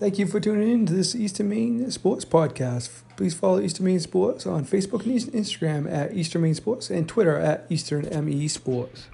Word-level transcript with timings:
Thank 0.00 0.18
you 0.18 0.26
for 0.26 0.40
tuning 0.40 0.70
in 0.70 0.86
to 0.86 0.94
this 0.94 1.14
Eastern 1.14 1.50
Maine 1.50 1.90
Sports 1.90 2.24
Podcast. 2.24 3.02
Please 3.18 3.34
follow 3.34 3.60
Eastern 3.60 3.84
Maine 3.84 4.00
Sports 4.00 4.46
on 4.46 4.64
Facebook 4.64 5.04
and 5.04 5.14
Instagram 5.34 5.92
at 5.92 6.14
Eastern 6.14 6.40
Maine 6.40 6.54
Sports 6.54 6.88
and 6.88 7.06
Twitter 7.06 7.36
at 7.36 7.66
Eastern 7.68 8.08
ME 8.24 8.48
Sports. 8.48 9.08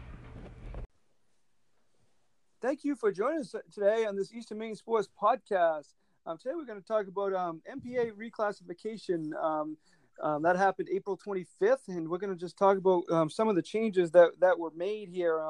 Thank 2.62 2.85
you 2.85 2.95
for 2.95 3.11
joining 3.11 3.41
us 3.41 3.53
today 3.75 4.04
on 4.04 4.14
this 4.14 4.33
Eastern 4.33 4.59
Maine 4.59 4.77
Sports 4.77 5.09
Podcast. 5.21 5.88
Um, 6.24 6.38
today 6.38 6.54
we're 6.54 6.64
going 6.64 6.80
to 6.80 6.87
talk 6.87 7.08
about 7.08 7.34
um, 7.34 7.62
MPA 7.68 8.12
reclassification. 8.12 9.34
Um, 9.42 9.76
um, 10.22 10.42
that 10.42 10.54
happened 10.56 10.88
April 10.94 11.18
25th, 11.18 11.88
and 11.88 12.08
we're 12.08 12.18
going 12.18 12.32
to 12.32 12.38
just 12.38 12.56
talk 12.56 12.78
about 12.78 13.03
um, 13.10 13.28
some 13.28 13.48
of 13.48 13.56
the 13.56 13.62
changes 13.62 14.12
that, 14.12 14.38
that 14.38 14.56
were 14.56 14.71
made 14.76 15.08
here. 15.08 15.42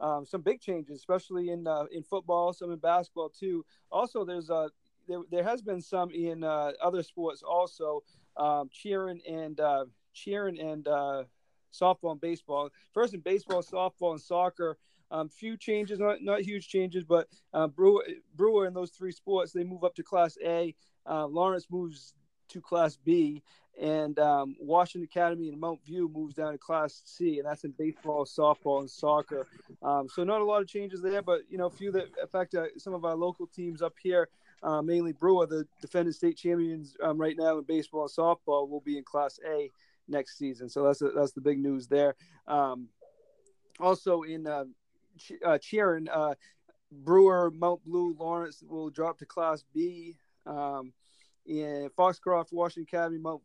Um, 0.00 0.24
some 0.24 0.42
big 0.42 0.60
changes, 0.60 0.96
especially 0.96 1.50
in 1.50 1.66
uh, 1.66 1.84
in 1.90 2.02
football, 2.02 2.52
some 2.52 2.70
in 2.70 2.78
basketball 2.78 3.30
too. 3.30 3.64
Also, 3.90 4.24
there's 4.24 4.50
uh, 4.50 4.68
there, 5.08 5.20
there 5.30 5.42
has 5.42 5.60
been 5.62 5.80
some 5.80 6.10
in 6.10 6.44
uh, 6.44 6.72
other 6.82 7.02
sports 7.02 7.42
also, 7.42 8.02
um, 8.36 8.68
cheering 8.72 9.20
and 9.28 9.58
uh, 9.58 9.84
cheering 10.12 10.60
and 10.60 10.86
uh, 10.86 11.24
softball 11.72 12.12
and 12.12 12.20
baseball. 12.20 12.70
First 12.94 13.14
in 13.14 13.20
baseball, 13.20 13.62
softball, 13.62 14.12
and 14.12 14.20
soccer. 14.20 14.78
Um, 15.10 15.30
few 15.30 15.56
changes, 15.56 15.98
not 15.98 16.22
not 16.22 16.42
huge 16.42 16.68
changes, 16.68 17.02
but 17.02 17.28
uh, 17.54 17.66
Brewer, 17.66 18.04
Brewer 18.36 18.66
in 18.66 18.74
those 18.74 18.90
three 18.90 19.12
sports 19.12 19.52
they 19.52 19.64
move 19.64 19.82
up 19.82 19.94
to 19.94 20.02
Class 20.02 20.36
A. 20.44 20.74
Lawrence 21.06 21.66
moves 21.70 22.12
to 22.48 22.60
Class 22.60 22.96
B, 22.96 23.42
and 23.80 24.18
um, 24.18 24.56
Washington 24.60 25.08
Academy 25.10 25.48
and 25.48 25.60
Mount 25.60 25.84
View 25.84 26.10
moves 26.12 26.34
down 26.34 26.52
to 26.52 26.58
Class 26.58 27.02
C, 27.04 27.38
and 27.38 27.46
that's 27.46 27.64
in 27.64 27.72
baseball, 27.72 28.24
softball, 28.24 28.80
and 28.80 28.90
soccer. 28.90 29.46
Um, 29.82 30.08
so 30.08 30.24
not 30.24 30.40
a 30.40 30.44
lot 30.44 30.60
of 30.60 30.68
changes 30.68 31.00
there, 31.00 31.22
but 31.22 31.42
you 31.48 31.58
know, 31.58 31.66
a 31.66 31.70
few 31.70 31.92
that 31.92 32.06
affect 32.22 32.54
uh, 32.54 32.66
some 32.76 32.94
of 32.94 33.04
our 33.04 33.14
local 33.14 33.46
teams 33.46 33.82
up 33.82 33.94
here. 34.02 34.28
Uh, 34.60 34.82
mainly 34.82 35.12
Brewer, 35.12 35.46
the 35.46 35.64
defending 35.80 36.12
state 36.12 36.36
champions 36.36 36.96
um, 37.00 37.16
right 37.16 37.36
now 37.38 37.58
in 37.58 37.64
baseball 37.64 38.02
and 38.02 38.10
softball, 38.10 38.68
will 38.68 38.82
be 38.84 38.98
in 38.98 39.04
Class 39.04 39.38
A 39.48 39.70
next 40.08 40.36
season. 40.36 40.68
So 40.68 40.82
that's 40.82 41.00
a, 41.00 41.10
that's 41.10 41.32
the 41.32 41.40
big 41.40 41.60
news 41.60 41.86
there. 41.86 42.16
Um, 42.48 42.88
also 43.78 44.22
in 44.22 44.48
uh, 44.48 44.64
ch- 45.16 45.40
uh, 45.44 45.58
cheering, 45.58 46.08
uh, 46.08 46.34
Brewer, 46.90 47.52
Mount 47.52 47.84
Blue, 47.84 48.16
Lawrence 48.18 48.64
will 48.66 48.90
drop 48.90 49.18
to 49.18 49.26
Class 49.26 49.62
B. 49.72 50.16
In 51.48 51.88
Foxcroft, 51.96 52.52
Washington 52.52 52.86
Academy, 52.92 53.18
Mount 53.18 53.40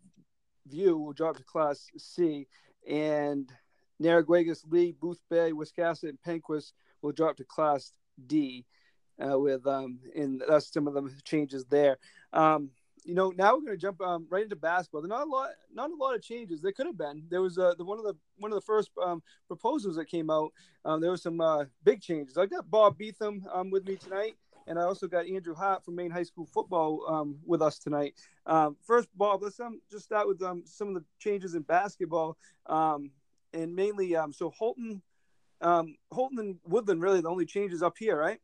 View 0.68 0.98
will 0.98 1.14
drop 1.14 1.38
to 1.38 1.44
Class 1.44 1.88
C, 1.98 2.48
and 2.88 3.50
Narraguagus, 4.02 4.64
Lee, 4.70 4.94
Boothbay, 5.02 5.54
Wiscasset, 5.54 6.10
and 6.10 6.20
Penquis 6.22 6.74
will 7.02 7.14
drop 7.14 7.38
to 7.38 7.46
Class 7.46 7.94
D. 8.28 8.66
Uh, 9.24 9.40
with 9.40 9.66
um, 9.68 10.00
and 10.16 10.42
that's 10.50 10.74
some 10.74 10.88
of 10.88 10.96
the 10.96 11.12
changes 11.24 11.66
there. 11.66 11.98
Um, 12.34 12.72
you 13.06 13.14
know, 13.14 13.32
now 13.36 13.54
we're 13.54 13.62
going 13.62 13.78
to 13.78 13.82
jump 13.82 14.02
um, 14.02 14.26
right 14.30 14.44
into 14.44 14.56
basketball. 14.56 15.02
There's 15.02 15.10
not 15.10 15.28
a 15.28 15.30
lot, 15.30 15.50
not 15.74 15.92
a 15.92 15.96
lot 15.96 16.16
of 16.16 16.22
changes. 16.22 16.62
There 16.62 16.72
could 16.72 16.88
have 16.88 16.98
been. 16.98 17.24
There 17.30 17.42
was 17.42 17.58
uh, 17.58 17.74
the 17.78 17.86
one 17.86 18.00
of 18.00 18.06
the 18.06 18.16
one 18.38 18.52
of 18.52 18.56
the 18.56 18.62
first 18.66 18.90
um, 19.04 19.22
proposals 19.48 19.96
that 19.96 20.06
came 20.06 20.30
out. 20.30 20.52
Um, 20.84 21.00
there 21.00 21.12
was 21.12 21.22
some 21.22 21.40
uh, 21.40 21.66
big 21.84 22.02
changes. 22.02 22.38
I 22.38 22.48
got 22.48 22.70
Bob 22.70 22.98
Beetham 22.98 23.44
um, 23.54 23.70
with 23.70 23.86
me 23.88 23.96
tonight, 23.96 24.36
and 24.68 24.80
I 24.80 24.84
also 24.84 25.08
got 25.08 25.28
Andrew 25.28 25.56
Hart 25.56 25.84
from 25.84 25.96
Maine 25.96 26.12
High 26.12 26.24
School 26.24 26.46
football 26.46 27.06
um, 27.08 27.38
with 27.46 27.62
us 27.62 27.80
tonight. 27.80 28.16
Um, 28.46 28.76
first, 28.82 29.08
Bob, 29.16 29.42
let's 29.44 29.60
um, 29.60 29.82
just 29.92 30.06
start 30.06 30.28
with 30.28 30.42
um, 30.42 30.64
some 30.66 30.90
of 30.90 30.94
the 30.96 31.04
changes 31.20 31.56
in 31.56 31.62
basketball, 31.64 32.38
um, 32.68 33.12
and 33.54 33.76
mainly 33.76 34.16
um, 34.16 34.34
so 34.34 34.52
Houlton, 34.60 35.02
Houlton 35.62 36.40
and 36.40 36.56
Woodland 36.66 37.02
really 37.02 37.22
the 37.22 37.30
only 37.30 37.46
changes 37.46 37.84
up 37.84 37.98
here, 37.98 38.18
right? 38.18 38.40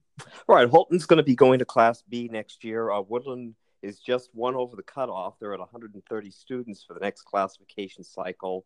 Right. 0.47 0.69
Houlton's 0.69 1.05
going 1.05 1.17
to 1.17 1.23
be 1.23 1.35
going 1.35 1.59
to 1.59 1.65
Class 1.65 2.03
B 2.07 2.29
next 2.31 2.63
year. 2.63 2.91
Uh, 2.91 3.01
Woodland 3.01 3.55
is 3.81 3.99
just 3.99 4.29
one 4.33 4.55
over 4.55 4.75
the 4.75 4.83
cutoff. 4.83 5.35
They're 5.39 5.53
at 5.53 5.59
130 5.59 6.31
students 6.31 6.83
for 6.83 6.93
the 6.93 6.99
next 6.99 7.23
classification 7.23 8.03
cycle, 8.03 8.65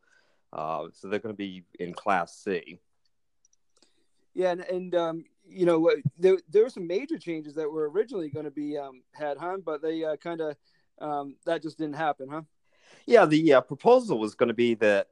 uh, 0.51 0.85
so 0.91 1.07
they're 1.07 1.19
going 1.19 1.33
to 1.33 1.37
be 1.37 1.63
in 1.79 1.93
Class 1.93 2.35
C. 2.35 2.79
Yeah, 4.33 4.51
and, 4.51 4.61
and 4.61 4.95
um, 4.95 5.25
you 5.47 5.65
know 5.65 5.91
there 6.17 6.37
there 6.49 6.63
were 6.63 6.69
some 6.69 6.87
major 6.87 7.17
changes 7.17 7.55
that 7.55 7.69
were 7.69 7.89
originally 7.89 8.29
going 8.29 8.45
to 8.45 8.51
be 8.51 8.77
um, 8.77 9.03
had, 9.13 9.37
huh? 9.37 9.57
But 9.63 9.81
they 9.81 10.03
uh, 10.03 10.15
kind 10.17 10.41
of 10.41 10.55
um, 10.99 11.35
that 11.45 11.61
just 11.61 11.77
didn't 11.77 11.95
happen, 11.95 12.29
huh? 12.29 12.41
Yeah, 13.05 13.25
the 13.25 13.53
uh, 13.53 13.61
proposal 13.61 14.19
was 14.19 14.35
going 14.35 14.47
to 14.47 14.53
be 14.53 14.75
that 14.75 15.07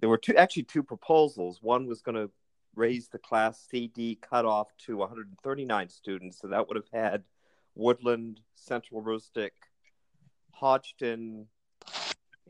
there 0.00 0.08
were 0.08 0.18
two 0.18 0.36
actually 0.36 0.64
two 0.64 0.82
proposals. 0.82 1.58
One 1.62 1.86
was 1.86 2.02
going 2.02 2.16
to 2.16 2.30
raise 2.74 3.08
the 3.08 3.18
Class 3.18 3.64
CD 3.70 4.18
cutoff 4.20 4.68
to 4.86 4.96
139 4.96 5.88
students, 5.88 6.40
so 6.40 6.48
that 6.48 6.66
would 6.68 6.76
have 6.76 6.88
had 6.92 7.22
Woodland, 7.74 8.40
Central 8.54 9.02
Aroostook, 9.02 9.50
Hodgdon, 10.60 11.46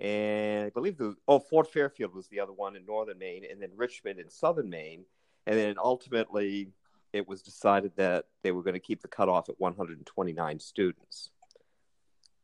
and 0.01 0.67
I 0.67 0.71
believe 0.71 0.97
the 0.97 1.15
oh 1.29 1.39
Fort 1.39 1.73
Fairfield 1.73 2.15
was 2.15 2.29
the 2.29 2.41
other 2.41 2.53
one 2.53 2.77
in 2.77 2.85
northern 2.85 3.19
Maine, 3.19 3.45
and 3.51 3.61
then 3.61 3.71
Richmond 3.77 4.19
in 4.19 4.31
southern 4.31 4.69
Maine, 4.69 5.05
and 5.47 5.59
then 5.59 5.77
ultimately 5.83 6.69
it 7.13 7.29
was 7.29 7.43
decided 7.43 7.93
that 7.97 8.27
they 8.43 8.51
were 8.51 8.63
going 8.63 8.75
to 8.75 8.81
keep 8.81 9.01
the 9.01 9.09
cutoff 9.09 9.49
at 9.49 9.61
129 9.61 10.59
students. 10.59 11.31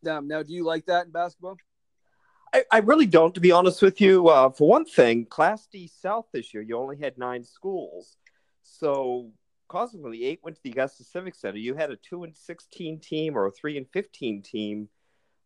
Um, 0.08 0.28
now, 0.28 0.42
do 0.42 0.52
you 0.52 0.64
like 0.64 0.86
that 0.86 1.06
in 1.06 1.12
basketball? 1.12 1.56
I, 2.54 2.64
I 2.70 2.78
really 2.78 3.06
don't, 3.06 3.34
to 3.34 3.40
be 3.40 3.52
honest 3.52 3.82
with 3.82 4.00
you. 4.00 4.28
Uh, 4.28 4.50
for 4.50 4.68
one 4.68 4.84
thing, 4.84 5.26
Class 5.26 5.66
D 5.70 5.88
South 5.88 6.26
this 6.32 6.54
year, 6.54 6.62
you 6.62 6.76
only 6.76 6.96
had 6.96 7.18
nine 7.18 7.44
schools. 7.44 8.16
So, 8.62 9.30
consequently, 9.68 10.24
eight 10.24 10.40
went 10.42 10.56
to 10.56 10.62
the 10.62 10.70
Augusta 10.70 11.04
Civic 11.04 11.34
Center. 11.34 11.58
You 11.58 11.74
had 11.74 11.90
a 11.90 11.96
two 11.96 12.24
and 12.24 12.34
16 12.34 13.00
team 13.00 13.36
or 13.36 13.46
a 13.46 13.50
three 13.50 13.76
and 13.76 13.86
15 13.92 14.42
team 14.42 14.88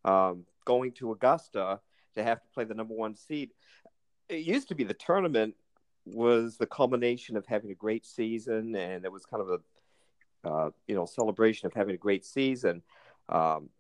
um, 0.05 0.45
going 0.65 0.93
to 0.93 1.13
Augusta 1.13 1.81
to 2.15 2.23
have 2.23 2.43
to 2.43 2.49
play 2.55 2.65
the 2.65 2.75
number 2.75 2.95
one 2.95 3.17
seed. 3.17 3.51
It 4.29 4.41
used 4.41 4.69
to 4.69 4.75
be 4.75 4.85
the 4.85 4.95
tournament 4.95 5.55
was 6.07 6.57
the 6.57 6.67
culmination 6.67 7.37
of 7.37 7.47
having 7.47 7.71
a 7.71 7.75
great 7.75 8.05
season, 8.05 8.75
and 8.75 9.05
it 9.05 9.13
was 9.13 9.25
kind 9.25 9.43
of 9.43 9.49
a 9.49 10.49
uh, 10.49 10.71
you 10.87 10.95
know 10.95 11.07
celebration 11.07 11.67
of 11.67 11.73
having 11.73 11.95
a 11.95 11.99
great 11.99 12.25
season. 12.25 12.83
Um, 13.29 13.71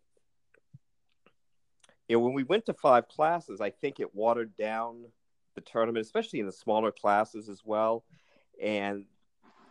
you 2.08 2.16
know, 2.16 2.20
when 2.20 2.34
we 2.34 2.42
went 2.42 2.66
to 2.66 2.74
five 2.74 3.08
classes, 3.08 3.60
I 3.60 3.70
think 3.70 4.00
it 4.00 4.14
watered 4.14 4.56
down 4.56 5.04
the 5.54 5.60
tournament, 5.60 6.04
especially 6.04 6.40
in 6.40 6.46
the 6.46 6.52
smaller 6.52 6.92
classes 6.92 7.48
as 7.48 7.62
well. 7.64 8.04
And 8.62 9.04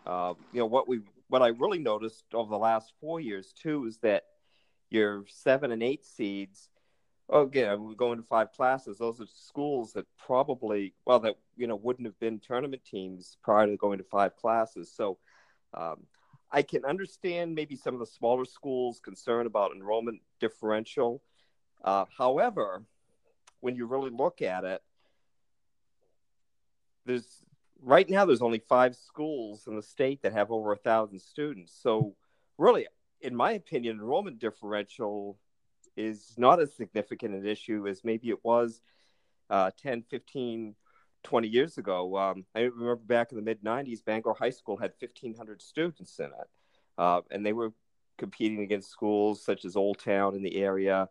uh, 0.06 0.34
you 0.52 0.60
know 0.60 0.66
what 0.66 0.88
we 0.88 1.02
what 1.30 1.42
I 1.42 1.48
really 1.48 1.80
noticed 1.80 2.26
over 2.34 2.50
the 2.50 2.58
last 2.58 2.94
four 3.00 3.20
years 3.20 3.54
too 3.54 3.86
is 3.86 3.98
that 4.00 4.24
your 4.90 5.26
seven 5.28 5.72
and 5.72 5.82
eight 5.82 6.06
seeds 6.06 6.70
Again, 7.34 7.84
we're 7.84 7.96
going 7.96 8.20
to 8.20 8.24
five 8.24 8.52
classes. 8.52 9.00
Those 9.00 9.20
are 9.20 9.26
schools 9.26 9.94
that 9.94 10.06
probably, 10.24 10.94
well, 11.06 11.20
that 11.22 11.36
you 11.58 11.66
know 11.66 11.76
wouldn't 11.76 12.06
have 12.06 12.20
been 12.20 12.40
tournament 12.40 12.84
teams 12.86 13.38
prior 13.42 13.66
to 13.66 13.76
going 13.76 13.98
to 13.98 14.04
five 14.04 14.36
classes. 14.36 14.92
So, 14.96 15.18
um, 15.74 16.04
I 16.52 16.62
can 16.62 16.86
understand 16.86 17.56
maybe 17.56 17.76
some 17.76 17.96
of 17.96 18.00
the 18.00 18.06
smaller 18.06 18.46
schools' 18.46 19.00
concern 19.00 19.48
about 19.48 19.72
enrollment 19.76 20.22
differential. 20.40 21.24
Uh, 21.84 22.06
however, 22.16 22.84
when 23.62 23.76
you 23.76 23.88
really 23.88 24.12
look 24.12 24.44
at 24.44 24.64
it, 24.64 24.84
there's 27.08 27.44
right 27.82 28.08
now 28.08 28.26
there's 28.26 28.44
only 28.44 28.60
five 28.60 28.96
schools 28.96 29.66
in 29.66 29.76
the 29.76 29.82
state 29.82 30.22
that 30.22 30.34
have 30.34 30.52
over 30.52 30.72
a 30.72 30.78
thousand 30.78 31.18
students. 31.18 31.74
So, 31.82 32.16
really, 32.60 32.86
in 33.22 33.36
my 33.36 33.54
opinion, 33.54 33.96
enrollment 33.96 34.38
differential 34.38 35.40
is 35.96 36.34
not 36.38 36.60
as 36.60 36.74
significant 36.74 37.36
an 37.36 37.46
issue 37.46 37.88
as 37.88 38.04
maybe 38.04 38.30
it 38.30 38.44
was 38.44 38.82
uh, 39.50 39.72
10, 39.82 40.04
15, 40.10 40.76
20 41.24 41.48
years 41.48 41.78
ago. 41.78 42.18
Um, 42.18 42.46
I 42.56 42.62
remember 42.62 42.96
back 42.96 43.32
in 43.32 43.38
the 43.38 43.44
mid 43.44 43.64
90s, 43.64 44.04
Bangor 44.04 44.34
High 44.34 44.50
School 44.50 44.78
had 44.78 44.94
1,500 45.00 45.62
students 45.62 46.20
in 46.20 46.26
it, 46.26 46.50
uh, 46.98 47.22
and 47.32 47.46
they 47.46 47.54
were 47.54 47.74
competing 48.18 48.62
against 48.62 48.92
schools 48.92 49.44
such 49.44 49.66
as 49.66 49.76
Old 49.76 50.00
Town 50.00 50.36
in 50.36 50.44
the 50.44 50.56
area. 50.56 51.10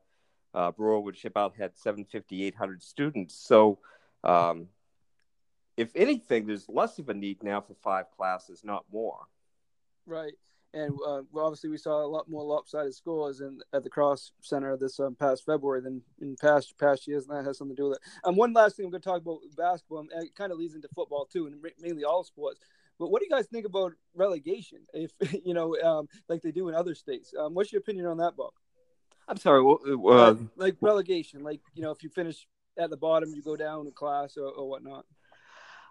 Uh, 0.55 0.71
Brewer, 0.71 1.01
which 1.01 1.23
had 1.23 1.33
750, 1.33 2.45
800 2.45 2.83
students. 2.83 3.35
So, 3.35 3.79
um, 4.23 4.69
if 5.79 5.91
anything, 5.95 6.45
there's 6.45 6.69
less 6.69 6.99
of 6.99 7.09
a 7.09 7.15
need 7.15 7.43
now 7.43 7.63
for 7.63 7.73
five 7.83 8.11
classes, 8.15 8.63
not 8.63 8.85
more. 8.93 9.21
Right 10.05 10.35
and 10.75 10.99
uh, 11.07 11.23
obviously 11.37 11.71
we 11.71 11.77
saw 11.77 12.05
a 12.05 12.07
lot 12.07 12.29
more 12.29 12.43
lopsided 12.43 12.95
scores 12.95 13.41
in 13.41 13.61
at 13.73 13.85
the 13.85 13.91
Cross 13.91 14.33
Center 14.41 14.77
this 14.77 14.99
um, 15.01 15.15
past 15.15 15.45
February 15.45 15.81
than 15.81 16.03
in 16.21 16.37
past 16.37 16.79
past 16.79 17.07
years, 17.07 17.27
and 17.27 17.37
that 17.37 17.45
has 17.45 17.59
something 17.59 17.77
to 17.77 17.83
do 17.83 17.89
with 17.89 17.99
it. 17.99 18.03
And 18.25 18.33
um, 18.33 18.37
one 18.37 18.53
last 18.53 18.77
thing 18.77 18.87
I'm 18.87 18.91
going 18.91 19.03
to 19.03 19.09
talk 19.09 19.21
about 19.21 19.41
basketball, 19.57 20.01
and 20.01 20.25
it 20.25 20.35
kind 20.35 20.53
of 20.53 20.59
leads 20.59 20.75
into 20.75 20.89
football 20.95 21.27
too, 21.27 21.47
and 21.47 21.57
mainly 21.81 22.05
all 22.05 22.25
sports. 22.25 22.61
But 22.99 23.11
what 23.11 23.21
do 23.21 23.27
you 23.29 23.31
guys 23.31 23.47
think 23.47 23.67
about 23.67 23.93
relegation? 24.15 24.81
If 24.95 25.13
you 25.45 25.55
know, 25.55 25.77
um, 25.83 26.09
like 26.29 26.43
they 26.43 26.53
do 26.53 26.69
in 26.69 26.75
other 26.75 26.95
states, 26.95 27.35
um, 27.39 27.55
what's 27.55 27.73
your 27.73 27.81
opinion 27.81 28.07
on 28.07 28.19
that, 28.19 28.37
Bob? 28.37 28.53
I'm 29.29 29.37
sorry, 29.37 29.63
uh, 29.65 30.09
uh, 30.09 30.37
like 30.57 30.77
relegation, 30.81 31.43
like 31.43 31.61
you 31.75 31.83
know, 31.83 31.91
if 31.91 32.03
you 32.03 32.09
finish 32.09 32.47
at 32.79 32.91
the 32.91 32.97
bottom, 32.97 33.35
you 33.35 33.43
go 33.43 33.57
down 33.57 33.87
a 33.87 33.91
class 33.91 34.37
or, 34.37 34.49
or 34.49 34.69
whatnot. 34.69 35.05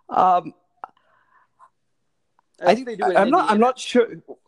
Um, 0.10 0.54
I, 2.66 2.76
think 2.76 2.88
they 2.88 2.96
do. 2.96 3.04
I'm 3.04 3.30
not. 3.30 3.50
I'm 3.50 3.60
not 3.60 3.80
sure. 3.80 4.08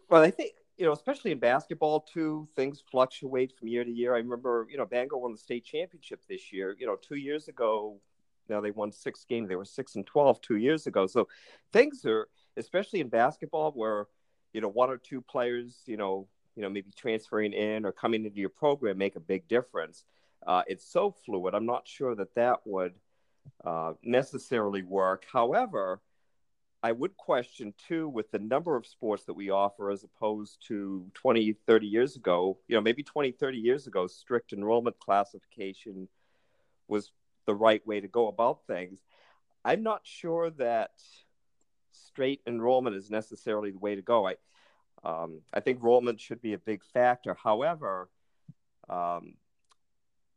Well, 0.10 0.22
I 0.22 0.32
think 0.32 0.54
you 0.78 0.86
know, 0.86 0.92
especially 0.92 1.32
in 1.32 1.40
basketball 1.40 2.02
too, 2.02 2.48
things 2.56 2.84
fluctuate 2.92 3.54
from 3.58 3.68
year 3.68 3.84
to 3.84 3.92
year. 3.92 4.16
I 4.16 4.18
remember, 4.18 4.68
you 4.70 4.78
know, 4.78 4.86
Bangor 4.86 5.18
won 5.18 5.32
the 5.32 5.38
state 5.38 5.66
championship 5.66 6.22
this 6.28 6.52
year. 6.52 6.76
You 6.80 6.88
know, 6.88 6.96
two 6.96 7.16
years 7.16 7.48
ago, 7.48 8.00
now 8.50 8.60
they 8.60 8.72
won 8.72 8.92
six 8.92 9.24
games. 9.24 9.50
They 9.50 9.56
were 9.56 9.66
six 9.66 9.96
and 9.96 10.06
twelve 10.06 10.42
two 10.42 10.58
years 10.58 10.88
ago. 10.88 11.08
So 11.08 11.28
things 11.72 12.06
are, 12.06 12.28
especially 12.58 13.02
in 13.02 13.10
basketball, 13.10 13.72
where 13.72 14.08
you 14.54 14.62
know 14.62 14.70
one 14.70 14.90
or 14.90 14.98
two 14.98 15.22
players, 15.22 15.82
you 15.86 15.98
know, 15.98 16.28
you 16.56 16.64
know 16.64 16.70
maybe 16.70 16.92
transferring 16.96 17.54
in 17.54 17.86
or 17.86 17.92
coming 17.92 18.26
into 18.26 18.40
your 18.40 18.50
program 18.50 18.98
make 18.98 19.16
a 19.16 19.22
big 19.22 19.48
difference. 19.48 20.04
Uh, 20.46 20.64
it's 20.68 20.86
so 20.86 21.12
fluid. 21.26 21.56
I'm 21.56 21.66
not 21.66 21.88
sure 21.88 22.16
that 22.16 22.36
that 22.36 22.60
would 22.66 22.94
uh, 23.64 23.94
necessarily 24.04 24.82
work. 24.82 25.26
However, 25.32 26.02
I 26.84 26.92
would 26.92 27.16
question 27.16 27.74
too 27.88 28.10
with 28.10 28.30
the 28.32 28.40
number 28.40 28.76
of 28.76 28.86
sports 28.86 29.24
that 29.24 29.34
we 29.34 29.50
offer 29.50 29.90
as 29.90 30.04
opposed 30.04 30.58
to 30.68 31.10
20, 31.14 31.54
30 31.66 31.88
years 31.88 32.18
ago. 32.18 32.58
You 32.68 32.76
know, 32.76 32.82
maybe 32.82 33.04
20, 33.04 33.32
30 33.32 33.58
years 33.58 33.88
ago, 33.88 34.06
strict 34.06 34.52
enrollment 34.52 35.00
classification 35.00 36.10
was 36.90 37.14
the 37.46 37.56
right 37.56 37.86
way 37.88 38.02
to 38.02 38.10
go 38.10 38.28
about 38.28 38.68
things. 38.68 39.00
I'm 39.64 39.82
not 39.82 40.02
sure 40.04 40.50
that 40.52 40.92
straight 41.92 42.42
enrollment 42.46 42.98
is 42.98 43.10
necessarily 43.10 43.72
the 43.72 43.80
way 43.80 43.96
to 43.96 44.02
go. 44.02 44.28
I, 44.28 44.36
um, 45.06 45.40
I 45.54 45.62
think 45.62 45.78
enrollment 45.78 46.20
should 46.20 46.42
be 46.42 46.52
a 46.52 46.58
big 46.58 46.84
factor. 46.94 47.34
However, 47.42 48.10
um, 48.90 49.36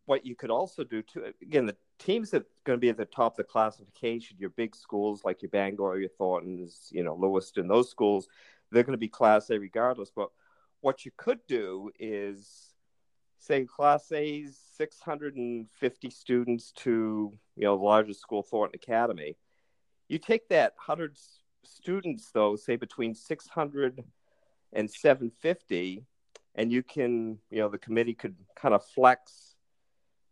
what 0.07 0.25
you 0.25 0.35
could 0.35 0.51
also 0.51 0.85
do 0.85 1.03
too, 1.03 1.33
again, 1.43 1.67
the 1.67 1.77
teams 1.99 2.31
that 2.31 2.45
going 2.65 2.77
to 2.77 2.81
be 2.81 2.89
at 2.89 2.97
the 2.97 3.05
top 3.05 3.33
of 3.33 3.37
the 3.37 3.45
classification, 3.45 4.37
your 4.39 4.51
big 4.51 4.75
schools 4.75 5.25
like 5.25 5.43
your 5.43 5.51
Bangor, 5.51 5.99
your 5.99 6.09
Thorntons, 6.09 6.89
you 6.91 7.03
know, 7.03 7.15
Lewiston, 7.15 7.69
those 7.69 7.91
schools, 7.91 8.29
they're 8.71 8.85
going 8.85 8.93
to 8.93 8.99
be 8.99 9.09
Class 9.09 9.51
A 9.51 9.59
regardless. 9.59 10.11
But 10.15 10.31
what 10.81 11.05
you 11.05 11.11
could 11.17 11.41
do 11.49 11.91
is 11.99 12.73
say 13.39 13.65
Class 13.65 14.11
A's 14.13 14.59
650 14.77 16.11
students 16.11 16.73
to 16.73 17.33
you 17.57 17.65
know 17.65 17.77
the 17.77 17.83
largest 17.83 18.21
school, 18.21 18.43
Thornton 18.43 18.81
Academy. 18.83 19.37
You 20.09 20.19
take 20.19 20.49
that 20.49 20.75
100 20.77 21.19
students 21.65 22.31
though, 22.33 22.57
say 22.57 22.77
between 22.77 23.15
600 23.15 24.05
and 24.73 24.91
750, 24.91 26.05
and 26.55 26.73
you 26.73 26.83
can 26.83 27.39
you 27.51 27.59
know 27.59 27.69
the 27.69 27.79
committee 27.79 28.15
could 28.15 28.37
kind 28.57 28.75
of 28.75 28.85
flex 28.85 29.46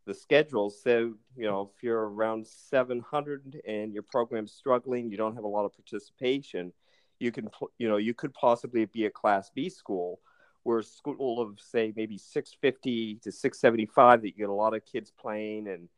the 0.07 0.15
schedule. 0.15 0.71
So, 0.71 1.15
you 1.37 1.47
know, 1.47 1.71
if 1.75 1.83
you're 1.83 2.09
around 2.09 2.47
700 2.47 3.61
and 3.67 3.93
your 3.93 4.03
program's 4.03 4.53
struggling, 4.53 5.11
you 5.11 5.17
don't 5.17 5.35
have 5.35 5.45
a 5.45 5.49
lot 5.49 5.65
of 5.65 5.73
participation, 5.73 6.73
you 7.19 7.33
can, 7.33 7.49
you 7.79 7.89
know, 7.89 7.97
you 7.97 8.15
could 8.15 8.35
possibly 8.35 8.85
be 8.87 9.07
a 9.07 9.11
Class 9.11 9.51
B 9.55 9.69
school 9.69 10.21
where 10.63 10.79
a 10.79 10.83
school 10.83 11.41
of, 11.41 11.61
say, 11.61 11.93
maybe 11.95 12.19
650 12.19 13.17
to 13.17 13.33
675 13.33 14.23
that 14.23 14.29
you 14.29 14.35
get 14.35 14.49
a 14.49 14.53
lot 14.53 14.75
of 14.75 14.85
kids 14.85 15.13
playing 15.19 15.69
and 15.69 15.89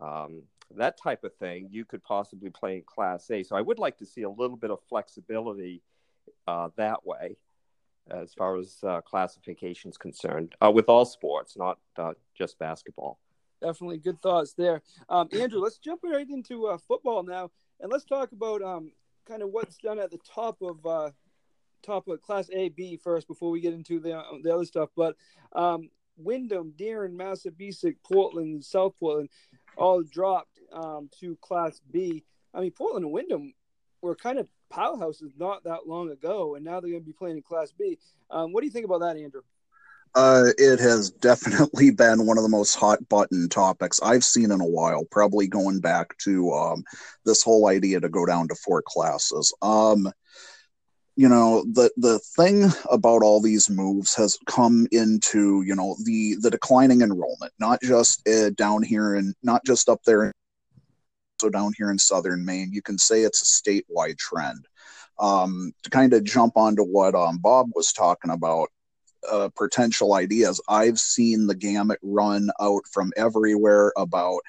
um, 0.00 0.42
that 0.76 1.00
type 1.00 1.24
of 1.24 1.34
thing, 1.36 1.68
you 1.70 1.84
could 1.84 2.04
possibly 2.04 2.50
play 2.50 2.76
in 2.76 2.82
Class 2.82 3.30
A. 3.30 3.42
So 3.42 3.56
I 3.56 3.60
would 3.60 3.78
like 3.78 3.96
to 3.98 4.06
see 4.06 4.22
a 4.22 4.30
little 4.30 4.56
bit 4.56 4.70
of 4.70 4.78
flexibility 4.88 5.82
uh, 6.46 6.68
that 6.76 7.06
way 7.06 7.36
as 8.10 8.32
far 8.34 8.56
as 8.56 8.78
uh, 8.86 9.00
classification 9.02 9.90
is 9.90 9.98
concerned 9.98 10.54
uh, 10.62 10.70
with 10.70 10.88
all 10.88 11.04
sports, 11.04 11.56
not 11.56 11.78
uh, 11.96 12.12
just 12.36 12.58
basketball 12.58 13.18
definitely 13.60 13.98
good 13.98 14.20
thoughts 14.20 14.54
there. 14.54 14.82
Um, 15.08 15.28
Andrew, 15.32 15.60
let's 15.60 15.78
jump 15.78 16.00
right 16.04 16.28
into 16.28 16.66
uh, 16.66 16.78
football 16.86 17.22
now, 17.22 17.50
and 17.80 17.90
let's 17.90 18.04
talk 18.04 18.32
about 18.32 18.62
um, 18.62 18.92
kind 19.26 19.42
of 19.42 19.50
what's 19.50 19.76
done 19.78 19.98
at 19.98 20.10
the 20.10 20.18
top 20.18 20.58
of 20.62 20.84
uh, 20.86 21.10
top 21.82 22.08
of 22.08 22.20
Class 22.22 22.50
A, 22.52 22.68
B 22.70 22.98
first 23.02 23.28
before 23.28 23.50
we 23.50 23.60
get 23.60 23.74
into 23.74 24.00
the 24.00 24.22
the 24.42 24.54
other 24.54 24.64
stuff. 24.64 24.90
But 24.96 25.16
um, 25.52 25.90
Windham, 26.16 26.72
Deering, 26.76 27.16
Massabesic, 27.16 27.96
Portland, 28.04 28.64
South 28.64 28.94
Portland, 28.98 29.30
all 29.76 30.02
dropped 30.02 30.58
um, 30.72 31.08
to 31.20 31.36
Class 31.36 31.80
B. 31.90 32.24
I 32.54 32.60
mean, 32.60 32.72
Portland 32.72 33.04
and 33.04 33.12
Windham 33.12 33.54
were 34.02 34.14
kind 34.14 34.38
of 34.38 34.48
powerhouses 34.72 35.32
not 35.38 35.64
that 35.64 35.86
long 35.86 36.10
ago, 36.10 36.54
and 36.54 36.64
now 36.64 36.80
they're 36.80 36.90
going 36.90 37.02
to 37.02 37.06
be 37.06 37.12
playing 37.12 37.36
in 37.36 37.42
Class 37.42 37.72
B. 37.72 37.98
Um, 38.30 38.52
what 38.52 38.60
do 38.60 38.66
you 38.66 38.72
think 38.72 38.84
about 38.84 39.00
that, 39.00 39.16
Andrew? 39.16 39.42
Uh, 40.14 40.46
it 40.58 40.80
has 40.80 41.10
definitely 41.10 41.90
been 41.96 42.26
one 42.26 42.38
of 42.38 42.42
the 42.42 42.48
most 42.48 42.74
hot 42.74 43.06
button 43.08 43.48
topics 43.48 44.00
I've 44.02 44.24
seen 44.24 44.50
in 44.50 44.60
a 44.60 44.66
while, 44.66 45.04
probably 45.10 45.46
going 45.46 45.80
back 45.80 46.16
to 46.18 46.52
um, 46.52 46.84
this 47.24 47.42
whole 47.42 47.68
idea 47.68 48.00
to 48.00 48.08
go 48.08 48.26
down 48.26 48.48
to 48.48 48.54
four 48.54 48.82
classes. 48.86 49.54
Um, 49.62 50.12
you 51.18 51.28
know 51.28 51.64
the 51.72 51.90
the 51.96 52.20
thing 52.36 52.70
about 52.92 53.24
all 53.24 53.42
these 53.42 53.68
moves 53.68 54.14
has 54.14 54.38
come 54.46 54.86
into 54.92 55.62
you 55.62 55.74
know 55.74 55.96
the 56.04 56.36
the 56.40 56.48
declining 56.48 57.02
enrollment 57.02 57.52
not 57.58 57.82
just 57.82 58.26
uh, 58.28 58.50
down 58.50 58.84
here 58.84 59.16
and 59.16 59.34
not 59.42 59.64
just 59.66 59.88
up 59.88 60.00
there 60.04 60.32
so 61.40 61.50
down 61.50 61.72
here 61.76 61.90
in 61.90 61.98
southern 61.98 62.44
maine 62.44 62.70
you 62.72 62.80
can 62.80 62.96
say 62.96 63.22
it's 63.22 63.42
a 63.42 63.70
statewide 63.70 64.16
trend 64.16 64.64
um, 65.18 65.72
to 65.82 65.90
kind 65.90 66.12
of 66.12 66.22
jump 66.22 66.56
onto 66.56 66.84
what 66.84 67.16
um, 67.16 67.38
bob 67.38 67.68
was 67.74 67.92
talking 67.92 68.30
about 68.30 68.68
uh, 69.30 69.48
potential 69.56 70.14
ideas. 70.14 70.60
I've 70.68 70.98
seen 70.98 71.46
the 71.46 71.54
gamut 71.54 71.98
run 72.02 72.50
out 72.60 72.82
from 72.92 73.12
everywhere 73.16 73.92
about, 73.96 74.40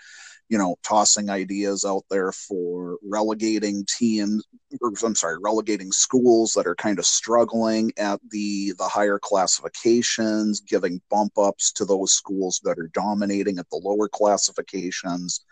you 0.49 0.57
know, 0.57 0.77
tossing 0.83 1.29
ideas 1.29 1.85
out 1.85 2.03
there 2.09 2.31
for 2.31 2.97
relegating 3.03 3.85
teams. 3.85 4.43
Or, 4.81 4.91
I'm 5.03 5.15
sorry, 5.15 5.37
relegating 5.41 5.91
schools 5.91 6.53
that 6.53 6.67
are 6.67 6.75
kind 6.75 6.99
of 6.99 7.05
struggling 7.05 7.91
at 7.97 8.19
the 8.31 8.73
the 8.77 8.87
higher 8.87 9.19
classifications, 9.19 10.61
giving 10.61 11.01
bump 11.09 11.37
ups 11.37 11.71
to 11.73 11.85
those 11.85 12.13
schools 12.13 12.59
that 12.63 12.79
are 12.79 12.89
dominating 12.93 13.59
at 13.59 13.69
the 13.69 13.81
lower 13.83 14.07
classifications. 14.07 15.43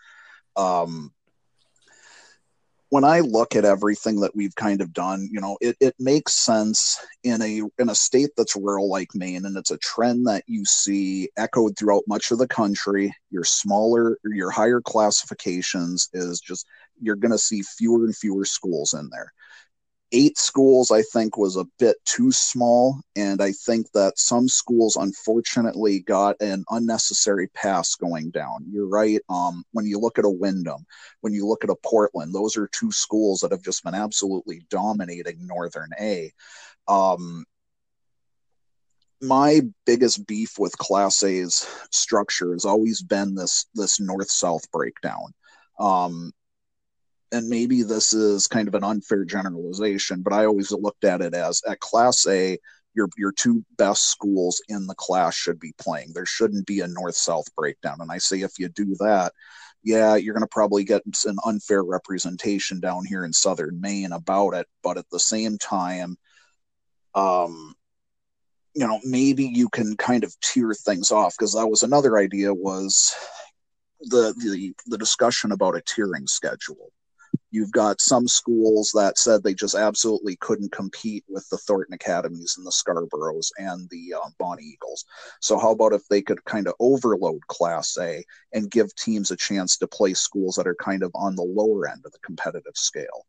Um, 0.56 1.12
when 2.90 3.04
I 3.04 3.20
look 3.20 3.54
at 3.54 3.64
everything 3.64 4.20
that 4.20 4.34
we've 4.34 4.54
kind 4.54 4.80
of 4.80 4.92
done, 4.92 5.28
you 5.30 5.40
know, 5.40 5.58
it, 5.60 5.76
it 5.80 5.94
makes 5.98 6.32
sense 6.32 6.98
in 7.22 7.42
a 7.42 7.62
in 7.78 7.90
a 7.90 7.94
state 7.94 8.30
that's 8.36 8.56
rural 8.56 8.88
like 8.88 9.14
Maine, 9.14 9.44
and 9.44 9.56
it's 9.56 9.70
a 9.70 9.78
trend 9.78 10.26
that 10.26 10.44
you 10.46 10.64
see 10.64 11.28
echoed 11.36 11.76
throughout 11.76 12.04
much 12.08 12.30
of 12.30 12.38
the 12.38 12.48
country. 12.48 13.14
Your 13.30 13.44
smaller, 13.44 14.18
your 14.24 14.50
higher 14.50 14.80
classifications 14.80 16.08
is 16.14 16.40
just 16.40 16.66
you're 17.00 17.16
going 17.16 17.32
to 17.32 17.38
see 17.38 17.62
fewer 17.62 18.04
and 18.04 18.16
fewer 18.16 18.44
schools 18.44 18.94
in 18.94 19.08
there 19.10 19.32
eight 20.12 20.38
schools 20.38 20.90
i 20.90 21.02
think 21.02 21.36
was 21.36 21.56
a 21.56 21.66
bit 21.78 21.96
too 22.04 22.32
small. 22.32 23.00
And 23.16 23.42
i 23.42 23.52
think 23.52 23.90
that 23.92 24.18
some 24.18 24.48
schools 24.48 24.96
unfortunately 24.96 26.00
got 26.00 26.40
an 26.40 26.64
unnecessary 26.70 27.48
pass 27.48 27.94
going 27.94 28.30
down. 28.30 28.64
You're 28.70 28.88
right 28.88 29.20
um, 29.28 29.64
when 29.72 29.86
you 29.86 29.98
look 29.98 30.18
at 30.18 30.24
a 30.24 30.30
Windham 30.30 30.86
when 31.20 31.32
you 31.32 31.46
look 31.46 31.64
at 31.64 31.70
a 31.70 31.76
portland 31.76 32.34
those 32.34 32.56
are 32.56 32.68
two 32.68 32.92
schools 32.92 33.40
that 33.40 33.52
have 33.52 33.62
just 33.62 33.84
been 33.84 33.94
absolutely 33.94 34.62
dominating 34.70 35.46
northern 35.46 35.90
a. 36.00 36.32
Um, 36.86 37.44
my 39.20 39.62
biggest 39.84 40.26
beef 40.26 40.58
with 40.58 40.78
class 40.78 41.22
a's 41.22 41.66
structure 41.90 42.52
has 42.52 42.64
always 42.64 43.02
been 43.02 43.34
this 43.34 43.66
this 43.74 44.00
north 44.00 44.30
south 44.30 44.70
breakdown. 44.70 45.34
Um, 45.78 46.32
and 47.32 47.48
maybe 47.48 47.82
this 47.82 48.14
is 48.14 48.46
kind 48.46 48.68
of 48.68 48.74
an 48.74 48.84
unfair 48.84 49.24
generalization, 49.24 50.22
but 50.22 50.32
I 50.32 50.46
always 50.46 50.72
looked 50.72 51.04
at 51.04 51.20
it 51.20 51.34
as 51.34 51.62
at 51.66 51.80
Class 51.80 52.26
A, 52.26 52.58
your 52.94 53.08
your 53.16 53.32
two 53.32 53.64
best 53.76 54.10
schools 54.10 54.62
in 54.68 54.86
the 54.86 54.94
class 54.94 55.34
should 55.34 55.60
be 55.60 55.74
playing. 55.78 56.12
There 56.12 56.26
shouldn't 56.26 56.66
be 56.66 56.80
a 56.80 56.88
north 56.88 57.16
south 57.16 57.54
breakdown. 57.54 57.98
And 58.00 58.10
I 58.10 58.18
say 58.18 58.40
if 58.40 58.58
you 58.58 58.68
do 58.68 58.96
that, 59.00 59.32
yeah, 59.82 60.16
you're 60.16 60.34
going 60.34 60.42
to 60.42 60.48
probably 60.50 60.84
get 60.84 61.02
an 61.24 61.36
unfair 61.44 61.84
representation 61.84 62.80
down 62.80 63.04
here 63.04 63.24
in 63.24 63.32
southern 63.32 63.80
Maine 63.80 64.12
about 64.12 64.54
it. 64.54 64.66
But 64.82 64.98
at 64.98 65.08
the 65.10 65.20
same 65.20 65.58
time, 65.58 66.16
um, 67.14 67.74
you 68.74 68.86
know, 68.86 69.00
maybe 69.04 69.44
you 69.44 69.68
can 69.68 69.96
kind 69.96 70.24
of 70.24 70.34
tier 70.40 70.74
things 70.74 71.10
off 71.10 71.34
because 71.38 71.54
that 71.54 71.68
was 71.68 71.82
another 71.82 72.18
idea 72.18 72.52
was 72.52 73.14
the 74.00 74.34
the 74.38 74.72
the 74.86 74.98
discussion 74.98 75.52
about 75.52 75.76
a 75.76 75.80
tiering 75.80 76.28
schedule 76.28 76.90
You've 77.50 77.72
got 77.72 78.02
some 78.02 78.28
schools 78.28 78.90
that 78.94 79.16
said 79.16 79.42
they 79.42 79.54
just 79.54 79.74
absolutely 79.74 80.36
couldn't 80.36 80.70
compete 80.70 81.24
with 81.28 81.48
the 81.48 81.56
Thornton 81.56 81.94
Academies 81.94 82.56
and 82.58 82.66
the 82.66 82.70
Scarboroughs 82.70 83.50
and 83.56 83.88
the 83.88 84.14
uh, 84.14 84.28
Bonnie 84.38 84.64
Eagles. 84.64 85.06
So, 85.40 85.58
how 85.58 85.70
about 85.70 85.94
if 85.94 86.06
they 86.08 86.20
could 86.20 86.44
kind 86.44 86.68
of 86.68 86.74
overload 86.78 87.46
Class 87.46 87.96
A 87.98 88.22
and 88.52 88.70
give 88.70 88.94
teams 88.96 89.30
a 89.30 89.36
chance 89.36 89.78
to 89.78 89.86
play 89.86 90.12
schools 90.12 90.56
that 90.56 90.66
are 90.66 90.74
kind 90.74 91.02
of 91.02 91.10
on 91.14 91.36
the 91.36 91.42
lower 91.42 91.88
end 91.88 92.02
of 92.04 92.12
the 92.12 92.18
competitive 92.18 92.76
scale? 92.76 93.26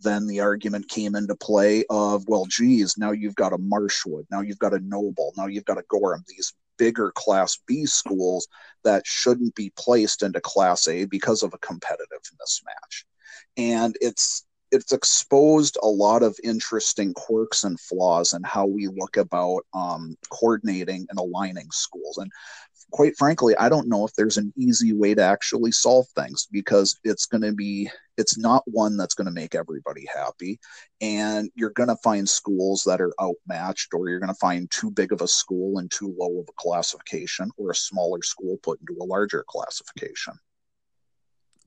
Then 0.00 0.26
the 0.26 0.40
argument 0.40 0.90
came 0.90 1.14
into 1.14 1.34
play 1.34 1.84
of, 1.88 2.28
well, 2.28 2.44
geez, 2.44 2.98
now 2.98 3.12
you've 3.12 3.34
got 3.34 3.54
a 3.54 3.58
Marshwood, 3.58 4.26
now 4.30 4.42
you've 4.42 4.58
got 4.58 4.74
a 4.74 4.80
Noble, 4.80 5.32
now 5.38 5.46
you've 5.46 5.64
got 5.64 5.78
a 5.78 5.84
Gorham, 5.88 6.22
these 6.28 6.52
bigger 6.76 7.12
Class 7.12 7.58
B 7.66 7.86
schools 7.86 8.46
that 8.84 9.06
shouldn't 9.06 9.54
be 9.54 9.72
placed 9.74 10.22
into 10.22 10.40
Class 10.42 10.86
A 10.86 11.06
because 11.06 11.42
of 11.42 11.54
a 11.54 11.58
competitive 11.58 12.20
mismatch 12.40 13.04
and 13.58 13.96
it's 14.00 14.46
it's 14.70 14.92
exposed 14.92 15.78
a 15.82 15.86
lot 15.86 16.22
of 16.22 16.38
interesting 16.44 17.14
quirks 17.14 17.64
and 17.64 17.80
flaws 17.80 18.34
in 18.34 18.42
how 18.44 18.66
we 18.66 18.86
look 18.86 19.16
about 19.16 19.64
um, 19.72 20.14
coordinating 20.30 21.06
and 21.08 21.18
aligning 21.18 21.68
schools. 21.70 22.18
And 22.18 22.30
quite 22.90 23.16
frankly, 23.16 23.56
I 23.56 23.70
don't 23.70 23.88
know 23.88 24.04
if 24.04 24.12
there's 24.14 24.36
an 24.36 24.52
easy 24.58 24.92
way 24.92 25.14
to 25.14 25.22
actually 25.22 25.72
solve 25.72 26.06
things 26.14 26.46
because 26.52 26.98
it's 27.02 27.24
going 27.24 27.42
to 27.42 27.52
be, 27.52 27.90
it's 28.18 28.36
not 28.36 28.62
one 28.66 28.98
that's 28.98 29.14
going 29.14 29.26
to 29.26 29.32
make 29.32 29.54
everybody 29.54 30.06
happy. 30.14 30.58
And 31.00 31.50
you're 31.54 31.70
going 31.70 31.88
to 31.88 31.96
find 32.04 32.28
schools 32.28 32.82
that 32.84 33.00
are 33.00 33.14
outmatched, 33.20 33.94
or 33.94 34.10
you're 34.10 34.20
going 34.20 34.28
to 34.28 34.34
find 34.34 34.70
too 34.70 34.90
big 34.90 35.12
of 35.12 35.22
a 35.22 35.28
school 35.28 35.78
and 35.78 35.90
too 35.90 36.14
low 36.18 36.40
of 36.40 36.48
a 36.48 36.52
classification, 36.60 37.50
or 37.56 37.70
a 37.70 37.74
smaller 37.74 38.22
school 38.22 38.58
put 38.62 38.80
into 38.80 39.00
a 39.00 39.04
larger 39.04 39.44
classification. 39.48 40.34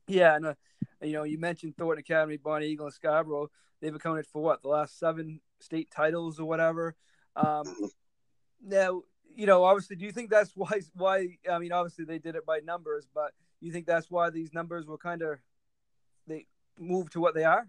Yeah, 0.07 0.35
and 0.35 0.45
uh, 0.45 0.53
you 1.01 1.13
know, 1.13 1.23
you 1.23 1.37
mentioned 1.37 1.75
Thornton 1.77 1.99
Academy, 1.99 2.37
Bonnie 2.37 2.67
Eagle, 2.67 2.87
and 2.87 2.93
Scarborough. 2.93 3.49
They've 3.81 3.93
accounted 3.93 4.27
for 4.27 4.41
what 4.41 4.61
the 4.61 4.69
last 4.69 4.99
seven 4.99 5.41
state 5.59 5.89
titles 5.89 6.39
or 6.39 6.45
whatever. 6.45 6.95
Um, 7.35 7.63
now, 8.63 9.01
you 9.35 9.45
know, 9.45 9.63
obviously, 9.63 9.95
do 9.95 10.05
you 10.05 10.11
think 10.11 10.29
that's 10.29 10.51
why? 10.55 10.81
Why? 10.93 11.37
I 11.49 11.59
mean, 11.59 11.71
obviously, 11.71 12.05
they 12.05 12.19
did 12.19 12.35
it 12.35 12.45
by 12.45 12.59
numbers, 12.59 13.07
but 13.13 13.31
you 13.59 13.71
think 13.71 13.85
that's 13.85 14.11
why 14.11 14.29
these 14.29 14.53
numbers 14.53 14.85
were 14.85 14.97
kind 14.97 15.21
of 15.21 15.39
they 16.27 16.45
moved 16.79 17.13
to 17.13 17.19
what 17.19 17.33
they 17.33 17.43
are? 17.43 17.67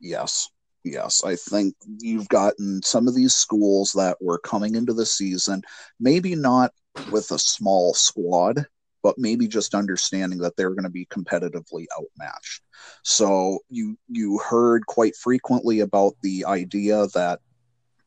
Yes, 0.00 0.48
yes. 0.84 1.22
I 1.24 1.36
think 1.36 1.74
you've 1.98 2.28
gotten 2.28 2.82
some 2.82 3.08
of 3.08 3.14
these 3.14 3.34
schools 3.34 3.92
that 3.92 4.16
were 4.20 4.38
coming 4.38 4.74
into 4.74 4.92
the 4.92 5.06
season, 5.06 5.62
maybe 5.98 6.34
not 6.34 6.72
with 7.10 7.30
a 7.30 7.38
small 7.38 7.94
squad, 7.94 8.66
but 9.02 9.18
maybe 9.18 9.48
just 9.48 9.74
understanding 9.74 10.38
that 10.38 10.56
they're 10.56 10.70
going 10.70 10.84
to 10.84 10.90
be 10.90 11.06
competitively 11.06 11.86
outmatched. 11.98 12.62
So 13.02 13.60
you 13.68 13.96
you 14.08 14.38
heard 14.38 14.86
quite 14.86 15.16
frequently 15.16 15.80
about 15.80 16.14
the 16.22 16.44
idea 16.44 17.06
that 17.14 17.40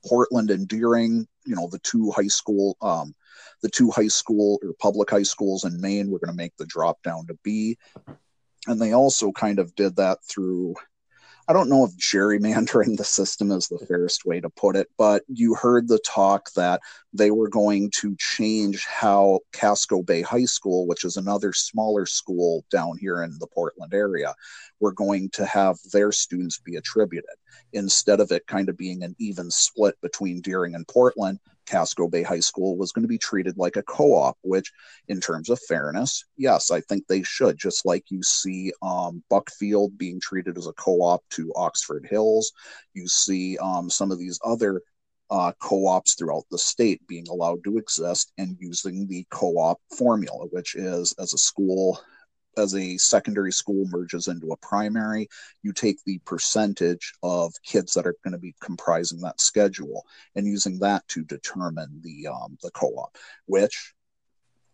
Portland 0.06 0.52
and 0.52 0.68
Deering, 0.68 1.28
you 1.46 1.56
know, 1.56 1.68
the 1.72 1.80
two 1.80 2.12
high 2.12 2.28
school 2.28 2.78
um, 2.82 3.14
the 3.62 3.70
two 3.70 3.92
high 3.92 4.08
school 4.08 4.60
or 4.64 4.74
public 4.80 5.10
high 5.10 5.24
schools 5.24 5.64
in 5.64 5.80
Maine 5.82 6.10
were 6.10 6.20
going 6.20 6.32
to 6.32 6.38
make 6.38 6.56
the 6.58 6.66
drop 6.66 7.02
down 7.04 7.28
to 7.28 7.38
B. 7.44 7.78
And 8.68 8.82
they 8.82 8.94
also 8.94 9.32
kind 9.32 9.60
of 9.60 9.76
did 9.76 9.96
that 9.98 10.20
through 10.24 10.76
I 11.48 11.54
don't 11.54 11.70
know 11.70 11.86
if 11.86 11.92
gerrymandering 11.98 12.98
the 12.98 13.04
system 13.04 13.52
is 13.52 13.68
the 13.68 13.78
fairest 13.78 14.26
way 14.26 14.42
to 14.42 14.50
put 14.50 14.76
it, 14.76 14.88
but 14.98 15.24
you 15.28 15.54
heard 15.54 15.88
the 15.88 16.00
talk 16.00 16.50
that 16.56 16.82
they 17.14 17.30
were 17.30 17.50
going 17.50 17.92
to 18.00 18.16
change 18.18 18.84
how 18.86 19.42
Casco 19.54 20.02
Bay 20.02 20.24
High 20.24 20.46
School, 20.46 20.88
which 20.88 21.04
is 21.04 21.18
another 21.18 21.54
smaller 21.54 22.08
school 22.08 22.66
down 22.72 22.98
here 22.98 23.22
in 23.22 23.38
the 23.38 23.46
Portland 23.46 23.94
area, 23.94 24.34
were 24.80 24.92
going 24.92 25.30
to 25.34 25.46
have 25.46 25.78
their 25.94 26.12
students 26.12 26.58
be 26.58 26.78
attributed 26.78 27.30
instead 27.74 28.20
of 28.20 28.32
it 28.32 28.48
kind 28.48 28.68
of 28.68 28.76
being 28.76 29.04
an 29.04 29.16
even 29.20 29.52
split 29.52 29.96
between 30.02 30.42
Deering 30.42 30.74
and 30.74 30.88
Portland. 30.88 31.40
Casco 31.66 32.08
Bay 32.08 32.24
High 32.24 32.40
School 32.40 32.78
was 32.78 32.92
going 32.92 33.04
to 33.04 33.10
be 33.10 33.18
treated 33.18 33.58
like 33.58 33.76
a 33.76 33.84
co 33.84 34.14
op, 34.14 34.38
which, 34.42 34.72
in 35.08 35.20
terms 35.20 35.50
of 35.50 35.60
fairness, 35.68 36.26
yes, 36.38 36.72
I 36.72 36.82
think 36.82 37.08
they 37.08 37.24
should. 37.24 37.58
Just 37.58 37.86
like 37.86 38.06
you 38.10 38.22
see 38.24 38.72
um, 38.82 39.24
Buckfield 39.30 39.98
being 39.98 40.20
treated 40.20 40.58
as 40.58 40.68
a 40.68 40.74
co 40.74 41.02
op 41.02 41.24
to 41.32 41.52
Oxford 41.56 42.08
Hills, 42.10 42.52
you 42.94 43.08
see 43.08 43.58
um, 43.58 43.90
some 43.90 44.12
of 44.12 44.20
these 44.20 44.40
other 44.44 44.82
uh, 45.30 45.52
co 45.60 45.88
ops 45.88 46.16
throughout 46.16 46.44
the 46.52 46.58
state 46.58 47.06
being 47.08 47.28
allowed 47.30 47.64
to 47.64 47.78
exist 47.78 48.32
and 48.38 48.58
using 48.60 49.08
the 49.08 49.26
co 49.30 49.58
op 49.58 49.80
formula, 49.98 50.46
which 50.52 50.76
is 50.76 51.14
as 51.20 51.34
a 51.34 51.38
school 51.38 52.00
as 52.58 52.76
a 52.76 52.98
secondary 52.98 53.52
school 53.52 53.86
merges 53.90 54.28
into 54.28 54.52
a 54.52 54.58
primary, 54.58 55.28
you 55.64 55.74
take 55.74 55.98
the 56.06 56.20
percentage 56.26 57.14
of 57.24 57.54
kids 57.64 57.94
that 57.94 58.08
are 58.08 58.16
going 58.24 58.34
to 58.34 58.38
be 58.40 58.56
comprising 58.62 59.20
that 59.22 59.42
schedule 59.42 60.06
and 60.36 60.46
using 60.46 60.80
that 60.80 61.08
to 61.10 61.24
determine 61.24 62.02
the 62.04 62.28
um, 62.28 62.58
the 62.62 62.72
co-op, 62.72 63.16
which 63.46 63.94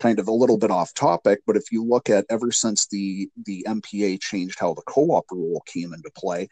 kind 0.02 0.20
of 0.20 0.28
a 0.28 0.34
little 0.34 0.58
bit 0.58 0.72
off 0.72 0.94
topic, 0.94 1.42
but 1.46 1.56
if 1.56 1.72
you 1.72 1.86
look 1.86 2.10
at 2.10 2.26
ever 2.30 2.52
since 2.52 2.88
the 2.88 3.30
the 3.46 3.64
MPA 3.68 4.20
changed 4.20 4.60
how 4.60 4.74
the 4.74 4.82
co-op 4.84 5.26
rule 5.32 5.62
came 5.68 5.94
into 5.94 6.10
play, 6.16 6.50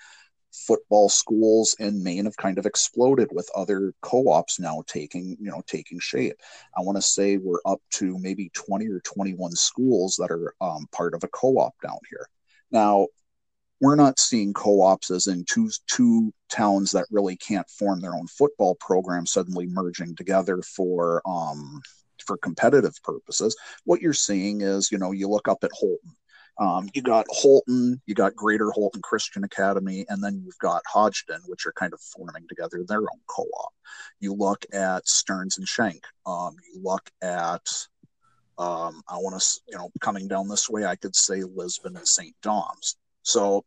football 0.52 1.10
schools 1.10 1.76
in 1.80 2.04
Maine 2.04 2.26
have 2.26 2.38
kind 2.38 2.58
of 2.58 2.66
exploded 2.66 3.30
with 3.32 3.50
other 3.56 3.94
co-ops 4.02 4.60
now 4.60 4.84
taking, 4.88 5.38
you 5.40 5.50
know, 5.50 5.62
taking 5.68 6.00
shape. 6.00 6.36
I 6.78 6.82
want 6.82 6.98
to 6.98 7.02
say 7.02 7.38
we're 7.38 7.62
up 7.66 7.82
to 7.92 8.18
maybe 8.20 8.50
20 8.54 8.88
or 8.88 9.00
21 9.02 9.52
schools 9.52 10.16
that 10.20 10.32
are 10.32 10.54
um, 10.62 10.88
part 10.92 11.14
of 11.14 11.24
a 11.24 11.28
co-op 11.30 11.74
down 11.82 12.00
here. 12.10 12.28
Now, 12.72 13.08
we're 13.82 13.96
not 13.96 14.20
seeing 14.20 14.54
co-ops 14.54 15.10
as 15.10 15.28
in 15.28 15.46
two 15.46 15.70
two 15.88 16.34
towns 16.50 16.92
that 16.92 17.08
really 17.12 17.38
can't 17.38 17.70
form 17.70 18.02
their 18.02 18.14
own 18.14 18.28
football 18.28 18.76
program 18.76 19.26
suddenly 19.26 19.68
merging 19.68 20.16
together 20.16 20.62
for 20.62 21.22
um, 21.26 21.82
for 22.26 22.38
competitive 22.38 22.96
purposes. 23.04 23.56
What 23.86 24.02
you're 24.02 24.14
seeing 24.14 24.62
is, 24.62 24.92
you 24.92 24.98
know, 24.98 25.14
you 25.14 25.30
look 25.30 25.48
up 25.48 25.64
at 25.64 25.72
Houlton 25.82 26.14
um, 26.60 26.90
you 26.94 27.02
got 27.02 27.26
Houlton, 27.42 28.02
you 28.06 28.14
got 28.14 28.36
Greater 28.36 28.66
Houlton 28.68 29.02
Christian 29.02 29.46
Academy, 29.46 30.06
and 30.10 30.22
then 30.22 30.42
you've 30.44 30.58
got 30.60 30.84
Hodgdon, 30.94 31.40
which 31.48 31.66
are 31.66 31.72
kind 31.72 31.94
of 31.94 32.02
forming 32.02 32.48
together 32.50 32.84
their 32.86 33.00
own 33.00 33.22
co-op. 33.28 33.74
You 34.20 34.34
look 34.34 34.66
at 34.74 35.08
Stearns 35.08 35.58
and 35.58 35.68
Schenck. 35.68 36.04
Um, 36.26 36.58
you 36.68 36.82
look 36.84 37.10
at, 37.22 37.66
um, 38.58 39.02
I 39.08 39.16
want 39.16 39.42
to, 39.42 39.60
you 39.70 39.78
know, 39.78 39.90
coming 40.02 40.28
down 40.28 40.50
this 40.50 40.70
way, 40.70 40.86
I 40.86 40.98
could 40.98 41.16
say 41.16 41.44
Lisbon 41.44 41.96
and 41.96 42.08
St. 42.08 42.36
Dom's. 42.44 42.98
So 43.24 43.64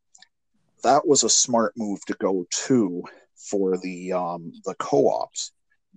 that 0.82 1.06
was 1.06 1.24
a 1.24 1.30
smart 1.30 1.72
move 1.76 2.04
to 2.06 2.14
go 2.14 2.46
to 2.66 3.02
for 3.36 3.78
the 3.78 4.12
um, 4.12 4.52
the 4.64 4.74
co-ops, 4.74 5.52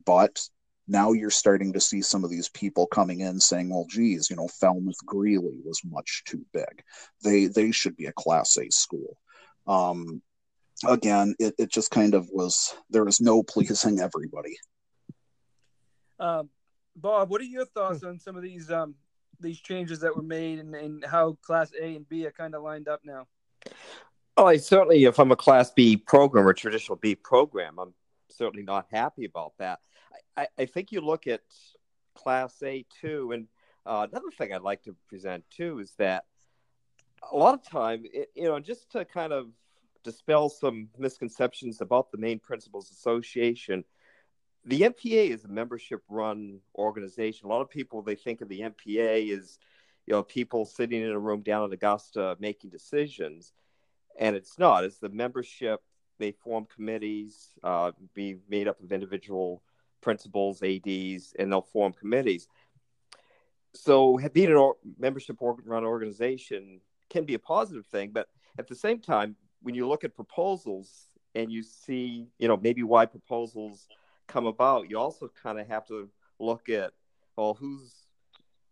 but 0.06 0.42
now 0.88 1.14
you're 1.14 1.32
starting 1.32 1.74
to 1.74 1.82
see 1.82 2.02
some 2.02 2.24
of 2.24 2.30
these 2.30 2.50
people 2.50 2.86
coming 2.86 3.22
in 3.22 3.40
saying, 3.40 3.70
well, 3.70 3.86
geez, 3.90 4.30
you 4.30 4.36
know, 4.36 4.48
Falmouth 4.48 5.04
Greely 5.06 5.60
was 5.64 5.82
much 5.84 6.24
too 6.26 6.46
big. 6.54 6.84
They 7.24 7.48
they 7.48 7.72
should 7.72 7.96
be 7.98 8.06
a 8.06 8.14
class 8.14 8.58
A 8.58 8.70
school. 8.70 9.18
Um, 9.68 10.22
again, 10.88 11.36
it, 11.40 11.56
it 11.58 11.72
just 11.72 11.92
kind 11.92 12.14
of 12.14 12.30
was 12.32 12.76
there 12.90 13.08
is 13.08 13.20
no 13.20 13.42
pleasing 13.44 14.00
everybody. 14.00 14.58
Um, 16.20 16.50
Bob, 16.96 17.30
what 17.30 17.42
are 17.42 17.46
your 17.46 17.66
thoughts 17.66 18.04
on 18.04 18.20
some 18.20 18.36
of 18.36 18.44
these 18.44 18.72
um, 18.72 18.96
these 19.40 19.60
changes 19.60 20.00
that 20.00 20.16
were 20.16 20.22
made 20.22 20.60
and, 20.60 20.76
and 20.76 21.04
how 21.04 21.38
class 21.42 21.72
A 21.80 21.96
and 21.96 22.08
B 22.08 22.26
are 22.26 22.32
kind 22.32 22.56
of 22.56 22.64
lined 22.64 22.88
up 22.88 23.02
now? 23.04 23.28
Oh, 24.38 24.46
I 24.46 24.58
certainly, 24.58 25.06
if 25.06 25.18
I'm 25.18 25.32
a 25.32 25.36
class 25.36 25.72
B 25.72 25.96
program 25.96 26.48
or 26.48 26.54
traditional 26.54 26.98
B 26.98 27.16
program, 27.16 27.80
I'm 27.80 27.94
certainly 28.30 28.64
not 28.64 28.88
happy 28.92 29.26
about 29.26 29.54
that. 29.60 29.80
I, 30.38 30.48
I 30.58 30.66
think 30.66 30.92
you 30.92 31.02
look 31.02 31.28
at 31.28 31.42
Class 32.16 32.62
A 32.64 32.86
too, 33.02 33.32
and 33.32 33.48
uh, 33.86 34.08
another 34.10 34.32
thing 34.32 34.54
I'd 34.54 34.62
like 34.62 34.84
to 34.84 34.96
present 35.08 35.44
too 35.50 35.80
is 35.80 35.94
that 35.98 36.26
a 37.32 37.36
lot 37.36 37.54
of 37.54 37.64
time, 37.64 38.04
it, 38.06 38.32
you 38.36 38.44
know, 38.44 38.60
just 38.60 38.92
to 38.92 39.06
kind 39.06 39.34
of 39.34 39.48
dispel 40.04 40.50
some 40.50 40.90
misconceptions 40.98 41.82
about 41.82 42.12
the 42.12 42.18
Maine 42.18 42.40
Principals 42.40 42.92
Association, 42.92 43.84
the 44.66 44.82
MPA 44.82 45.30
is 45.30 45.44
a 45.46 45.48
membership-run 45.48 46.60
organization. 46.76 47.46
A 47.46 47.50
lot 47.50 47.62
of 47.62 47.70
people 47.70 48.02
they 48.02 48.16
think 48.16 48.42
of 48.42 48.50
the 48.50 48.62
MPA 48.62 49.38
as 49.38 49.60
you 50.08 50.14
know 50.14 50.24
people 50.24 50.66
sitting 50.66 51.02
in 51.02 51.12
a 51.12 51.20
room 51.20 51.42
down 51.42 51.66
in 51.66 51.74
Augusta 51.74 52.36
making 52.40 52.70
decisions, 52.70 53.54
and 54.20 54.36
it's 54.36 54.58
not. 54.58 54.84
It's 54.84 54.98
the 54.98 55.10
membership. 55.10 55.82
They 56.18 56.32
form 56.32 56.66
committees, 56.74 57.50
uh, 57.64 57.92
be 58.14 58.38
made 58.50 58.68
up 58.68 58.82
of 58.82 58.92
individual 58.92 59.62
principals, 60.06 60.62
ADs, 60.62 61.34
and 61.40 61.52
they'll 61.52 61.64
form 61.64 61.92
committees. 61.92 62.48
So 63.74 64.20
being 64.34 64.56
a 64.56 64.72
membership 65.00 65.38
run 65.42 65.84
organization 65.84 66.80
can 67.10 67.26
be 67.26 67.34
a 67.34 67.40
positive 67.40 67.88
thing, 67.88 68.12
but 68.14 68.28
at 68.60 68.68
the 68.68 68.76
same 68.76 69.00
time, 69.00 69.36
when 69.64 69.74
you 69.74 69.88
look 69.88 70.04
at 70.04 70.16
proposals 70.16 71.10
and 71.34 71.52
you 71.52 71.64
see, 71.64 72.28
you 72.38 72.48
know, 72.48 72.56
maybe 72.56 72.84
why 72.84 73.08
proposals 73.08 73.88
come 74.28 74.46
about, 74.46 74.92
you 74.92 75.00
also 75.00 75.28
kind 75.44 75.60
of 75.60 75.68
have 75.68 75.88
to 75.88 76.08
look 76.40 76.70
at, 76.70 76.92
well, 77.36 77.56
who's 77.56 78.06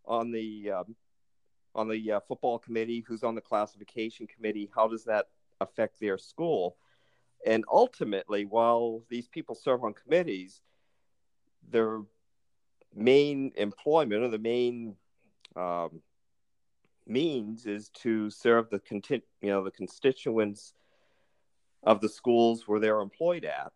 on 0.05 0.31
the 0.31 0.71
um, 0.71 0.95
on 1.73 1.89
the 1.89 2.11
uh, 2.11 2.19
football 2.27 2.59
committee, 2.59 3.03
who's 3.07 3.23
on 3.23 3.33
the 3.33 3.41
classification 3.41 4.27
committee, 4.27 4.69
how 4.75 4.87
does 4.87 5.03
that 5.05 5.25
affect 5.59 5.99
their 5.99 6.19
school? 6.19 6.77
And 7.43 7.65
ultimately, 7.71 8.45
while 8.45 9.01
these 9.09 9.27
people 9.27 9.55
serve 9.55 9.83
on 9.83 9.93
committees, 9.93 10.61
their 11.69 12.01
main 12.95 13.51
employment 13.55 14.23
or 14.23 14.29
the 14.29 14.37
main 14.37 14.95
um, 15.55 16.01
means 17.05 17.65
is 17.65 17.89
to 17.89 18.29
serve 18.29 18.69
the 18.69 18.79
conti- 18.79 19.23
you 19.41 19.49
know 19.49 19.63
the 19.63 19.71
constituents 19.71 20.73
of 21.83 21.99
the 22.01 22.09
schools 22.09 22.67
where 22.67 22.79
they're 22.79 23.01
employed 23.01 23.45
at, 23.45 23.71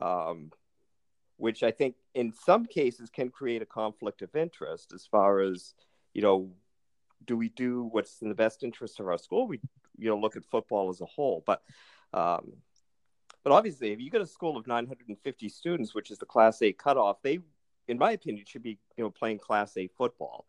um, 0.00 0.52
which 1.36 1.62
I 1.62 1.72
think 1.72 1.96
in 2.14 2.32
some 2.32 2.66
cases 2.66 3.10
can 3.10 3.30
create 3.30 3.62
a 3.62 3.66
conflict 3.66 4.22
of 4.22 4.36
interest 4.36 4.92
as 4.92 5.06
far 5.06 5.40
as 5.40 5.74
you 6.14 6.22
know, 6.22 6.50
do 7.24 7.36
we 7.36 7.48
do 7.48 7.84
what's 7.90 8.22
in 8.22 8.28
the 8.28 8.34
best 8.34 8.62
interest 8.62 9.00
of 9.00 9.08
our 9.08 9.18
school? 9.18 9.46
We 9.48 9.60
you 9.98 10.08
know 10.08 10.18
look 10.18 10.36
at 10.36 10.44
football 10.44 10.88
as 10.88 11.00
a 11.00 11.06
whole, 11.06 11.42
but 11.46 11.62
Um, 12.14 12.52
but 13.44 13.52
obviously, 13.52 13.92
if 13.92 14.00
you 14.00 14.10
get 14.10 14.20
a 14.20 14.26
school 14.26 14.56
of 14.56 14.66
950 14.66 15.48
students, 15.48 15.94
which 15.94 16.10
is 16.10 16.18
the 16.18 16.26
Class 16.26 16.62
A 16.62 16.72
cutoff, 16.72 17.22
they, 17.22 17.40
in 17.88 17.98
my 17.98 18.12
opinion, 18.12 18.44
should 18.46 18.62
be 18.62 18.78
you 18.96 19.04
know 19.04 19.10
playing 19.10 19.38
Class 19.38 19.76
A 19.76 19.88
football. 19.88 20.46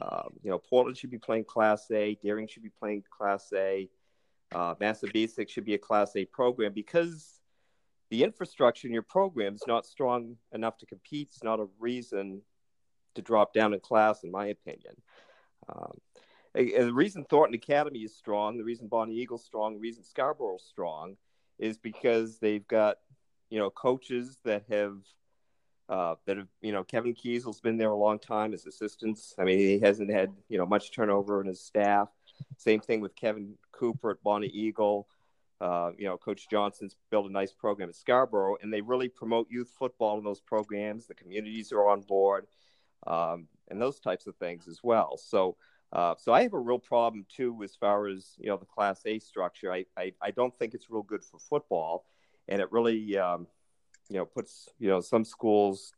Um, 0.00 0.30
you 0.42 0.50
know, 0.50 0.58
Portland 0.58 0.96
should 0.96 1.10
be 1.10 1.18
playing 1.18 1.44
Class 1.44 1.90
A. 1.90 2.16
Deering 2.22 2.46
should 2.46 2.62
be 2.62 2.70
playing 2.70 3.04
Class 3.10 3.52
A. 3.54 3.88
Uh, 4.52 4.74
Basic 5.12 5.48
should 5.48 5.64
be 5.64 5.74
a 5.74 5.78
Class 5.78 6.16
A 6.16 6.24
program 6.24 6.72
because 6.72 7.40
the 8.10 8.24
infrastructure 8.24 8.88
in 8.88 8.94
your 8.94 9.02
program 9.02 9.54
is 9.54 9.62
not 9.66 9.86
strong 9.86 10.36
enough 10.52 10.78
to 10.78 10.86
compete. 10.86 11.28
It's 11.32 11.44
not 11.44 11.60
a 11.60 11.68
reason 11.78 12.42
to 13.14 13.22
drop 13.22 13.52
down 13.52 13.72
in 13.72 13.80
class, 13.80 14.24
in 14.24 14.30
my 14.30 14.46
opinion. 14.46 14.94
Um, 15.68 15.92
the 16.54 16.90
reason 16.92 17.24
Thornton 17.24 17.54
Academy 17.54 18.00
is 18.00 18.16
strong, 18.16 18.56
the 18.56 18.64
reason 18.64 18.88
Bonnie 18.88 19.14
Eagle's 19.14 19.44
strong, 19.44 19.74
the 19.74 19.80
reason 19.80 20.02
Scarborough's 20.02 20.64
strong 20.64 21.16
is 21.60 21.78
because 21.78 22.38
they've 22.38 22.66
got, 22.66 22.96
you 23.50 23.58
know, 23.58 23.70
coaches 23.70 24.38
that 24.44 24.64
have, 24.70 24.96
uh, 25.88 26.14
that 26.24 26.38
have, 26.38 26.48
you 26.62 26.72
know, 26.72 26.82
Kevin 26.82 27.14
Kezal's 27.14 27.60
been 27.60 27.76
there 27.76 27.90
a 27.90 27.96
long 27.96 28.18
time 28.18 28.54
as 28.54 28.66
assistants. 28.66 29.34
I 29.38 29.44
mean, 29.44 29.58
he 29.58 29.78
hasn't 29.78 30.10
had, 30.10 30.32
you 30.48 30.58
know, 30.58 30.66
much 30.66 30.90
turnover 30.90 31.40
in 31.40 31.46
his 31.46 31.60
staff. 31.60 32.08
Same 32.56 32.80
thing 32.80 33.00
with 33.00 33.14
Kevin 33.14 33.54
Cooper 33.72 34.10
at 34.10 34.22
Bonnie 34.22 34.48
Eagle. 34.48 35.06
Uh, 35.60 35.90
you 35.98 36.06
know, 36.06 36.16
Coach 36.16 36.48
Johnson's 36.48 36.96
built 37.10 37.28
a 37.28 37.32
nice 37.32 37.52
program 37.52 37.90
at 37.90 37.94
Scarborough, 37.94 38.56
and 38.62 38.72
they 38.72 38.80
really 38.80 39.08
promote 39.08 39.50
youth 39.50 39.70
football 39.78 40.16
in 40.16 40.24
those 40.24 40.40
programs. 40.40 41.06
The 41.06 41.14
communities 41.14 41.70
are 41.70 41.86
on 41.86 42.00
board, 42.00 42.46
um, 43.06 43.46
and 43.68 43.80
those 43.80 44.00
types 44.00 44.26
of 44.26 44.36
things 44.36 44.66
as 44.68 44.80
well. 44.82 45.18
So, 45.18 45.56
uh, 45.92 46.14
so 46.18 46.32
I 46.32 46.42
have 46.42 46.52
a 46.52 46.58
real 46.58 46.78
problem 46.78 47.26
too 47.28 47.60
as 47.64 47.74
far 47.74 48.06
as 48.06 48.34
you 48.38 48.48
know 48.48 48.56
the 48.56 48.66
Class 48.66 49.00
A 49.06 49.18
structure. 49.18 49.72
I 49.72 49.84
I, 49.96 50.12
I 50.22 50.30
don't 50.30 50.56
think 50.58 50.74
it's 50.74 50.90
real 50.90 51.02
good 51.02 51.24
for 51.24 51.38
football, 51.38 52.04
and 52.48 52.60
it 52.60 52.70
really 52.70 53.18
um, 53.18 53.46
you 54.08 54.18
know 54.18 54.24
puts 54.24 54.68
you 54.78 54.88
know 54.88 55.00
some 55.00 55.24
schools 55.24 55.92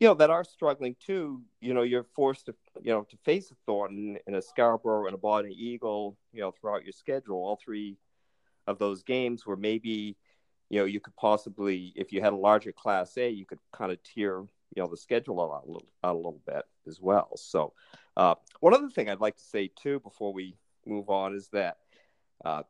you 0.00 0.06
know 0.06 0.14
that 0.14 0.30
are 0.30 0.44
struggling 0.44 0.96
too. 1.04 1.42
You 1.60 1.72
know 1.72 1.82
you're 1.82 2.06
forced 2.14 2.46
to 2.46 2.54
you 2.82 2.92
know 2.92 3.02
to 3.02 3.16
face 3.24 3.50
a 3.50 3.54
Thornton 3.64 4.18
and 4.26 4.36
a 4.36 4.42
Scarborough 4.42 5.06
and 5.06 5.14
a 5.14 5.18
Bonnie 5.18 5.54
Eagle 5.54 6.18
you 6.32 6.42
know 6.42 6.50
throughout 6.50 6.84
your 6.84 6.92
schedule. 6.92 7.36
All 7.36 7.58
three 7.62 7.96
of 8.66 8.78
those 8.78 9.02
games 9.02 9.46
where 9.46 9.56
maybe 9.56 10.16
you 10.68 10.78
know 10.78 10.84
you 10.84 11.00
could 11.00 11.16
possibly 11.16 11.94
if 11.96 12.12
you 12.12 12.20
had 12.20 12.34
a 12.34 12.36
larger 12.36 12.72
Class 12.72 13.16
A 13.16 13.30
you 13.30 13.46
could 13.46 13.60
kind 13.72 13.92
of 13.92 14.02
tier 14.02 14.40
you 14.74 14.82
know 14.82 14.88
the 14.88 14.96
schedule 14.96 15.40
out 15.40 15.64
a 15.64 15.66
little, 15.66 15.88
out 16.04 16.14
a 16.14 16.16
little 16.16 16.42
bit 16.46 16.64
as 16.86 17.00
well. 17.00 17.36
So 17.36 17.72
uh, 18.16 18.34
one 18.60 18.74
other 18.74 18.88
thing 18.88 19.08
I'd 19.08 19.20
like 19.20 19.36
to 19.36 19.44
say 19.44 19.70
too 19.80 20.00
before 20.00 20.32
we 20.32 20.56
move 20.86 21.10
on 21.10 21.34
is 21.34 21.48
that 21.48 21.78
uh, 22.44 22.62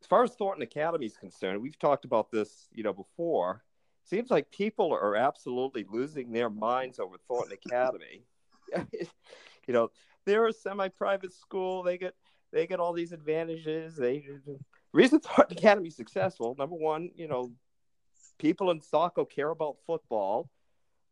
as 0.00 0.06
far 0.06 0.24
as 0.24 0.34
Thornton 0.34 0.62
Academy 0.62 1.06
is 1.06 1.16
concerned, 1.16 1.62
we've 1.62 1.78
talked 1.78 2.04
about 2.04 2.30
this 2.30 2.68
you 2.72 2.82
know 2.82 2.92
before. 2.92 3.62
Seems 4.04 4.30
like 4.30 4.50
people 4.50 4.92
are 4.92 5.14
absolutely 5.14 5.86
losing 5.88 6.32
their 6.32 6.50
minds 6.50 6.98
over 6.98 7.16
Thornton 7.28 7.56
Academy. 7.64 8.24
you 8.92 9.72
know, 9.72 9.90
they're 10.26 10.48
a 10.48 10.52
semi-private 10.52 11.32
school. 11.32 11.84
They 11.84 11.98
get 11.98 12.14
they 12.52 12.66
get 12.66 12.80
all 12.80 12.92
these 12.92 13.12
advantages. 13.12 13.96
They 13.96 14.26
reason 14.92 15.20
Thornton 15.20 15.56
Academy 15.56 15.88
is 15.88 15.96
successful. 15.96 16.54
Number 16.58 16.76
one, 16.76 17.10
you 17.14 17.28
know, 17.28 17.52
people 18.38 18.70
in 18.70 18.80
Saco 18.80 19.24
care 19.24 19.50
about 19.50 19.76
football 19.86 20.50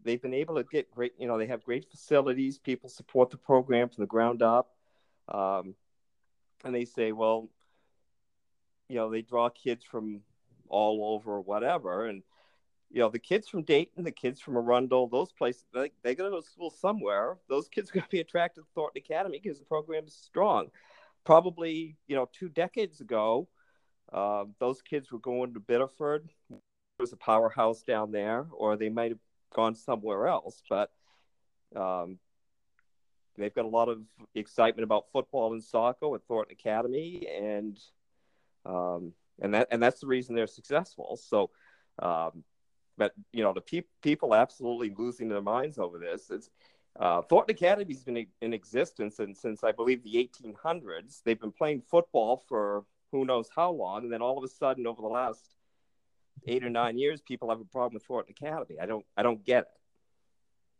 they've 0.05 0.21
been 0.21 0.35
able 0.35 0.57
to 0.57 0.65
get 0.65 0.91
great, 0.91 1.13
you 1.19 1.27
know, 1.27 1.39
they 1.39 1.47
have 1.47 1.65
great 1.65 1.91
facilities. 1.91 2.59
People 2.59 2.89
support 2.89 3.31
the 3.31 3.37
program 3.37 3.89
from 3.89 4.03
the 4.03 4.09
ground 4.09 4.43
up. 4.43 4.75
Um, 5.29 5.75
and 6.65 6.75
they 6.75 6.85
say, 6.85 7.13
well, 7.13 7.49
you 8.89 8.97
know, 8.97 9.11
they 9.11 9.23
draw 9.23 9.49
kids 9.49 9.85
from 9.85 10.21
all 10.69 11.15
over 11.15 11.33
or 11.33 11.41
whatever. 11.41 12.07
And, 12.07 12.23
you 12.91 13.01
know, 13.01 13.09
the 13.09 13.19
kids 13.19 13.49
from 13.49 13.63
Dayton, 13.63 14.05
the 14.05 14.11
kids 14.11 14.41
from 14.41 14.57
Arundel, 14.57 15.07
those 15.07 15.33
places, 15.33 15.65
they, 15.73 15.93
they 16.03 16.15
got 16.15 16.25
to 16.25 16.31
go 16.31 16.41
to 16.41 16.47
school 16.47 16.71
somewhere. 16.71 17.39
Those 17.49 17.69
kids 17.69 17.91
are 17.91 17.95
going 17.95 18.05
to 18.05 18.11
be 18.11 18.21
attracted 18.21 18.63
to 18.63 18.67
Thornton 18.75 19.03
Academy 19.05 19.41
because 19.43 19.59
the 19.59 19.65
program 19.65 20.05
is 20.07 20.15
strong. 20.15 20.69
Probably, 21.25 21.97
you 22.09 22.17
know, 22.17 22.29
two 22.33 22.49
decades 22.49 23.01
ago, 23.01 23.49
uh, 24.13 24.45
those 24.59 24.83
kids 24.83 25.13
were 25.13 25.19
going 25.19 25.55
to 25.55 25.61
Biddeford. 25.61 26.29
There 26.49 26.59
was 26.99 27.13
a 27.13 27.17
powerhouse 27.17 27.83
down 27.83 28.11
there, 28.11 28.47
or 28.51 28.77
they 28.77 28.89
might 28.89 29.13
have 29.13 29.21
gone 29.55 29.75
somewhere 29.75 30.27
else. 30.27 30.63
But 30.69 30.91
um, 31.75 32.19
they've 33.37 33.55
got 33.55 33.65
a 33.65 33.69
lot 33.69 33.89
of 33.89 34.01
excitement 34.35 34.85
about 34.85 35.11
football 35.13 35.53
and 35.53 35.63
soccer 35.63 36.15
at 36.15 36.25
Thornton 36.25 36.53
Academy, 36.59 37.27
and 37.27 37.79
um, 38.65 39.13
and 39.41 39.55
that 39.55 39.69
and 39.71 39.83
that's 39.83 40.01
the 40.01 40.07
reason 40.07 40.35
they're 40.35 40.47
successful. 40.47 41.17
So, 41.17 41.51
um, 42.01 42.45
but 42.97 43.13
you 43.33 43.43
know, 43.43 43.53
the 43.53 43.61
pe- 43.61 43.83
people 44.03 44.35
absolutely 44.35 44.95
losing 44.97 45.29
their 45.29 45.43
minds 45.43 45.79
over 45.79 45.99
this. 45.99 46.31
It's 46.31 46.51
uh, 46.99 47.23
Thornton 47.23 47.55
Academy's 47.55 48.03
been 48.03 48.27
in 48.41 48.53
existence 48.53 49.21
and 49.21 49.37
since 49.37 49.63
I 49.63 49.73
believe 49.73 50.03
the 50.03 50.29
1800s. 50.45 51.23
They've 51.25 51.41
been 51.41 51.53
playing 51.53 51.83
football 51.83 52.43
for 52.49 52.85
who 53.13 53.25
knows 53.25 53.49
how 53.55 53.71
long, 53.71 54.05
and 54.05 54.13
then 54.13 54.23
all 54.23 54.39
of 54.39 54.45
a 54.45 54.49
sudden, 54.49 54.87
over 54.87 55.01
the 55.01 55.09
last 55.09 55.57
eight 56.47 56.65
or 56.65 56.71
nine 56.71 56.99
years, 56.99 57.21
people 57.21 57.51
have 57.51 57.61
a 57.61 57.65
problem 57.65 57.95
with 57.95 58.05
Thornton 58.05 58.35
Academy. 58.39 58.79
I 58.81 58.87
don't, 58.87 59.05
I 59.17 59.23
don't 59.23 59.45
get 59.45 59.65
it. 59.65 59.80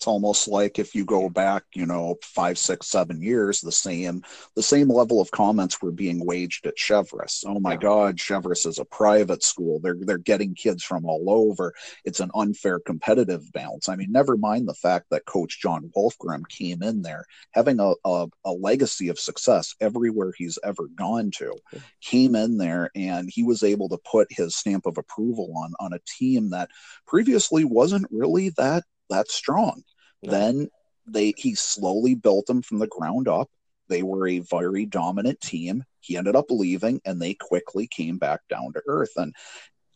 It's 0.01 0.07
almost 0.07 0.49
like 0.49 0.79
if 0.79 0.95
you 0.95 1.05
go 1.05 1.29
back, 1.29 1.65
you 1.75 1.85
know, 1.85 2.17
five, 2.23 2.57
six, 2.57 2.87
seven 2.87 3.21
years, 3.21 3.61
the 3.61 3.71
same 3.71 4.23
the 4.57 4.63
same 4.63 4.89
level 4.89 5.21
of 5.21 5.31
comments 5.31 5.83
were 5.83 5.93
being 5.93 6.25
waged 6.25 6.65
at 6.65 6.79
Cheverus. 6.79 7.45
Oh 7.47 7.61
my 7.61 7.73
yeah. 7.73 7.81
God, 7.81 8.17
Cheverus 8.17 8.65
is 8.65 8.79
a 8.79 8.87
private 8.87 9.43
school. 9.43 9.79
They're 9.79 9.99
they're 10.01 10.17
getting 10.17 10.55
kids 10.55 10.83
from 10.83 11.05
all 11.05 11.29
over. 11.29 11.75
It's 12.07 12.21
an 12.21 12.31
unfair 12.35 12.81
competitive 12.81 13.53
balance. 13.53 13.91
I 13.91 13.97
mean, 13.97 14.11
never 14.11 14.39
mind 14.39 14.67
the 14.67 14.75
fact 14.75 15.11
that 15.11 15.27
Coach 15.27 15.61
John 15.61 15.91
Wolfgram 15.95 16.49
came 16.49 16.83
in 16.83 17.03
there 17.03 17.27
having 17.51 17.79
a, 17.79 17.93
a, 18.03 18.27
a 18.47 18.53
legacy 18.53 19.09
of 19.09 19.19
success 19.19 19.75
everywhere 19.83 20.33
he's 20.35 20.59
ever 20.65 20.89
gone 20.95 21.31
to, 21.33 21.53
came 22.01 22.35
in 22.35 22.57
there 22.57 22.89
and 22.95 23.29
he 23.31 23.43
was 23.43 23.63
able 23.63 23.91
to 23.91 23.99
put 24.11 24.29
his 24.31 24.57
stamp 24.57 24.87
of 24.87 24.97
approval 24.97 25.53
on 25.59 25.75
on 25.79 25.93
a 25.93 26.01
team 26.07 26.49
that 26.51 26.71
previously 27.07 27.65
wasn't 27.65 28.07
really 28.11 28.49
that 28.57 28.85
that 29.11 29.31
strong. 29.31 29.83
Yeah. 30.23 30.31
Then 30.31 30.69
they 31.07 31.35
he 31.37 31.55
slowly 31.55 32.15
built 32.15 32.47
them 32.47 32.63
from 32.63 32.79
the 32.79 32.87
ground 32.87 33.29
up. 33.29 33.51
They 33.89 34.03
were 34.03 34.29
a 34.29 34.39
very 34.39 34.87
dominant 34.87 35.41
team. 35.41 35.85
He 36.01 36.17
ended 36.17 36.37
up 36.37 36.47
leaving, 36.51 37.01
and 37.05 37.21
they 37.21 37.35
quickly 37.35 37.87
came 37.87 38.19
back 38.19 38.41
down 38.49 38.73
to 38.73 38.83
earth. 38.87 39.13
And 39.17 39.35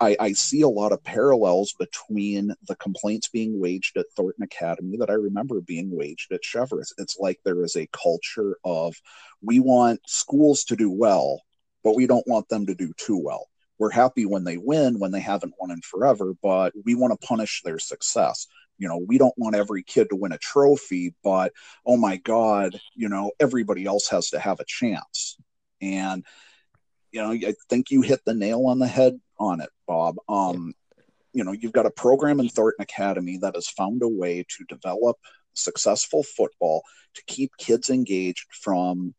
I, 0.01 0.17
I, 0.19 0.33
see 0.33 0.63
a 0.63 0.69
lot 0.69 0.93
of 0.93 1.05
parallels 1.05 1.73
between 1.79 2.53
the 2.67 2.75
complaints 2.77 3.29
being 3.29 3.61
waged 3.61 3.97
at 3.97 4.07
Thornton 4.17 4.43
Academy 4.43 4.97
that 4.99 5.09
I 5.09 5.15
remember 5.15 5.61
being 5.61 5.97
waged 5.97 6.33
at 6.33 6.43
Cheverus. 6.43 6.93
It's 6.99 7.17
like 7.19 7.39
there 7.45 7.65
is 7.65 7.77
a 7.77 7.89
culture 7.93 8.59
of 8.65 8.97
we 9.41 9.61
want 9.61 10.01
schools 10.07 10.65
to 10.65 10.77
do 10.77 10.91
well, 10.91 11.41
but 11.85 11.95
we 11.95 12.07
don't 12.07 12.27
want 12.27 12.49
them 12.49 12.67
to 12.67 12.75
do 12.75 12.93
too 12.97 13.17
well. 13.17 13.47
We're 13.79 13.91
happy 13.91 14.27
when 14.27 14.45
they 14.45 14.57
win, 14.57 14.99
when 14.99 15.13
they 15.13 15.21
haven't 15.21 15.55
won 15.61 15.71
in 15.71 15.81
forever, 15.81 16.35
but 16.43 16.73
we 16.85 16.95
want 16.97 17.19
to 17.19 17.27
punish 17.27 17.63
their 17.65 17.79
success 17.79 18.47
you 18.79 18.89
know 18.89 18.99
we 18.99 19.19
don't 19.19 19.37
want 19.37 19.57
every 19.57 19.83
kid 19.83 20.09
to 20.11 20.17
win 20.17 20.33
a 20.33 20.39
trophy 20.39 21.15
but 21.23 21.53
oh 21.87 21.97
my 21.97 22.17
god 22.17 22.79
you 22.95 23.09
know 23.09 23.33
everybody 23.41 23.87
else 23.87 24.09
has 24.09 24.31
to 24.31 24.39
have 24.39 24.61
a 24.61 24.65
chance. 24.67 25.37
And 25.81 26.25
you 27.13 27.23
know 27.23 27.33
i 27.33 27.55
think 27.69 27.91
you 27.91 28.03
hit 28.03 28.21
the 28.25 28.35
nail 28.35 28.67
on 28.67 28.79
the 28.79 28.89
head 28.89 29.21
on 29.39 29.61
it 29.61 29.71
bob. 29.87 30.17
Um 30.29 30.75
you 31.33 31.45
know 31.45 31.53
you've 31.53 31.73
got 31.73 31.87
a 31.87 31.91
program 31.91 32.41
in 32.41 32.49
thornton 32.49 32.83
academy 32.83 33.39
that 33.39 33.55
has 33.55 33.69
found 33.69 34.03
a 34.03 34.09
way 34.09 34.45
to 34.49 34.65
develop 34.69 35.17
successful 35.55 36.23
football 36.23 36.83
to 37.15 37.23
keep 37.27 37.57
kids 37.59 37.91
engaged 37.91 38.47
from 38.51 39.15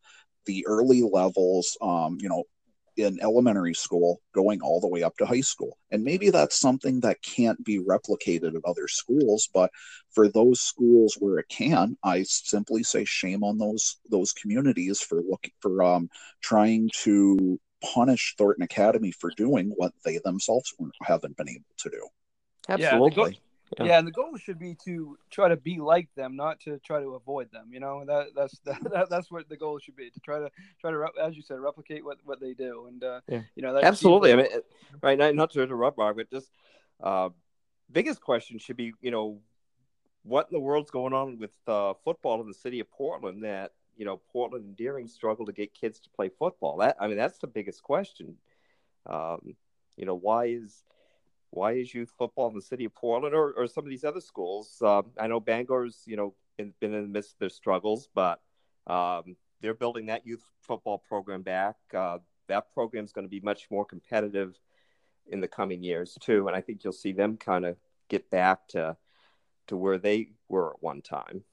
the 0.45 0.65
early 0.67 1.01
levels 1.01 1.77
um, 1.81 2.17
you 2.19 2.29
know 2.29 2.43
in 2.97 3.19
elementary 3.21 3.73
school 3.73 4.21
going 4.33 4.61
all 4.61 4.79
the 4.79 4.87
way 4.87 5.03
up 5.03 5.17
to 5.17 5.25
high 5.25 5.41
school. 5.41 5.77
And 5.91 6.03
maybe 6.03 6.29
that's 6.29 6.59
something 6.59 6.99
that 7.01 7.21
can't 7.21 7.63
be 7.63 7.79
replicated 7.79 8.55
at 8.55 8.65
other 8.65 8.87
schools, 8.87 9.49
but 9.53 9.71
for 10.11 10.27
those 10.27 10.61
schools 10.61 11.15
where 11.19 11.39
it 11.39 11.49
can, 11.49 11.97
I 12.03 12.23
simply 12.23 12.83
say 12.83 13.05
shame 13.05 13.43
on 13.43 13.57
those 13.57 13.97
those 14.09 14.33
communities 14.33 15.01
for 15.01 15.21
looking 15.21 15.51
for 15.59 15.83
um, 15.83 16.09
trying 16.41 16.89
to 17.03 17.59
punish 17.81 18.35
Thornton 18.37 18.63
Academy 18.63 19.11
for 19.11 19.31
doing 19.35 19.73
what 19.75 19.93
they 20.03 20.19
themselves 20.23 20.73
haven't 21.03 21.37
been 21.37 21.49
able 21.49 21.65
to 21.77 21.89
do. 21.89 22.07
Absolutely. 22.69 23.31
Yeah. 23.31 23.37
Yeah. 23.79 23.97
and 23.97 24.07
the 24.07 24.11
goal 24.11 24.37
should 24.37 24.59
be 24.59 24.75
to 24.85 25.17
try 25.29 25.49
to 25.49 25.57
be 25.57 25.79
like 25.79 26.09
them, 26.15 26.35
not 26.35 26.59
to 26.61 26.77
try 26.79 27.01
to 27.01 27.15
avoid 27.15 27.51
them. 27.51 27.69
You 27.71 27.79
know, 27.79 28.03
that 28.05 28.27
that's 28.35 28.59
that, 28.65 29.07
that's 29.09 29.31
what 29.31 29.49
the 29.49 29.57
goal 29.57 29.79
should 29.79 29.95
be 29.95 30.09
to 30.09 30.19
try 30.19 30.39
to 30.39 30.49
try 30.79 30.91
to, 30.91 31.05
as 31.21 31.35
you 31.35 31.41
said, 31.41 31.59
replicate 31.59 32.03
what 32.03 32.17
what 32.23 32.39
they 32.39 32.53
do. 32.53 32.85
And 32.87 33.03
uh, 33.03 33.21
yeah. 33.27 33.41
you 33.55 33.63
know, 33.63 33.77
absolutely. 33.77 34.33
I 34.33 34.35
mean, 34.35 34.47
right? 35.01 35.17
Not, 35.17 35.35
not 35.35 35.51
to 35.51 35.63
interrupt, 35.63 35.97
Mark, 35.97 36.17
but 36.17 36.29
just 36.29 36.49
uh, 37.03 37.29
biggest 37.91 38.21
question 38.21 38.59
should 38.59 38.77
be, 38.77 38.93
you 39.01 39.11
know, 39.11 39.39
what 40.23 40.47
in 40.49 40.55
the 40.55 40.59
world's 40.59 40.91
going 40.91 41.13
on 41.13 41.39
with 41.39 41.55
uh, 41.67 41.93
football 42.03 42.41
in 42.41 42.47
the 42.47 42.53
city 42.53 42.79
of 42.79 42.89
Portland 42.91 43.43
that 43.43 43.71
you 43.95 44.05
know 44.05 44.21
Portland 44.31 44.65
and 44.65 44.75
Deering 44.75 45.07
struggle 45.07 45.45
to 45.45 45.53
get 45.53 45.73
kids 45.73 45.99
to 46.01 46.09
play 46.09 46.29
football. 46.29 46.77
That 46.77 46.97
I 46.99 47.07
mean, 47.07 47.17
that's 47.17 47.39
the 47.39 47.47
biggest 47.47 47.83
question. 47.83 48.35
Um, 49.05 49.55
you 49.97 50.05
know, 50.05 50.15
why 50.15 50.45
is 50.45 50.83
why 51.55 51.73
is 51.73 51.93
youth 51.93 52.11
football 52.17 52.49
in 52.49 52.55
the 52.55 52.61
city 52.61 52.85
of 52.85 52.93
Portland 52.93 53.33
or, 53.33 53.53
or 53.53 53.67
some 53.67 53.83
of 53.83 53.89
these 53.89 54.03
other 54.03 54.21
schools? 54.21 54.81
Uh, 54.81 55.01
I 55.19 55.27
know 55.27 55.39
Bangor's, 55.39 56.03
you 56.05 56.17
know, 56.17 56.33
been 56.57 56.73
in 56.81 56.91
the 56.91 57.07
midst 57.07 57.33
of 57.33 57.39
their 57.39 57.49
struggles, 57.49 58.09
but 58.13 58.41
um, 58.87 59.35
they're 59.61 59.73
building 59.73 60.07
that 60.07 60.25
youth 60.27 60.43
football 60.61 60.97
program 60.97 61.41
back. 61.41 61.75
Uh, 61.93 62.19
that 62.47 62.71
program 62.73 63.03
is 63.03 63.11
going 63.11 63.25
to 63.25 63.29
be 63.29 63.39
much 63.39 63.67
more 63.71 63.85
competitive 63.85 64.59
in 65.27 65.41
the 65.41 65.47
coming 65.47 65.81
years 65.81 66.17
too, 66.19 66.47
and 66.47 66.55
I 66.55 66.61
think 66.61 66.83
you'll 66.83 66.93
see 66.93 67.11
them 67.11 67.37
kind 67.37 67.65
of 67.65 67.77
get 68.09 68.29
back 68.29 68.67
to 68.69 68.95
to 69.67 69.75
where 69.75 69.97
they 69.97 70.29
were 70.47 70.71
at 70.71 70.83
one 70.83 71.01
time. 71.01 71.43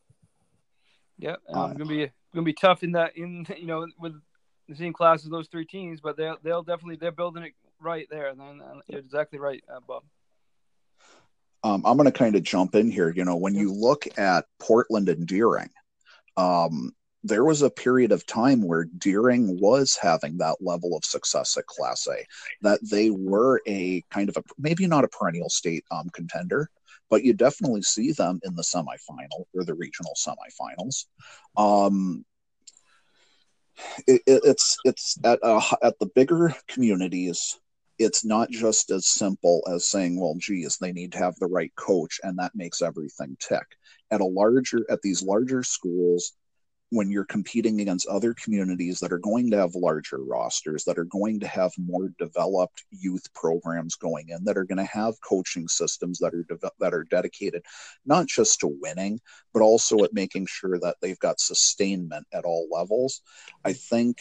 Yeah, 1.19 1.37
um, 1.49 1.73
gonna 1.73 1.87
be 1.87 2.11
gonna 2.35 2.45
be 2.45 2.53
tough 2.53 2.83
in 2.83 2.93
that 2.93 3.17
in 3.17 3.47
you 3.57 3.67
know 3.67 3.87
with 3.99 4.21
the 4.69 4.75
same 4.75 4.93
class 4.93 5.25
as 5.25 5.31
those 5.31 5.49
three 5.49 5.65
teams, 5.65 6.01
but 6.01 6.17
they'll 6.17 6.37
they'll 6.43 6.63
definitely 6.63 6.97
they're 6.97 7.13
building 7.13 7.45
it 7.45 7.55
right 7.83 8.07
there. 8.11 8.29
And 8.29 8.41
then 8.41 8.61
uh, 8.63 8.81
you're 8.87 9.01
exactly 9.01 9.39
right, 9.39 9.63
uh, 9.69 9.81
Bob. 9.87 10.05
Um, 11.65 11.83
I'm 11.87 11.97
going 11.97 12.11
to 12.11 12.19
kind 12.19 12.35
of 12.35 12.43
jump 12.43 12.75
in 12.75 12.91
here. 12.91 13.11
You 13.11 13.25
know, 13.25 13.37
when 13.37 13.55
you 13.55 13.73
look 13.73 14.07
at 14.19 14.47
Portland 14.59 15.09
and 15.09 15.27
Deering, 15.27 15.71
um, 16.37 16.93
there 17.23 17.45
was 17.45 17.63
a 17.63 17.71
period 17.71 18.11
of 18.11 18.27
time 18.27 18.63
where 18.63 18.85
Deering 18.99 19.61
was 19.61 19.97
having 20.01 20.39
that 20.39 20.57
level 20.61 20.97
of 20.97 21.05
success 21.05 21.57
at 21.57 21.67
Class 21.67 22.09
A, 22.09 22.25
that 22.63 22.81
they 22.83 23.11
were 23.11 23.61
a 23.67 24.03
kind 24.11 24.29
of 24.29 24.37
a 24.37 24.43
maybe 24.59 24.87
not 24.87 25.05
a 25.05 25.09
perennial 25.09 25.49
state 25.49 25.85
um, 25.93 26.09
contender, 26.13 26.69
but 27.11 27.23
you 27.23 27.33
definitely 27.33 27.83
see 27.83 28.11
them 28.13 28.41
in 28.43 28.57
the 28.57 28.63
semifinal 28.63 29.45
or 29.55 29.65
the 29.65 29.75
regional 29.75 30.15
semifinals. 30.17 31.05
Um, 31.57 32.25
it, 34.07 34.23
it's 34.27 34.77
it's 34.85 35.19
at 35.25 35.39
uh, 35.43 35.63
at 35.83 35.99
the 36.01 36.07
bigger 36.07 36.55
communities 36.67 37.61
it's 38.03 38.25
not 38.25 38.51
just 38.51 38.91
as 38.91 39.07
simple 39.07 39.63
as 39.73 39.87
saying, 39.87 40.21
well, 40.21 40.35
geez, 40.39 40.77
they 40.79 40.93
need 40.93 41.13
to 41.13 41.19
have 41.19 41.37
the 41.37 41.47
right 41.47 41.73
coach 41.77 42.21
and 42.23 42.39
that 42.39 42.55
makes 42.55 42.83
everything 42.83 43.37
tick. 43.41 43.65
At 44.11 44.21
a 44.21 44.27
larger, 44.27 44.81
at 44.91 45.03
these 45.03 45.23
larger 45.23 45.63
schools, 45.63 46.33
when 46.93 47.11
you're 47.11 47.25
competing 47.25 47.81
against 47.81 48.07
other 48.07 48.35
communities 48.35 49.01
that 49.01 49.13
are 49.13 49.19
going 49.19 49.51
to 49.51 49.57
have 49.57 49.75
larger 49.75 50.19
rosters, 50.19 50.85
that 50.85 50.99
are 50.99 51.07
going 51.07 51.41
to 51.41 51.49
have 51.49 51.73
more 51.79 52.13
developed 52.19 52.85
youth 52.91 53.33
programs 53.35 53.95
going 53.95 54.29
in, 54.29 54.45
that 54.45 54.59
are 54.59 54.65
going 54.65 54.77
to 54.77 54.85
have 54.85 55.15
coaching 55.23 55.67
systems 55.69 56.19
that 56.19 56.35
are 56.35 56.43
de- 56.43 56.71
that 56.81 56.93
are 56.93 57.05
dedicated 57.05 57.65
not 58.05 58.27
just 58.27 58.61
to 58.61 58.77
winning, 58.83 59.19
but 59.55 59.63
also 59.63 60.05
at 60.05 60.13
making 60.13 60.45
sure 60.45 60.79
that 60.79 60.97
they've 61.01 61.19
got 61.21 61.41
sustainment 61.41 62.27
at 62.31 62.45
all 62.45 62.69
levels. 62.71 63.23
I 63.65 63.73
think 63.73 64.19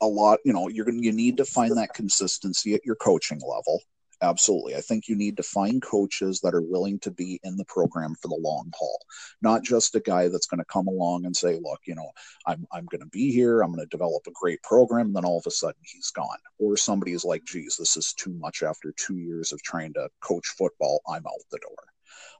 a 0.00 0.06
lot 0.06 0.38
you 0.44 0.52
know 0.52 0.68
you're 0.68 0.84
going 0.84 1.02
you 1.02 1.12
need 1.12 1.36
to 1.36 1.44
find 1.44 1.76
that 1.76 1.94
consistency 1.94 2.74
at 2.74 2.84
your 2.84 2.96
coaching 2.96 3.40
level. 3.40 3.82
Absolutely. 4.22 4.76
I 4.76 4.82
think 4.82 5.08
you 5.08 5.16
need 5.16 5.38
to 5.38 5.42
find 5.42 5.80
coaches 5.80 6.40
that 6.42 6.54
are 6.54 6.60
willing 6.60 6.98
to 7.00 7.10
be 7.10 7.40
in 7.42 7.56
the 7.56 7.64
program 7.64 8.14
for 8.20 8.28
the 8.28 8.34
long 8.34 8.70
haul 8.76 8.98
not 9.40 9.64
just 9.64 9.94
a 9.94 10.00
guy 10.00 10.28
that's 10.28 10.46
going 10.46 10.58
to 10.58 10.64
come 10.66 10.88
along 10.88 11.24
and 11.24 11.34
say 11.34 11.58
look 11.62 11.80
you 11.86 11.94
know 11.94 12.10
i'm, 12.46 12.66
I'm 12.70 12.84
going 12.84 13.00
to 13.00 13.06
be 13.06 13.32
here. 13.32 13.62
I'm 13.62 13.72
going 13.72 13.84
to 13.84 13.96
develop 13.96 14.22
a 14.26 14.32
great 14.32 14.62
program. 14.62 15.06
And 15.06 15.16
then 15.16 15.24
all 15.24 15.38
of 15.38 15.46
a 15.46 15.50
sudden 15.50 15.80
he's 15.82 16.10
gone. 16.10 16.38
Or 16.58 16.76
somebody 16.76 17.12
is 17.12 17.24
like 17.24 17.44
geez 17.44 17.76
this 17.78 17.96
is 17.96 18.12
too 18.12 18.34
much 18.34 18.62
after 18.62 18.92
two 18.96 19.16
years 19.16 19.52
of 19.52 19.62
trying 19.62 19.94
to 19.94 20.10
coach 20.20 20.46
football. 20.58 21.00
I'm 21.08 21.26
out 21.26 21.40
the 21.50 21.58
door. 21.58 21.90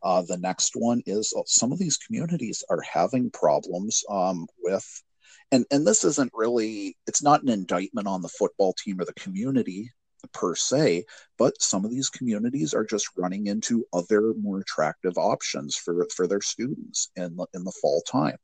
Uh, 0.02 0.22
the 0.22 0.38
next 0.38 0.72
one 0.74 1.02
is 1.06 1.34
uh, 1.36 1.42
some 1.46 1.72
of 1.72 1.78
these 1.78 1.96
communities 1.96 2.64
are 2.70 2.80
having 2.80 3.30
problems 3.30 4.02
um, 4.08 4.46
with 4.62 5.02
and 5.52 5.64
and 5.70 5.86
this 5.86 6.04
isn't 6.04 6.30
really 6.34 6.96
it's 7.06 7.22
not 7.22 7.42
an 7.42 7.48
indictment 7.48 8.06
on 8.06 8.22
the 8.22 8.28
football 8.28 8.72
team 8.74 9.00
or 9.00 9.04
the 9.04 9.14
community 9.14 9.90
per 10.32 10.54
se 10.54 11.04
but 11.38 11.60
some 11.62 11.84
of 11.84 11.90
these 11.90 12.10
communities 12.10 12.74
are 12.74 12.84
just 12.84 13.08
running 13.16 13.46
into 13.46 13.86
other 13.92 14.34
more 14.34 14.60
attractive 14.60 15.16
options 15.16 15.76
for 15.76 16.06
for 16.14 16.26
their 16.26 16.42
students 16.42 17.10
in 17.16 17.36
the, 17.36 17.46
in 17.54 17.64
the 17.64 17.72
fall 17.80 18.02
time 18.02 18.36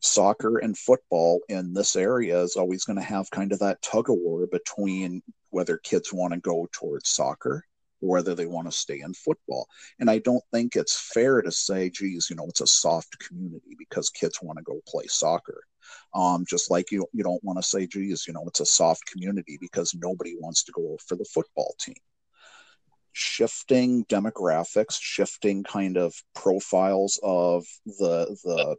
soccer 0.00 0.58
and 0.58 0.76
football 0.76 1.40
in 1.48 1.72
this 1.72 1.96
area 1.96 2.38
is 2.40 2.56
always 2.56 2.84
going 2.84 2.98
to 2.98 3.02
have 3.02 3.30
kind 3.30 3.52
of 3.52 3.58
that 3.60 3.80
tug 3.80 4.10
of 4.10 4.16
war 4.18 4.46
between 4.46 5.22
whether 5.50 5.78
kids 5.78 6.12
want 6.12 6.34
to 6.34 6.40
go 6.40 6.68
towards 6.72 7.08
soccer 7.08 7.64
or 8.02 8.08
whether 8.08 8.34
they 8.34 8.44
want 8.44 8.66
to 8.66 8.72
stay 8.72 9.00
in 9.00 9.14
football. 9.14 9.66
And 9.98 10.10
I 10.10 10.18
don't 10.18 10.44
think 10.52 10.76
it's 10.76 11.10
fair 11.14 11.40
to 11.40 11.50
say, 11.50 11.88
geez, 11.88 12.28
you 12.28 12.36
know, 12.36 12.46
it's 12.48 12.60
a 12.60 12.66
soft 12.66 13.18
community 13.18 13.76
because 13.78 14.10
kids 14.10 14.40
want 14.42 14.58
to 14.58 14.62
go 14.62 14.80
play 14.86 15.06
soccer. 15.06 15.62
Um, 16.14 16.44
just 16.48 16.70
like 16.70 16.90
you, 16.90 17.06
you 17.12 17.24
don't 17.24 17.42
want 17.44 17.58
to 17.58 17.62
say, 17.62 17.86
geez, 17.86 18.26
you 18.26 18.32
know, 18.32 18.44
it's 18.46 18.60
a 18.60 18.66
soft 18.66 19.02
community 19.06 19.58
because 19.60 19.94
nobody 19.94 20.34
wants 20.38 20.64
to 20.64 20.72
go 20.72 20.96
for 21.06 21.16
the 21.16 21.26
football 21.32 21.74
team. 21.80 21.96
Shifting 23.12 24.04
demographics, 24.06 24.98
shifting 25.00 25.62
kind 25.62 25.96
of 25.96 26.14
profiles 26.34 27.20
of 27.22 27.64
the 27.86 28.36
the 28.44 28.76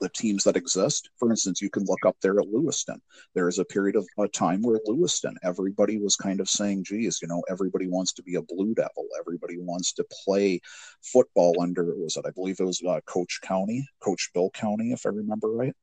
the 0.00 0.08
teams 0.10 0.44
that 0.44 0.56
exist. 0.56 1.10
For 1.16 1.30
instance, 1.30 1.62
you 1.62 1.70
can 1.70 1.84
look 1.84 2.04
up 2.06 2.16
there 2.20 2.38
at 2.38 2.48
Lewiston. 2.48 3.00
There 3.34 3.48
is 3.48 3.58
a 3.58 3.64
period 3.64 3.96
of 3.96 4.06
a 4.18 4.28
time 4.28 4.60
where 4.62 4.80
Lewiston, 4.84 5.36
everybody 5.42 5.98
was 5.98 6.16
kind 6.16 6.40
of 6.40 6.48
saying, 6.48 6.84
geez, 6.84 7.20
you 7.22 7.28
know, 7.28 7.42
everybody 7.48 7.86
wants 7.86 8.12
to 8.14 8.22
be 8.22 8.34
a 8.34 8.42
Blue 8.42 8.74
Devil. 8.74 9.06
Everybody 9.20 9.58
wants 9.58 9.92
to 9.94 10.06
play 10.24 10.60
football 11.00 11.54
under, 11.60 11.94
was 11.96 12.16
it, 12.16 12.24
I 12.26 12.30
believe 12.30 12.58
it 12.58 12.64
was 12.64 12.82
uh, 12.82 13.00
Coach 13.06 13.40
County, 13.42 13.86
Coach 14.00 14.30
Bill 14.34 14.50
County, 14.50 14.92
if 14.92 15.06
I 15.06 15.10
remember 15.10 15.50
right. 15.50 15.74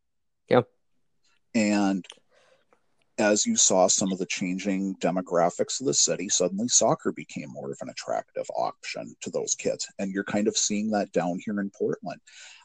Yeah. 0.49 0.61
And 1.55 2.05
as 3.19 3.45
you 3.45 3.57
saw 3.57 3.87
some 3.87 4.11
of 4.11 4.17
the 4.17 4.25
changing 4.25 4.95
demographics 4.95 5.79
of 5.79 5.85
the 5.85 5.93
city, 5.93 6.29
suddenly 6.29 6.69
soccer 6.69 7.11
became 7.11 7.49
more 7.49 7.71
of 7.71 7.77
an 7.81 7.89
attractive 7.89 8.45
option 8.55 9.13
to 9.21 9.29
those 9.29 9.55
kids. 9.55 9.85
And 9.99 10.11
you're 10.11 10.23
kind 10.23 10.47
of 10.47 10.55
seeing 10.55 10.89
that 10.91 11.11
down 11.11 11.39
here 11.43 11.59
in 11.59 11.69
Portland. 11.77 12.21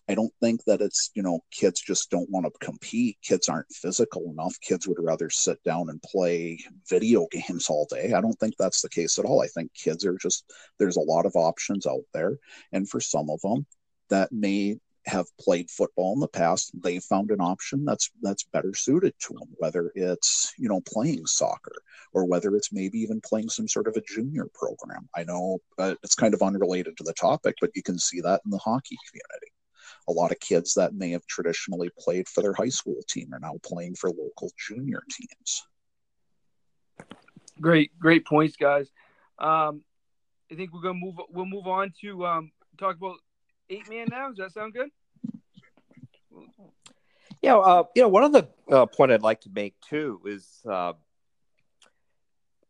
I 0.09 0.15
don't 0.15 0.33
think 0.41 0.63
that 0.65 0.81
it's, 0.81 1.11
you 1.15 1.23
know, 1.23 1.41
kids 1.51 1.81
just 1.81 2.11
don't 2.11 2.31
want 2.31 2.47
to 2.47 2.65
compete. 2.65 3.17
Kids 3.23 3.49
aren't 3.49 3.73
physical 3.73 4.31
enough. 4.31 4.55
Kids 4.61 4.87
would 4.87 4.99
rather 5.01 5.29
sit 5.31 5.63
down 5.65 5.89
and 5.89 6.01
play 6.03 6.59
video 6.89 7.27
games 7.33 7.69
all 7.69 7.89
day. 7.91 8.13
I 8.13 8.21
don't 8.21 8.39
think 8.39 8.55
that's 8.57 8.83
the 8.83 8.91
case 8.91 9.19
at 9.19 9.25
all. 9.25 9.43
I 9.43 9.49
think 9.49 9.73
kids 9.75 10.05
are 10.05 10.19
just, 10.19 10.53
there's 10.79 10.97
a 10.97 11.01
lot 11.01 11.27
of 11.27 11.35
options 11.35 11.87
out 11.87 12.05
there. 12.13 12.39
And 12.73 12.89
for 12.89 13.01
some 13.01 13.29
of 13.29 13.41
them, 13.41 13.67
that 14.11 14.31
may 14.31 14.79
have 15.07 15.27
played 15.39 15.71
football 15.71 16.15
in 16.15 16.21
the 16.21 16.29
past, 16.29 16.71
they 16.83 16.99
found 16.99 17.31
an 17.31 17.41
option 17.41 17.85
that's 17.85 18.11
that's 18.23 18.45
better 18.53 18.73
suited 18.75 19.15
to 19.21 19.35
them. 19.35 19.49
Whether 19.59 19.93
it's 19.95 20.53
you 20.59 20.69
know 20.69 20.81
playing 20.81 21.27
soccer 21.27 21.75
or 22.13 22.25
whether 22.25 22.55
it's 22.57 22.73
maybe 22.73 22.99
even 22.99 23.21
playing 23.21 23.49
some 23.49 23.69
sort 23.69 23.89
of 23.89 23.97
a 23.97 24.03
junior 24.03 24.49
program. 24.55 25.09
I 25.15 25.25
know 25.25 25.59
uh, 25.79 25.95
it's 26.03 26.15
kind 26.15 26.33
of 26.33 26.43
unrelated 26.43 26.97
to 26.97 27.05
the 27.05 27.13
topic, 27.15 27.57
but 27.61 27.71
you 27.75 27.83
can 27.83 27.99
see 27.99 28.21
that 28.21 28.41
in 28.45 28.51
the 28.51 28.59
hockey 28.59 28.97
community. 29.09 29.53
A 30.09 30.13
lot 30.13 30.33
of 30.33 30.41
kids 30.41 30.75
that 30.75 30.95
may 30.95 31.11
have 31.11 31.27
traditionally 31.27 31.91
played 31.99 32.29
for 32.29 32.43
their 32.43 32.55
high 32.55 32.69
school 32.69 33.01
team 33.09 33.33
are 33.33 33.41
now 33.41 33.55
playing 33.63 33.97
for 33.97 34.11
local 34.11 34.51
junior 34.59 35.03
teams. 35.11 35.67
Great, 37.61 37.99
great 37.99 38.27
points, 38.27 38.57
guys. 38.57 38.91
Um, 39.39 39.83
I 40.51 40.55
think 40.57 40.73
we're 40.73 40.83
gonna 40.83 40.95
move. 40.95 41.17
We'll 41.31 41.47
move 41.47 41.67
on 41.67 41.93
to 42.03 42.27
um, 42.27 42.53
talk 42.79 42.97
about 42.97 43.17
eight 43.71 43.89
man 43.89 44.09
now. 44.11 44.29
Does 44.29 44.39
that 44.39 44.53
sound 44.53 44.75
good? 44.75 44.91
Yeah, 47.43 47.57
uh, 47.57 47.85
you 47.95 48.03
know, 48.03 48.09
one 48.09 48.25
of 48.25 48.33
the 48.33 48.49
uh, 48.71 48.87
point 48.87 49.13
I'd 49.13 49.23
like 49.23 49.43
to 49.43 49.51
make 49.51 49.79
too 49.81 50.21
is, 50.25 50.63
uh, 50.67 50.95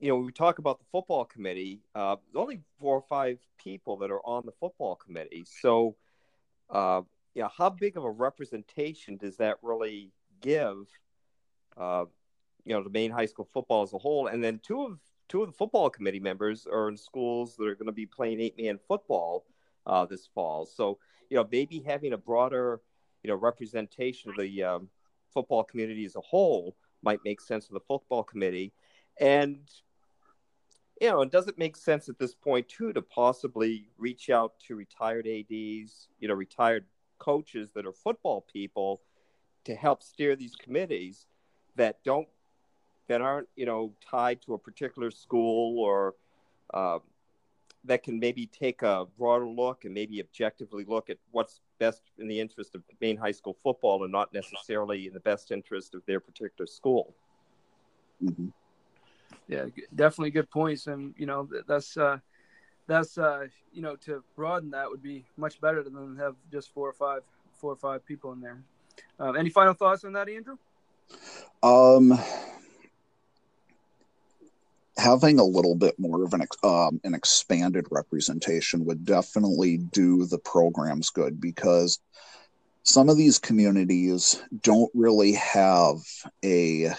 you 0.00 0.08
know, 0.08 0.16
when 0.16 0.26
we 0.26 0.32
talk 0.32 0.58
about 0.58 0.80
the 0.80 0.84
football 0.90 1.24
committee, 1.24 1.80
uh, 1.94 2.16
there's 2.16 2.42
only 2.42 2.60
four 2.80 2.96
or 2.96 3.02
five 3.02 3.38
people 3.56 3.98
that 3.98 4.10
are 4.10 4.20
on 4.26 4.44
the 4.44 4.52
football 4.52 4.96
committee. 4.96 5.46
So, 5.60 5.96
uh, 6.70 7.02
yeah, 7.34 7.48
how 7.56 7.70
big 7.70 7.96
of 7.96 8.04
a 8.04 8.10
representation 8.10 9.16
does 9.16 9.36
that 9.36 9.58
really 9.62 10.10
give? 10.40 10.88
Uh, 11.76 12.06
you 12.64 12.74
know, 12.74 12.82
the 12.82 12.90
Maine 12.90 13.10
high 13.10 13.26
school 13.26 13.48
football 13.52 13.82
as 13.82 13.92
a 13.92 13.98
whole, 13.98 14.26
and 14.26 14.42
then 14.42 14.60
two 14.62 14.82
of 14.82 14.98
two 15.28 15.42
of 15.42 15.48
the 15.48 15.56
football 15.56 15.88
committee 15.88 16.20
members 16.20 16.66
are 16.66 16.88
in 16.88 16.96
schools 16.96 17.56
that 17.56 17.66
are 17.66 17.74
going 17.74 17.86
to 17.86 17.92
be 17.92 18.06
playing 18.06 18.40
eight 18.40 18.56
man 18.58 18.78
football 18.88 19.44
uh, 19.86 20.06
this 20.06 20.28
fall. 20.34 20.66
So, 20.66 20.98
you 21.30 21.36
know, 21.36 21.48
maybe 21.50 21.80
having 21.86 22.12
a 22.12 22.18
broader, 22.18 22.80
you 23.22 23.28
know, 23.28 23.36
representation 23.36 24.30
of 24.30 24.36
the 24.36 24.62
um, 24.62 24.88
football 25.32 25.64
community 25.64 26.04
as 26.04 26.16
a 26.16 26.20
whole 26.20 26.76
might 27.02 27.20
make 27.24 27.40
sense 27.40 27.66
for 27.66 27.74
the 27.74 27.80
football 27.80 28.22
committee. 28.22 28.72
And, 29.20 29.58
you 31.00 31.10
know, 31.10 31.24
does 31.24 31.48
it 31.48 31.58
make 31.58 31.76
sense 31.76 32.08
at 32.08 32.18
this 32.18 32.34
point, 32.34 32.68
too, 32.68 32.92
to 32.92 33.02
possibly 33.02 33.88
reach 33.98 34.30
out 34.30 34.54
to 34.66 34.76
retired 34.76 35.26
ADs, 35.26 36.08
you 36.20 36.28
know, 36.28 36.34
retired 36.34 36.86
coaches 37.18 37.70
that 37.74 37.86
are 37.86 37.92
football 37.92 38.46
people 38.52 39.02
to 39.64 39.74
help 39.74 40.02
steer 40.02 40.36
these 40.36 40.54
committees 40.56 41.26
that 41.76 42.02
don't, 42.04 42.28
that 43.08 43.20
aren't, 43.20 43.48
you 43.56 43.66
know, 43.66 43.92
tied 44.10 44.40
to 44.42 44.54
a 44.54 44.58
particular 44.58 45.10
school 45.10 45.78
or, 45.80 46.14
uh, 46.72 46.98
that 47.84 48.02
can 48.02 48.18
maybe 48.18 48.46
take 48.46 48.82
a 48.82 49.06
broader 49.18 49.46
look 49.46 49.84
and 49.84 49.92
maybe 49.92 50.20
objectively 50.20 50.84
look 50.86 51.10
at 51.10 51.18
what's 51.30 51.60
best 51.78 52.02
in 52.18 52.28
the 52.28 52.40
interest 52.40 52.74
of 52.74 52.82
Maine 53.00 53.16
high 53.16 53.32
school 53.32 53.56
football 53.62 54.02
and 54.04 54.12
not 54.12 54.32
necessarily 54.32 55.06
in 55.06 55.12
the 55.12 55.20
best 55.20 55.50
interest 55.50 55.94
of 55.94 56.02
their 56.06 56.20
particular 56.20 56.66
school. 56.66 57.14
Mm-hmm. 58.22 58.48
Yeah, 59.48 59.66
definitely 59.94 60.30
good 60.30 60.50
points, 60.50 60.86
and 60.86 61.14
you 61.18 61.26
know 61.26 61.48
that's 61.68 61.96
uh, 61.98 62.18
that's 62.86 63.18
uh, 63.18 63.46
you 63.72 63.82
know 63.82 63.96
to 63.96 64.22
broaden 64.36 64.70
that 64.70 64.88
would 64.88 65.02
be 65.02 65.26
much 65.36 65.60
better 65.60 65.82
than 65.82 66.16
have 66.16 66.36
just 66.50 66.72
four 66.72 66.88
or 66.88 66.92
five 66.92 67.22
four 67.52 67.72
or 67.72 67.76
five 67.76 68.06
people 68.06 68.32
in 68.32 68.40
there. 68.40 68.62
Um, 69.18 69.36
any 69.36 69.50
final 69.50 69.74
thoughts 69.74 70.04
on 70.04 70.12
that, 70.14 70.28
Andrew? 70.28 70.56
Um, 71.62 72.18
having 74.96 75.38
a 75.38 75.44
little 75.44 75.74
bit 75.74 75.98
more 75.98 76.24
of 76.24 76.32
an 76.34 76.46
um, 76.62 77.00
an 77.04 77.14
expanded 77.14 77.86
representation 77.90 78.84
would 78.84 79.04
definitely 79.04 79.78
do 79.78 80.24
the 80.26 80.38
programs 80.38 81.10
good 81.10 81.40
because 81.40 82.00
some 82.84 83.08
of 83.08 83.16
these 83.16 83.38
communities 83.38 84.42
don't 84.60 84.90
really 84.94 85.32
have 85.32 85.96
a 86.44 86.90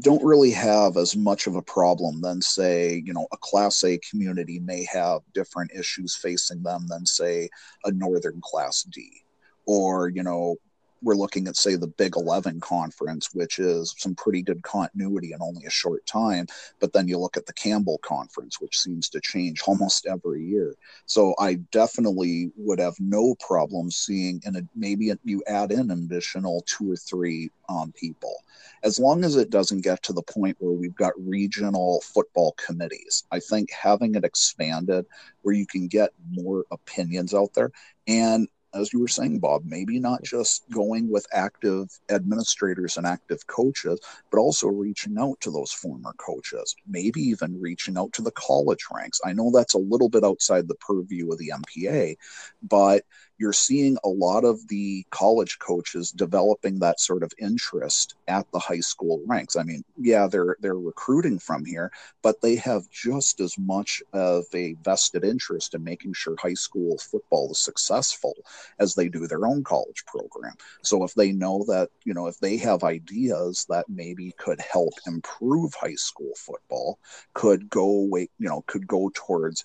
don't 0.00 0.22
really 0.22 0.50
have 0.50 0.98
as 0.98 1.16
much 1.16 1.46
of 1.46 1.54
a 1.54 1.62
problem 1.62 2.20
than 2.20 2.42
say 2.42 3.02
you 3.06 3.14
know 3.14 3.26
a 3.32 3.36
class 3.38 3.82
a 3.82 3.98
community 4.10 4.58
may 4.58 4.84
have 4.84 5.22
different 5.32 5.70
issues 5.72 6.14
facing 6.14 6.62
them 6.62 6.86
than 6.88 7.06
say 7.06 7.48
a 7.84 7.90
northern 7.92 8.40
class 8.42 8.82
d 8.82 9.22
or 9.64 10.08
you 10.08 10.22
know 10.22 10.56
we're 11.02 11.14
looking 11.14 11.46
at 11.46 11.56
say 11.56 11.76
the 11.76 11.86
big 11.86 12.16
11 12.16 12.60
conference 12.60 13.34
which 13.34 13.58
is 13.58 13.94
some 13.98 14.14
pretty 14.14 14.42
good 14.42 14.62
continuity 14.62 15.32
in 15.32 15.42
only 15.42 15.64
a 15.66 15.70
short 15.70 16.04
time 16.06 16.46
but 16.80 16.92
then 16.92 17.08
you 17.08 17.18
look 17.18 17.36
at 17.36 17.46
the 17.46 17.52
campbell 17.52 17.98
conference 17.98 18.60
which 18.60 18.78
seems 18.78 19.08
to 19.08 19.20
change 19.20 19.62
almost 19.66 20.06
every 20.06 20.44
year. 20.44 20.74
So 21.06 21.34
i 21.38 21.54
definitely 21.72 22.50
would 22.56 22.78
have 22.78 22.94
no 22.98 23.34
problem 23.36 23.90
seeing 23.90 24.40
and 24.44 24.68
maybe 24.74 25.12
you 25.24 25.42
add 25.46 25.72
in 25.72 25.90
an 25.90 26.04
additional 26.04 26.62
two 26.66 26.92
or 26.92 26.96
three 26.96 27.50
um, 27.68 27.92
people. 27.92 28.36
As 28.82 28.98
long 28.98 29.24
as 29.24 29.36
it 29.36 29.50
doesn't 29.50 29.82
get 29.82 30.02
to 30.04 30.12
the 30.12 30.22
point 30.22 30.56
where 30.60 30.72
we've 30.72 30.94
got 30.94 31.12
regional 31.16 32.00
football 32.02 32.52
committees 32.52 33.24
i 33.32 33.40
think 33.40 33.70
having 33.70 34.14
it 34.14 34.24
expanded 34.24 35.06
where 35.42 35.54
you 35.54 35.66
can 35.66 35.88
get 35.88 36.10
more 36.30 36.64
opinions 36.70 37.34
out 37.34 37.52
there 37.54 37.70
and 38.06 38.48
as 38.76 38.92
you 38.92 39.00
were 39.00 39.08
saying, 39.08 39.38
Bob, 39.38 39.62
maybe 39.64 39.98
not 39.98 40.22
just 40.22 40.64
going 40.70 41.10
with 41.10 41.26
active 41.32 41.88
administrators 42.10 42.96
and 42.96 43.06
active 43.06 43.46
coaches, 43.46 44.00
but 44.30 44.38
also 44.38 44.68
reaching 44.68 45.18
out 45.18 45.40
to 45.40 45.50
those 45.50 45.72
former 45.72 46.12
coaches, 46.18 46.74
maybe 46.86 47.20
even 47.20 47.60
reaching 47.60 47.96
out 47.96 48.12
to 48.12 48.22
the 48.22 48.30
college 48.32 48.84
ranks. 48.94 49.20
I 49.24 49.32
know 49.32 49.50
that's 49.50 49.74
a 49.74 49.78
little 49.78 50.08
bit 50.08 50.24
outside 50.24 50.68
the 50.68 50.74
purview 50.76 51.30
of 51.32 51.38
the 51.38 51.52
MPA, 51.54 52.16
but 52.62 53.04
you're 53.38 53.52
seeing 53.52 53.96
a 54.04 54.08
lot 54.08 54.44
of 54.44 54.66
the 54.68 55.04
college 55.10 55.58
coaches 55.58 56.10
developing 56.10 56.78
that 56.78 57.00
sort 57.00 57.22
of 57.22 57.32
interest 57.38 58.14
at 58.28 58.50
the 58.52 58.58
high 58.58 58.80
school 58.80 59.22
ranks. 59.26 59.56
I 59.56 59.62
mean, 59.62 59.84
yeah, 59.98 60.26
they're 60.26 60.56
they're 60.60 60.78
recruiting 60.78 61.38
from 61.38 61.64
here, 61.64 61.90
but 62.22 62.40
they 62.40 62.56
have 62.56 62.88
just 62.90 63.40
as 63.40 63.58
much 63.58 64.02
of 64.12 64.44
a 64.54 64.74
vested 64.82 65.24
interest 65.24 65.74
in 65.74 65.84
making 65.84 66.14
sure 66.14 66.36
high 66.38 66.54
school 66.54 66.98
football 66.98 67.50
is 67.50 67.62
successful 67.62 68.34
as 68.78 68.94
they 68.94 69.08
do 69.08 69.26
their 69.26 69.46
own 69.46 69.62
college 69.64 70.04
program. 70.06 70.54
So 70.82 71.04
if 71.04 71.14
they 71.14 71.32
know 71.32 71.64
that, 71.68 71.90
you 72.04 72.14
know, 72.14 72.26
if 72.26 72.38
they 72.38 72.56
have 72.58 72.84
ideas 72.84 73.66
that 73.68 73.88
maybe 73.88 74.34
could 74.38 74.60
help 74.60 74.94
improve 75.06 75.74
high 75.74 75.94
school 75.94 76.32
football, 76.36 76.98
could 77.34 77.68
go 77.68 77.86
away, 77.86 78.28
you 78.38 78.48
know, 78.48 78.64
could 78.66 78.86
go 78.86 79.10
towards 79.14 79.64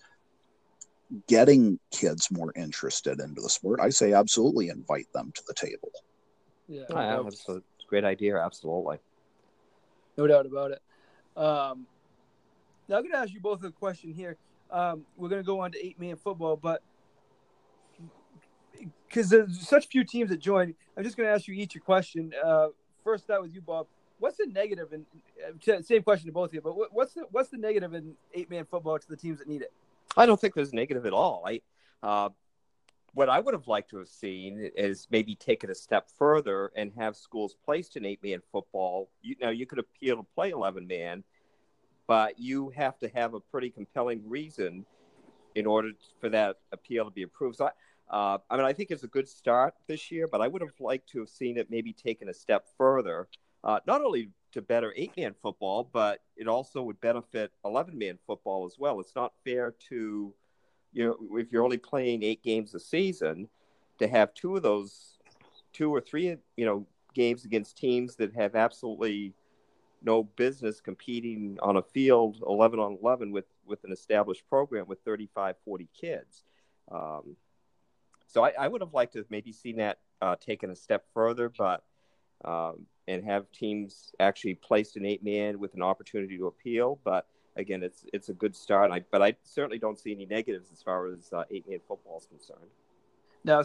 getting 1.28 1.80
kids 1.92 2.32
more 2.32 2.54
interested 2.56 3.20
into 3.20 3.42
the 3.42 3.50
sport, 3.50 3.80
I 3.80 3.90
say 3.90 4.14
absolutely 4.14 4.70
invite 4.70 5.12
them 5.14 5.32
to 5.36 5.44
the 5.48 5.54
table. 5.54 5.92
Yeah, 6.68 6.84
oh, 6.90 7.24
that's 7.24 7.48
a 7.50 7.62
great 7.88 8.06
idea. 8.06 8.38
Absolutely, 8.38 8.98
no 10.18 10.28
doubt 10.28 10.46
about 10.46 10.72
it. 10.72 10.82
Um, 11.36 11.86
now 12.88 12.98
I'm 12.98 13.04
going 13.04 13.12
to 13.12 13.18
ask 13.18 13.32
you 13.32 13.42
both 13.42 13.64
a 13.64 13.72
question 13.72 14.14
here. 14.14 14.38
Um, 14.70 15.06
we're 15.18 15.30
going 15.30 15.42
to 15.42 15.46
go 15.46 15.60
on 15.60 15.72
to 15.72 15.86
eight 15.86 16.00
man 16.00 16.16
football, 16.16 16.56
but 16.56 16.82
because 19.08 19.30
there's 19.30 19.68
such 19.68 19.88
few 19.88 20.04
teams 20.04 20.30
that 20.30 20.40
join, 20.40 20.74
I'm 20.96 21.04
just 21.04 21.18
going 21.18 21.28
to 21.28 21.34
ask 21.34 21.48
you 21.48 21.54
each 21.54 21.76
a 21.76 21.80
question. 21.80 22.34
Uh, 22.44 22.68
first, 23.04 23.28
that 23.28 23.42
with 23.42 23.54
you, 23.54 23.62
Bob. 23.62 23.88
What's 24.20 24.38
the 24.38 24.46
negative? 24.46 24.94
And 24.94 25.86
same 25.86 26.04
question 26.04 26.28
to 26.28 26.32
both 26.32 26.50
of 26.50 26.54
you, 26.54 26.62
but 26.62 26.76
what's 26.94 27.14
the 27.14 27.26
what's 27.32 27.50
the 27.50 27.58
negative 27.58 27.94
in 27.96 28.14
eight 28.34 28.50
man 28.50 28.66
football 28.66 29.00
to 29.00 29.08
the 29.10 29.18
teams 29.18 29.40
that 29.40 29.48
need 29.48 29.64
it? 29.64 29.74
I 30.18 30.26
don't 30.26 30.40
think 30.40 30.54
there's 30.54 30.74
negative 30.74 31.06
at 31.06 31.14
all. 31.14 31.44
I, 31.46 31.62
uh, 32.04 32.30
what 33.14 33.30
I 33.30 33.40
would 33.40 33.54
have 33.54 33.68
liked 33.68 33.90
to 33.92 33.98
have 33.98 34.08
seen 34.08 34.72
is 34.76 35.08
maybe 35.12 35.36
take 35.36 35.64
it 35.64 35.70
a 35.70 35.76
step 35.76 36.08
further 36.18 36.72
and 36.76 36.92
have 36.98 37.16
schools 37.16 37.56
placed 37.66 37.98
in 37.98 38.06
eight 38.06 38.24
man 38.24 38.42
football. 38.52 39.10
You 39.22 39.36
know, 39.42 39.50
you 39.50 39.66
could 39.66 39.80
appeal 39.80 40.18
to 40.18 40.24
play 40.36 40.52
11 40.52 40.88
man, 40.88 41.24
but 42.08 42.40
you 42.40 42.70
have 42.70 42.98
to 43.00 43.10
have 43.10 43.34
a 43.34 43.40
pretty 43.40 43.70
compelling 43.70 44.22
reason 44.28 44.86
in 45.56 45.66
order 45.66 45.92
for 46.20 46.30
that 46.30 46.58
appeal 46.72 47.06
to 47.06 47.12
be 47.12 47.24
approved. 47.24 47.58
So, 47.58 47.66
I, 47.66 47.72
uh, 48.16 48.38
I 48.50 48.58
mean, 48.58 48.66
I 48.66 48.74
think 48.74 48.92
it's 48.92 49.04
a 49.04 49.08
good 49.08 49.28
start 49.28 49.74
this 49.88 50.12
year, 50.12 50.28
but 50.28 50.42
I 50.42 50.48
would 50.48 50.62
have 50.62 50.74
liked 50.80 51.10
to 51.10 51.20
have 51.20 51.30
seen 51.30 51.58
it 51.58 51.70
maybe 51.70 51.94
taken 51.94 52.30
a 52.30 52.34
step 52.34 52.66
further, 52.78 53.28
uh, 53.64 53.80
not 53.88 54.02
only 54.02 54.30
to 54.52 54.62
better 54.62 54.94
eight 54.96 55.12
man 55.18 55.34
football, 55.42 55.90
but 55.92 56.20
it 56.36 56.48
also 56.48 56.82
would 56.84 57.00
benefit 57.02 57.52
11 57.66 57.98
man 57.98 58.18
football 58.26 58.66
as 58.66 58.76
well. 58.78 59.00
It's 59.00 59.16
not 59.16 59.34
fair 59.44 59.74
to, 59.90 60.34
you 60.94 61.06
know, 61.06 61.38
if 61.38 61.52
you're 61.52 61.64
only 61.64 61.78
playing 61.78 62.24
eight 62.24 62.44
games 62.44 62.74
a 62.76 62.80
season, 62.80 63.48
to 64.00 64.08
have 64.08 64.34
two 64.34 64.56
of 64.56 64.64
those, 64.64 65.18
two 65.74 65.94
or 65.94 66.02
three, 66.02 66.36
you 66.58 66.66
know, 66.66 66.86
games 67.14 67.46
against 67.46 67.78
teams 67.78 68.16
that 68.16 68.34
have 68.36 68.56
absolutely 68.56 69.34
no 70.02 70.24
business 70.24 70.82
competing 70.82 71.58
on 71.62 71.78
a 71.78 71.82
field 71.82 72.42
11 72.48 72.80
on 72.80 72.98
11 73.02 73.32
with, 73.32 73.46
with 73.66 73.84
an 73.84 73.92
established 73.92 74.48
program 74.50 74.88
with 74.88 75.00
35, 75.06 75.56
40 75.64 75.90
kids. 76.00 76.44
Um, 76.92 77.36
so 78.28 78.44
I, 78.44 78.54
I, 78.60 78.68
would 78.68 78.82
have 78.82 78.94
liked 78.94 79.14
to 79.14 79.20
have 79.20 79.30
maybe 79.30 79.52
seen 79.52 79.78
that 79.78 80.00
uh, 80.22 80.36
taken 80.36 80.72
a 80.72 80.76
step 80.76 81.06
further, 81.14 81.50
but 81.50 81.84
um, 82.44 82.88
and 83.12 83.24
have 83.26 83.52
teams 83.52 84.14
actually 84.20 84.56
placed 84.56 84.96
an 84.96 85.06
eight 85.06 85.24
man 85.24 85.60
with 85.60 85.74
an 85.74 85.82
opportunity 85.82 86.38
to 86.38 86.48
appeal. 86.48 87.00
But 87.04 87.28
again, 87.56 87.84
it's 87.84 88.06
it's 88.14 88.30
a 88.30 88.34
good 88.34 88.56
start. 88.56 88.92
I, 88.92 89.04
but 89.12 89.22
I 89.22 89.36
certainly 89.44 89.80
don't 89.80 90.00
see 90.00 90.12
any 90.14 90.26
negatives 90.26 90.70
as 90.72 90.82
far 90.82 91.08
as 91.08 91.32
uh, 91.34 91.44
eight 91.52 91.68
man 91.68 91.80
football 91.88 92.18
is 92.20 92.26
concerned. 92.26 92.70
Now, 93.44 93.64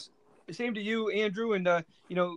same 0.50 0.74
to 0.74 0.80
you, 0.80 1.11
Andrew, 1.11 1.52
and 1.52 1.68
uh, 1.68 1.82
you 2.09 2.16
know, 2.16 2.37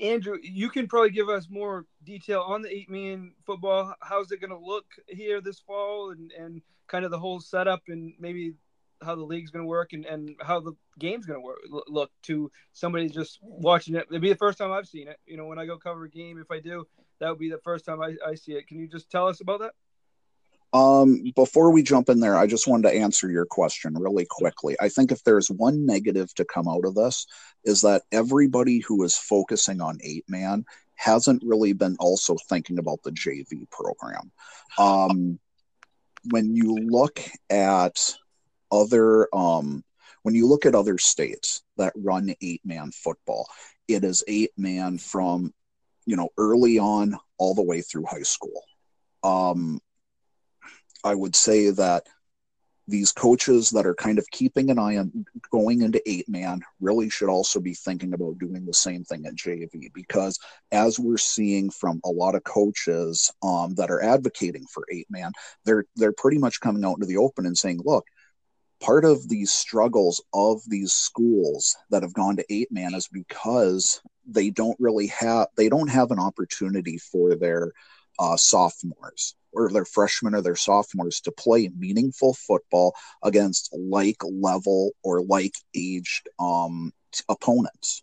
Andrew, 0.00 0.38
you 0.42 0.70
can 0.70 0.88
probably 0.88 1.10
give 1.10 1.28
us 1.28 1.48
more 1.50 1.84
detail 2.04 2.42
on 2.46 2.62
the 2.62 2.74
eight 2.74 2.90
man 2.90 3.32
football. 3.44 3.94
How's 4.00 4.32
it 4.32 4.40
going 4.40 4.50
to 4.50 4.58
look 4.58 4.86
here 5.08 5.40
this 5.40 5.60
fall, 5.60 6.10
and 6.10 6.32
and 6.32 6.62
kind 6.86 7.04
of 7.04 7.10
the 7.10 7.18
whole 7.18 7.40
setup, 7.40 7.82
and 7.88 8.14
maybe 8.18 8.54
how 9.02 9.14
the 9.14 9.22
league's 9.22 9.50
going 9.50 9.64
to 9.64 9.68
work 9.68 9.92
and, 9.92 10.04
and 10.04 10.36
how 10.40 10.60
the 10.60 10.72
game's 10.98 11.26
going 11.26 11.40
to 11.40 11.44
work 11.44 11.58
look 11.88 12.10
to 12.22 12.50
somebody 12.72 13.08
just 13.08 13.38
watching 13.42 13.94
it. 13.94 14.06
It'd 14.10 14.20
be 14.20 14.28
the 14.28 14.36
first 14.36 14.58
time 14.58 14.72
I've 14.72 14.88
seen 14.88 15.08
it. 15.08 15.18
You 15.26 15.36
know, 15.36 15.46
when 15.46 15.58
I 15.58 15.66
go 15.66 15.78
cover 15.78 16.04
a 16.04 16.10
game, 16.10 16.38
if 16.38 16.50
I 16.50 16.60
do, 16.60 16.86
that 17.18 17.30
would 17.30 17.38
be 17.38 17.50
the 17.50 17.58
first 17.58 17.84
time 17.84 18.02
I, 18.02 18.14
I 18.26 18.34
see 18.34 18.52
it. 18.52 18.66
Can 18.66 18.78
you 18.78 18.88
just 18.88 19.10
tell 19.10 19.28
us 19.28 19.40
about 19.40 19.60
that? 19.60 19.72
Um, 20.72 21.32
before 21.34 21.72
we 21.72 21.82
jump 21.82 22.08
in 22.08 22.20
there, 22.20 22.36
I 22.36 22.46
just 22.46 22.68
wanted 22.68 22.90
to 22.90 22.96
answer 22.96 23.28
your 23.28 23.46
question 23.46 23.94
really 23.98 24.26
quickly. 24.28 24.76
I 24.80 24.88
think 24.88 25.10
if 25.10 25.24
there's 25.24 25.50
one 25.50 25.84
negative 25.84 26.32
to 26.34 26.44
come 26.44 26.68
out 26.68 26.84
of 26.84 26.94
this, 26.94 27.26
is 27.64 27.80
that 27.80 28.02
everybody 28.12 28.78
who 28.78 29.02
is 29.02 29.16
focusing 29.16 29.80
on 29.80 29.98
eight 30.02 30.24
man 30.28 30.64
hasn't 30.94 31.42
really 31.44 31.72
been 31.72 31.96
also 31.98 32.36
thinking 32.48 32.78
about 32.78 33.02
the 33.02 33.10
JV 33.10 33.68
program. 33.70 34.30
Um, 34.78 35.40
when 36.28 36.54
you 36.54 36.76
look 36.76 37.20
at 37.48 38.14
other 38.72 39.28
um, 39.34 39.84
when 40.22 40.34
you 40.34 40.46
look 40.46 40.66
at 40.66 40.74
other 40.74 40.98
states 40.98 41.62
that 41.76 41.92
run 41.96 42.34
eight 42.40 42.60
man 42.64 42.90
football, 42.92 43.48
it 43.88 44.04
is 44.04 44.24
eight 44.28 44.52
man 44.56 44.98
from 44.98 45.52
you 46.06 46.16
know 46.16 46.28
early 46.36 46.78
on 46.78 47.18
all 47.38 47.54
the 47.54 47.62
way 47.62 47.80
through 47.82 48.04
high 48.04 48.22
school. 48.22 48.62
Um, 49.22 49.80
I 51.04 51.14
would 51.14 51.34
say 51.34 51.70
that 51.70 52.06
these 52.90 53.12
coaches 53.12 53.70
that 53.70 53.86
are 53.86 53.94
kind 53.94 54.18
of 54.18 54.28
keeping 54.30 54.68
an 54.68 54.78
eye 54.78 54.96
on 54.96 55.24
going 55.50 55.82
into 55.82 56.02
eight 56.10 56.28
man 56.28 56.60
really 56.80 57.08
should 57.08 57.28
also 57.28 57.60
be 57.60 57.72
thinking 57.72 58.12
about 58.12 58.38
doing 58.38 58.66
the 58.66 58.74
same 58.74 59.04
thing 59.04 59.24
at 59.26 59.36
JV 59.36 59.92
because 59.94 60.38
as 60.72 60.98
we're 60.98 61.16
seeing 61.16 61.70
from 61.70 62.00
a 62.04 62.10
lot 62.10 62.34
of 62.34 62.42
coaches 62.42 63.32
um, 63.42 63.74
that 63.76 63.90
are 63.90 64.02
advocating 64.02 64.64
for 64.66 64.84
eight 64.90 65.06
man, 65.08 65.32
they're 65.64 65.84
they're 65.96 66.12
pretty 66.12 66.38
much 66.38 66.60
coming 66.60 66.84
out 66.84 66.94
into 66.94 67.06
the 67.06 67.16
open 67.16 67.46
and 67.46 67.56
saying, 67.56 67.80
look, 67.84 68.04
part 68.80 69.04
of 69.04 69.28
these 69.28 69.50
struggles 69.50 70.22
of 70.32 70.60
these 70.68 70.92
schools 70.92 71.76
that 71.90 72.02
have 72.02 72.14
gone 72.14 72.36
to 72.36 72.44
eight 72.50 72.70
man 72.72 72.94
is 72.94 73.08
because 73.08 74.00
they 74.26 74.50
don't 74.50 74.78
really 74.80 75.08
have 75.08 75.48
they 75.56 75.68
don't 75.68 75.88
have 75.90 76.10
an 76.10 76.18
opportunity 76.18 76.98
for 76.98 77.34
their 77.36 77.72
uh, 78.18 78.36
sophomores 78.36 79.34
or 79.52 79.70
their 79.70 79.84
freshmen 79.84 80.34
or 80.34 80.42
their 80.42 80.56
sophomores 80.56 81.20
to 81.20 81.32
play 81.32 81.70
meaningful 81.76 82.34
football 82.34 82.94
against 83.22 83.74
like 83.76 84.18
level 84.24 84.92
or 85.02 85.22
like 85.22 85.54
aged 85.74 86.28
um, 86.38 86.92
opponents 87.28 88.02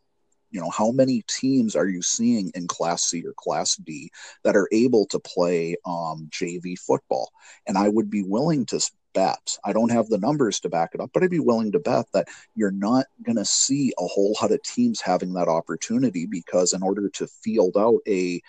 You 0.51 0.61
know, 0.61 0.69
how 0.69 0.91
many 0.91 1.23
teams 1.27 1.75
are 1.75 1.87
you 1.87 2.01
seeing 2.01 2.51
in 2.55 2.67
Class 2.67 3.03
C 3.03 3.23
or 3.25 3.33
Class 3.37 3.75
D 3.77 4.11
that 4.43 4.55
are 4.55 4.69
able 4.71 5.05
to 5.07 5.19
play 5.19 5.75
um, 5.85 6.29
JV 6.31 6.77
football? 6.79 7.31
And 7.67 7.77
I 7.77 7.89
would 7.89 8.09
be 8.09 8.23
willing 8.23 8.65
to 8.67 8.79
bet. 9.13 9.57
I 9.63 9.73
don't 9.73 9.91
have 9.91 10.07
the 10.07 10.17
numbers 10.17 10.59
to 10.61 10.69
back 10.69 10.91
it 10.93 11.01
up, 11.01 11.11
but 11.13 11.23
I'd 11.23 11.29
be 11.29 11.39
willing 11.39 11.71
to 11.73 11.79
bet 11.79 12.05
that 12.13 12.27
you're 12.55 12.71
not 12.71 13.05
going 13.23 13.37
to 13.37 13.45
see 13.45 13.93
a 13.97 14.05
whole 14.05 14.35
lot 14.41 14.51
of 14.51 14.61
teams 14.63 15.01
having 15.01 15.33
that 15.33 15.47
opportunity 15.47 16.25
because 16.25 16.73
in 16.73 16.83
order 16.83 17.09
to 17.09 17.27
field 17.27 17.77
out 17.77 17.99
a 18.07 18.41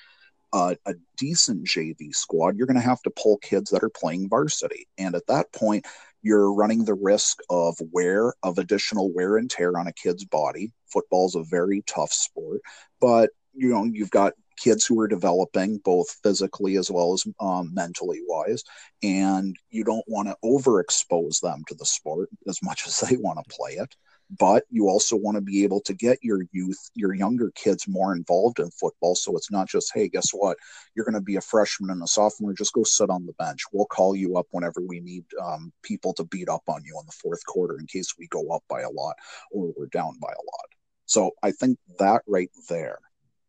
a, 0.55 0.77
a 0.87 0.95
decent 1.19 1.67
JV 1.67 2.15
squad, 2.15 2.57
you're 2.57 2.67
going 2.67 2.81
to 2.81 2.81
have 2.81 3.03
to 3.03 3.11
pull 3.11 3.37
kids 3.39 3.71
that 3.71 3.83
are 3.83 3.91
playing 3.91 4.31
varsity. 4.31 4.89
And 4.97 5.15
at 5.15 5.27
that 5.27 5.53
point, 5.53 5.85
you're 6.23 6.53
running 6.53 6.85
the 6.85 6.95
risk 6.95 7.41
of 7.51 7.77
wear 7.93 8.35
of 8.43 8.59
additional 8.59 9.13
wear 9.13 9.37
and 9.37 9.51
tear 9.51 9.79
on 9.79 9.87
a 9.87 9.93
kid's 9.93 10.25
body. 10.25 10.73
Football's 10.87 11.35
a 11.35 11.45
very 11.45 11.83
tough 11.87 12.13
sport, 12.13 12.61
but 13.01 13.31
you 13.55 13.69
know 13.69 13.85
you've 13.85 14.11
got 14.11 14.35
kids 14.59 14.85
who 14.85 15.01
are 15.01 15.09
developing 15.09 15.79
both 15.79 16.11
physically 16.23 16.77
as 16.77 16.91
well 16.91 17.13
as 17.13 17.25
um, 17.41 17.73
mentally 17.73 18.21
wise 18.27 18.63
and 19.03 19.57
you 19.71 19.85
don't 19.85 20.05
want 20.07 20.29
to 20.29 20.37
overexpose 20.45 21.41
them 21.41 21.63
to 21.69 21.75
the 21.75 21.87
sport 21.87 22.29
as 22.49 22.63
much 22.63 22.83
as 22.87 23.01
they 23.01 23.17
want 23.17 23.39
to 23.39 23.55
play 23.55 23.73
it 23.73 23.95
but 24.31 24.65
you 24.71 24.89
also 24.89 25.17
want 25.17 25.37
to 25.37 25.41
be 25.41 25.65
able 25.65 25.81
to 25.81 25.95
get 25.95 26.19
your 26.23 26.43
youth, 26.53 26.91
your 26.95 27.15
younger 27.15 27.51
kids 27.55 27.89
more 27.89 28.15
involved 28.15 28.59
in 28.59 28.71
football. 28.71 29.15
So 29.15 29.37
it's 29.37 29.51
not 29.51 29.69
just, 29.69 29.91
hey, 29.95 30.09
guess 30.09 30.31
what? 30.33 30.59
You're 30.95 31.07
going 31.07 31.15
to 31.15 31.21
be 31.21 31.37
a 31.37 31.41
freshman 31.41 31.91
and 31.91 32.03
a 32.03 32.07
sophomore. 32.07 32.53
Just 32.53 32.75
go 32.75 32.85
sit 32.85 33.09
on 33.09 33.25
the 33.25 33.33
bench. 33.35 33.63
We'll 33.73 33.87
call 33.87 34.15
you 34.15 34.37
up 34.37 34.47
whenever 34.51 34.83
we 34.83 35.01
need 35.01 35.25
um, 35.43 35.73
people 35.83 36.13
to 36.15 36.25
beat 36.25 36.49
up 36.49 36.63
on 36.69 36.85
you 36.85 36.99
in 37.01 37.07
the 37.07 37.13
fourth 37.13 37.45
quarter 37.47 37.79
in 37.79 37.87
case 37.87 38.15
we 38.19 38.27
go 38.29 38.51
up 38.51 38.63
by 38.69 38.83
a 38.83 38.91
lot 38.91 39.17
or 39.51 39.73
we're 39.77 39.87
down 39.87 40.19
by 40.21 40.29
a 40.29 40.45
lot. 40.45 40.69
So 41.07 41.31
I 41.43 41.53
think 41.53 41.79
that 41.99 42.23
right 42.27 42.51
there 42.69 42.99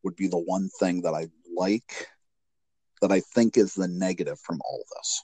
would 0.04 0.16
be 0.16 0.28
the 0.28 0.38
one 0.38 0.70
thing 0.80 1.02
that 1.02 1.14
I 1.14 1.28
like 1.56 2.08
that 3.02 3.12
I 3.12 3.22
think 3.22 3.58
is 3.58 3.74
the 3.74 3.88
negative 3.88 4.40
from 4.40 4.60
all 4.66 4.84
this. 4.96 5.24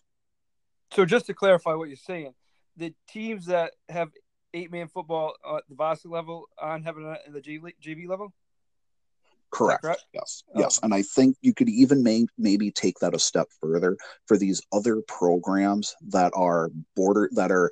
So 0.92 1.06
just 1.06 1.26
to 1.28 1.34
clarify 1.34 1.74
what 1.74 1.90
you're 1.90 1.98
saying, 1.98 2.34
the 2.78 2.94
teams 3.08 3.48
that 3.48 3.74
have 3.90 4.12
eight 4.54 4.72
man 4.72 4.88
football 4.88 5.36
at 5.56 5.64
the 5.68 5.76
varsity 5.76 6.10
level 6.10 6.46
on 6.62 6.84
having 6.84 7.06
it 7.06 7.22
in 7.28 7.34
the 7.34 7.42
JV 7.42 8.08
level? 8.08 8.34
Correct. 9.52 9.84
correct. 9.84 10.06
Yes. 10.14 10.44
Oh. 10.54 10.60
Yes. 10.60 10.80
And 10.84 10.94
I 10.94 11.02
think 11.02 11.38
you 11.42 11.54
could 11.54 11.70
even 11.70 12.04
may, 12.04 12.26
maybe 12.38 12.72
take 12.72 13.00
that 13.00 13.16
a 13.16 13.20
step 13.20 13.48
further 13.62 13.98
for 14.26 14.38
these 14.38 14.62
other 14.74 15.02
programs 15.08 15.96
that 16.10 16.32
are 16.36 16.72
border 16.96 17.30
that 17.34 17.52
are 17.52 17.72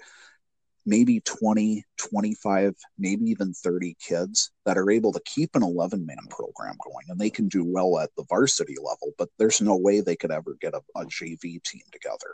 maybe 0.85 1.19
20, 1.21 1.83
25, 1.97 2.75
maybe 2.97 3.25
even 3.25 3.53
30 3.53 3.95
kids 4.05 4.51
that 4.65 4.77
are 4.77 4.91
able 4.91 5.11
to 5.13 5.21
keep 5.25 5.55
an 5.55 5.63
11 5.63 6.05
man 6.05 6.17
program 6.29 6.75
going 6.83 7.05
and 7.09 7.19
they 7.19 7.29
can 7.29 7.47
do 7.47 7.63
well 7.63 7.99
at 7.99 8.09
the 8.17 8.25
varsity 8.29 8.75
level, 8.77 9.11
but 9.17 9.29
there's 9.37 9.61
no 9.61 9.75
way 9.75 10.01
they 10.01 10.15
could 10.15 10.31
ever 10.31 10.57
get 10.59 10.73
a, 10.73 10.81
a 10.95 11.05
JV 11.05 11.63
team 11.63 11.83
together. 11.91 12.33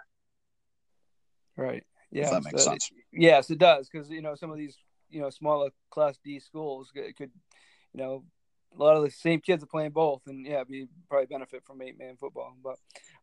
Right. 1.56 1.84
Yeah, 2.12 2.30
that 2.32 2.44
makes 2.44 2.64
sense. 2.64 2.90
Yes, 3.12 3.52
it 3.52 3.60
does 3.60 3.88
because 3.90 4.10
you 4.10 4.22
know 4.22 4.34
some 4.34 4.52
of 4.52 4.58
these 4.58 4.76
you 5.10 5.22
know 5.22 5.30
smaller 5.30 5.70
Class 5.92 6.18
D 6.24 6.40
schools 6.40 6.92
could, 6.92 7.14
you 7.20 7.30
know, 8.02 8.24
a 8.78 8.84
lot 8.84 8.96
of 8.96 9.04
the 9.04 9.12
same 9.12 9.42
kids 9.42 9.64
are 9.64 9.68
playing 9.68 9.92
both, 9.92 10.22
and 10.28 10.46
yeah, 10.46 10.64
we 10.68 10.88
probably 11.10 11.28
benefit 11.28 11.64
from 11.66 11.82
eight 11.82 11.98
man 12.00 12.16
football. 12.18 12.56
But 12.64 12.78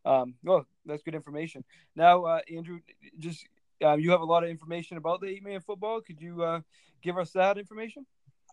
um, 0.09 0.35
well, 0.43 0.65
that's 0.85 1.03
good 1.03 1.15
information. 1.15 1.63
Now, 1.95 2.23
uh, 2.23 2.39
Andrew, 2.53 2.79
just 3.19 3.45
um, 3.83 3.99
you 3.99 4.11
have 4.11 4.21
a 4.21 4.25
lot 4.25 4.43
of 4.43 4.49
information 4.49 4.97
about 4.97 5.21
the 5.21 5.27
eight 5.27 5.43
man 5.43 5.61
football. 5.61 6.01
Could 6.01 6.21
you 6.21 6.43
uh, 6.43 6.61
give 7.01 7.17
us 7.17 7.31
that 7.31 7.57
information? 7.57 8.05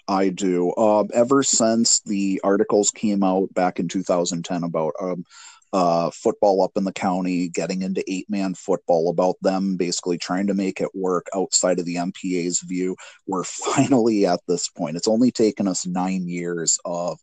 I 0.09 0.29
do. 0.29 0.75
Um, 0.77 1.09
ever 1.15 1.43
since 1.43 2.01
the 2.01 2.41
articles 2.45 2.91
came 2.91 3.23
out 3.23 3.53
back 3.55 3.79
in 3.79 3.89
2010 3.89 4.63
about 4.63 4.93
um, 5.01 5.25
uh, 5.73 6.11
football 6.11 6.63
up 6.63 6.73
in 6.77 6.85
the 6.85 6.93
county, 6.93 7.49
getting 7.49 7.83
into 7.83 8.05
eight 8.07 8.31
man 8.31 8.55
football, 8.55 9.11
about 9.11 9.35
them 9.43 9.77
basically 9.77 10.19
trying 10.19 10.47
to 10.47 10.55
make 10.55 10.81
it 10.81 10.95
work 10.95 11.27
outside 11.35 11.79
of 11.81 11.85
the 11.85 11.97
MPA's 11.97 12.61
view. 12.61 12.97
We're 13.27 13.45
finally 13.45 14.27
at 14.27 14.41
this 14.47 14.69
point. 14.69 14.97
It's 14.97 15.09
only 15.09 15.31
taken 15.33 15.67
us 15.67 15.87
nine 15.87 16.29
years 16.29 16.79
of 16.85 17.19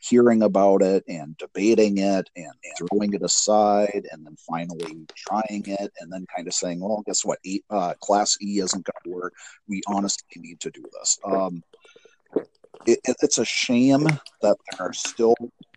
hearing 0.00 0.42
about 0.42 0.82
it 0.82 1.02
and 1.08 1.36
debating 1.38 1.96
it 1.96 2.28
and 2.36 2.52
throwing 2.76 3.14
it 3.14 3.22
aside 3.22 4.06
and 4.12 4.26
then 4.26 4.36
finally 4.46 5.06
trying 5.16 5.64
it 5.66 5.90
and 5.98 6.12
then 6.12 6.26
kind 6.34 6.46
of 6.46 6.52
saying, 6.52 6.80
well, 6.80 7.02
guess 7.06 7.24
what? 7.24 7.38
Eight, 7.46 7.64
uh, 7.70 7.94
class 8.00 8.36
E 8.42 8.58
isn't 8.58 8.84
going 8.84 9.04
to 9.04 9.10
work. 9.10 9.32
We 9.66 9.80
honestly 9.86 10.26
need 10.36 10.60
to 10.60 10.70
do 10.70 10.84
this. 10.92 11.18
Um, 11.24 11.62
it, 12.86 13.00
it's 13.22 13.38
a 13.38 13.44
shame 13.44 14.04
that 14.42 14.56
there 14.70 14.88
are 14.88 14.92
still 14.92 15.34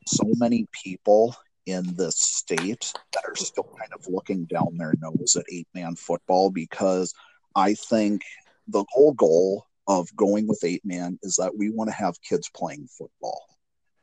so 0.07 0.23
many 0.37 0.67
people 0.71 1.35
in 1.65 1.95
the 1.95 2.11
state 2.11 2.93
that 3.13 3.23
are 3.27 3.35
still 3.35 3.69
kind 3.77 3.91
of 3.93 4.07
looking 4.07 4.45
down 4.45 4.77
their 4.77 4.93
nose 5.01 5.35
at 5.35 5.45
eight 5.51 5.67
man 5.73 5.95
football 5.95 6.49
because 6.49 7.13
I 7.55 7.73
think 7.73 8.21
the 8.67 8.85
whole 8.89 9.13
goal 9.13 9.65
of 9.87 10.13
going 10.15 10.47
with 10.47 10.63
eight 10.63 10.85
man 10.85 11.19
is 11.23 11.35
that 11.35 11.57
we 11.57 11.69
want 11.69 11.89
to 11.89 11.95
have 11.95 12.21
kids 12.21 12.49
playing 12.55 12.87
football. 12.97 13.41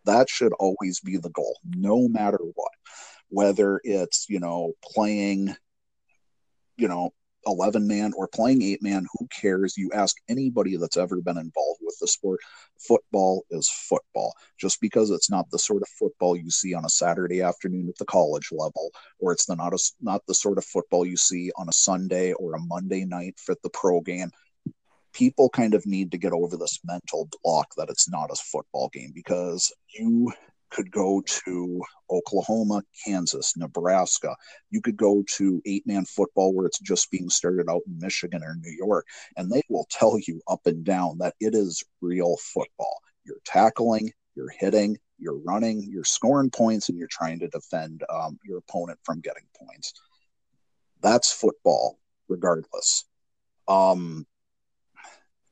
That 0.05 0.29
should 0.29 0.53
always 0.55 1.01
be 1.01 1.17
the 1.17 1.31
goal, 1.31 1.59
no 1.65 2.09
matter 2.09 2.39
what. 2.55 2.73
Whether 3.29 3.81
it's, 3.85 4.27
you 4.29 4.41
know, 4.41 4.73
playing, 4.83 5.55
you 6.77 6.89
know, 6.89 7.13
11 7.47 7.87
man 7.87 8.13
or 8.17 8.29
playing 8.29 8.63
eight 8.63 8.83
man, 8.83 9.07
who 9.13 9.27
cares? 9.29 9.77
You 9.77 9.91
ask 9.93 10.17
anybody 10.29 10.77
that's 10.77 10.97
ever 10.97 11.21
been 11.21 11.39
involved 11.39 11.81
with 11.83 11.97
the 12.01 12.07
sport, 12.07 12.41
football 12.79 13.45
is 13.51 13.69
football. 13.69 14.35
Just 14.59 14.81
because 14.81 15.11
it's 15.11 15.31
not 15.31 15.51
the 15.51 15.59
sort 15.59 15.83
of 15.83 15.89
football 15.89 16.37
you 16.37 16.51
see 16.51 16.75
on 16.75 16.85
a 16.85 16.91
Saturday 16.91 17.43
afternoon 17.43 17.89
at 17.89 17.97
the 17.99 18.05
college 18.05 18.51
level, 18.53 18.91
or 19.19 19.33
it's 19.33 19.47
the, 19.47 19.57
not, 19.57 19.73
a, 19.73 19.79
not 20.01 20.23
the 20.27 20.35
sort 20.35 20.59
of 20.59 20.65
football 20.65 21.05
you 21.07 21.17
see 21.17 21.51
on 21.57 21.69
a 21.69 21.73
Sunday 21.73 22.33
or 22.33 22.55
a 22.55 22.61
Monday 22.61 23.05
night 23.05 23.39
for 23.39 23.55
the 23.63 23.71
pro 23.71 24.01
game, 24.01 24.31
people 25.13 25.49
kind 25.49 25.75
of 25.75 25.87
need 25.87 26.11
to 26.11 26.19
get 26.19 26.33
over 26.33 26.57
this 26.57 26.81
mental 26.85 27.29
block 27.43 27.69
that 27.77 27.89
it's 27.89 28.09
not 28.11 28.31
a 28.31 28.35
football 28.35 28.91
game 28.93 29.13
because 29.15 29.73
you 29.95 30.33
could 30.75 30.91
go 30.91 31.23
to 31.25 31.81
Oklahoma, 32.11 32.83
Kansas, 33.07 33.57
Nebraska. 33.57 34.35
You 34.71 34.81
could 34.81 34.97
go 34.97 35.25
to 35.37 35.63
eight 35.65 35.87
man 35.87 36.05
football 36.05 36.53
where 36.53 36.67
it's 36.67 36.81
just 36.81 37.13
being 37.13 37.31
started 37.31 37.71
out 37.71 37.83
in 37.87 37.97
Michigan 38.01 38.43
or 38.43 38.57
New 38.57 38.75
York, 38.77 39.07
and 39.37 39.51
they 39.51 39.63
will 39.69 39.87
tell 39.89 40.19
you 40.27 40.43
up 40.49 40.67
and 40.67 40.85
down 40.85 41.19
that 41.19 41.35
it 41.39 41.55
is 41.55 41.85
real 42.01 42.37
football. 42.39 42.99
You're 43.25 43.39
tackling, 43.45 44.13
you're 44.35 44.51
hitting, 44.51 44.99
you're 45.19 45.39
running, 45.39 45.81
you're 45.89 46.03
scoring 46.05 46.51
points, 46.51 46.89
and 46.89 46.99
you're 46.99 47.07
trying 47.09 47.39
to 47.39 47.49
defend 47.49 48.03
um, 48.13 48.39
your 48.45 48.59
opponent 48.59 48.99
from 49.05 49.21
getting 49.21 49.45
points. 49.57 49.93
That's 51.03 51.33
football, 51.33 52.01
regardless. 52.29 53.05
Um, 53.69 54.27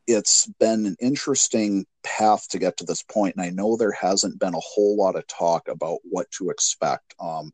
it's 0.07 0.47
been 0.59 0.87
an 0.87 0.97
interesting 1.01 1.87
path 2.03 2.49
to 2.49 2.59
get 2.59 2.77
to 2.79 2.85
this 2.85 3.03
point, 3.03 3.37
and 3.37 3.45
I 3.45 3.51
know 3.51 3.77
there 3.77 3.93
hasn't 3.93 4.39
been 4.39 4.55
a 4.55 4.61
whole 4.61 4.97
lot 4.97 5.17
of 5.17 5.27
talk 5.27 5.69
about 5.69 5.99
what 6.05 6.31
to 6.33 6.51
expect. 6.51 7.15
Um, 7.21 7.53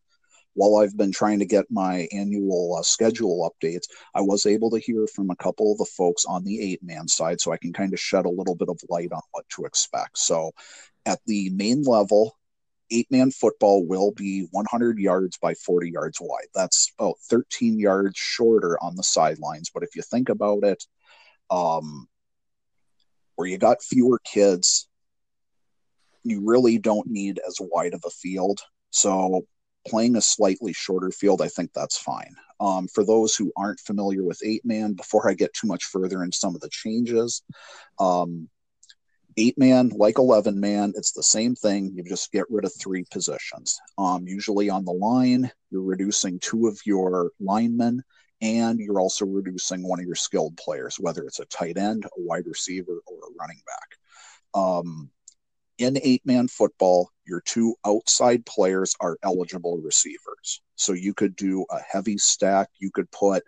while 0.55 0.83
I've 0.83 0.97
been 0.97 1.13
trying 1.13 1.39
to 1.39 1.47
get 1.47 1.71
my 1.71 2.09
annual 2.13 2.77
uh, 2.79 2.83
schedule 2.83 3.49
updates, 3.49 3.85
I 4.15 4.23
was 4.23 4.45
able 4.45 4.71
to 4.71 4.79
hear 4.79 5.07
from 5.07 5.31
a 5.31 5.37
couple 5.37 5.71
of 5.71 5.79
the 5.79 5.85
folks 5.85 6.25
on 6.25 6.45
the 6.45 6.61
eight 6.61 6.83
man 6.83 7.07
side, 7.07 7.41
so 7.41 7.53
I 7.53 7.59
can 7.59 7.73
kind 7.73 7.93
of 7.93 8.01
shed 8.01 8.27
a 8.27 8.31
little 8.31 8.57
bit 8.57 8.69
of 8.69 8.81
light 8.89 9.13
on 9.13 9.23
what 9.33 9.49
to 9.51 9.65
expect. 9.67 10.19
So, 10.19 10.53
at 11.07 11.21
the 11.27 11.51
Maine 11.51 11.83
level, 11.85 12.37
eight 12.91 13.11
man 13.11 13.31
football 13.31 13.87
will 13.87 14.13
be 14.13 14.49
100 14.51 14.99
yards 14.99 15.39
by 15.39 15.55
40 15.55 15.91
yards 15.91 16.19
wide. 16.21 16.49
That's 16.55 16.93
about 16.99 17.19
13 17.31 17.79
yards 17.79 18.19
shorter 18.19 18.83
on 18.83 18.97
the 18.97 19.05
sidelines. 19.05 19.71
But 19.73 19.83
if 19.83 19.95
you 19.95 20.03
think 20.03 20.29
about 20.29 20.65
it, 20.65 20.83
um, 21.51 22.09
where 23.38 23.46
you 23.46 23.57
got 23.57 23.81
fewer 23.81 24.18
kids, 24.24 24.88
you 26.24 26.42
really 26.44 26.77
don't 26.77 27.07
need 27.07 27.38
as 27.46 27.59
wide 27.61 27.94
of 27.94 28.03
a 28.05 28.11
field. 28.11 28.59
So 28.90 29.46
playing 29.87 30.16
a 30.16 30.20
slightly 30.20 30.72
shorter 30.72 31.12
field, 31.12 31.40
I 31.40 31.46
think 31.46 31.72
that's 31.72 31.97
fine. 31.97 32.34
Um, 32.59 32.89
for 32.89 33.05
those 33.05 33.36
who 33.36 33.53
aren't 33.57 33.78
familiar 33.78 34.24
with 34.24 34.41
eight 34.45 34.64
man, 34.64 34.95
before 34.95 35.30
I 35.30 35.34
get 35.34 35.55
too 35.55 35.68
much 35.68 35.84
further 35.84 36.24
in 36.24 36.32
some 36.32 36.57
of 36.57 36.61
the 36.61 36.68
changes, 36.68 37.43
um, 38.01 38.49
eight 39.36 39.57
man, 39.57 39.91
like 39.91 40.18
11 40.18 40.59
man, 40.59 40.93
it's 40.97 41.12
the 41.12 41.22
same 41.22 41.55
thing. 41.55 41.93
You 41.95 42.03
just 42.03 42.32
get 42.32 42.51
rid 42.51 42.64
of 42.64 42.72
three 42.74 43.05
positions. 43.09 43.78
Um, 43.99 44.26
usually 44.26 44.68
on 44.68 44.84
the 44.84 44.91
line, 44.91 45.49
you're 45.70 45.82
reducing 45.82 46.41
two 46.41 46.66
of 46.66 46.80
your 46.84 47.30
linemen 47.39 48.03
and 48.41 48.78
you're 48.78 49.01
also 49.01 49.26
reducing 49.26 49.86
one 49.86 50.01
of 50.01 50.07
your 50.07 50.14
skilled 50.14 50.57
players, 50.57 50.97
whether 50.99 51.24
it's 51.24 51.41
a 51.41 51.47
tight 51.47 51.76
end, 51.76 52.05
a 52.05 52.09
wide 52.16 52.47
receiver, 52.47 53.01
or 53.07 53.16
a 53.16 53.32
running 53.39 53.61
back. 53.66 54.61
Um, 54.61 55.11
in 55.78 55.99
eight 56.03 56.24
man 56.26 56.49
football, 56.49 57.11
your 57.26 57.41
two 57.41 57.76
outside 57.86 58.45
players 58.47 58.97
are 59.01 59.18
eligible 59.22 59.78
receivers. 59.78 60.61
So 60.76 60.93
you 60.93 61.14
could 61.14 61.36
do 61.36 61.64
a 61.70 61.78
heavy 61.80 62.18
stack. 62.18 62.68
You 62.78 62.91
could 62.91 63.11
put 63.11 63.45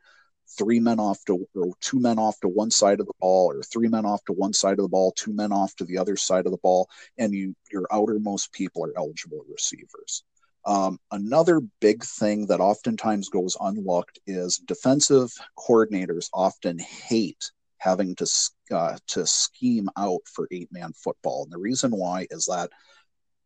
three 0.58 0.80
men 0.80 0.98
off 0.98 1.24
to 1.26 1.46
or 1.54 1.72
two 1.80 2.00
men 2.00 2.18
off 2.18 2.38
to 2.40 2.48
one 2.48 2.70
side 2.70 3.00
of 3.00 3.06
the 3.06 3.12
ball 3.20 3.52
or 3.52 3.62
three 3.62 3.88
men 3.88 4.04
off 4.04 4.24
to 4.24 4.32
one 4.32 4.52
side 4.52 4.78
of 4.78 4.82
the 4.82 4.88
ball 4.88 5.12
two 5.12 5.32
men 5.32 5.52
off 5.52 5.74
to 5.76 5.84
the 5.84 5.96
other 5.96 6.16
side 6.16 6.44
of 6.44 6.52
the 6.52 6.58
ball 6.58 6.88
and 7.18 7.32
you 7.32 7.54
your 7.70 7.86
outermost 7.92 8.52
people 8.52 8.84
are 8.84 8.92
eligible 8.96 9.44
receivers 9.48 10.24
um, 10.64 10.98
another 11.10 11.60
big 11.80 12.04
thing 12.04 12.46
that 12.46 12.60
oftentimes 12.60 13.28
goes 13.28 13.56
unlooked 13.60 14.18
is 14.26 14.58
defensive 14.58 15.32
coordinators 15.58 16.28
often 16.32 16.78
hate 16.78 17.50
having 17.78 18.14
to 18.16 18.26
uh, 18.70 18.98
to 19.08 19.26
scheme 19.26 19.88
out 19.96 20.20
for 20.26 20.46
eight 20.50 20.68
man 20.70 20.92
football. 20.92 21.44
And 21.44 21.52
the 21.52 21.58
reason 21.58 21.92
why 21.92 22.26
is 22.30 22.46
that 22.46 22.70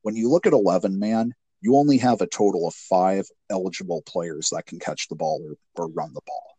when 0.02 0.16
you 0.16 0.28
look 0.28 0.46
at 0.46 0.52
11 0.52 0.98
man 0.98 1.32
you 1.64 1.76
only 1.76 1.96
have 1.96 2.20
a 2.20 2.26
total 2.26 2.68
of 2.68 2.74
five 2.74 3.26
eligible 3.48 4.02
players 4.06 4.50
that 4.50 4.66
can 4.66 4.78
catch 4.78 5.08
the 5.08 5.14
ball 5.14 5.40
or, 5.42 5.56
or 5.82 5.88
run 5.92 6.12
the 6.12 6.20
ball. 6.26 6.58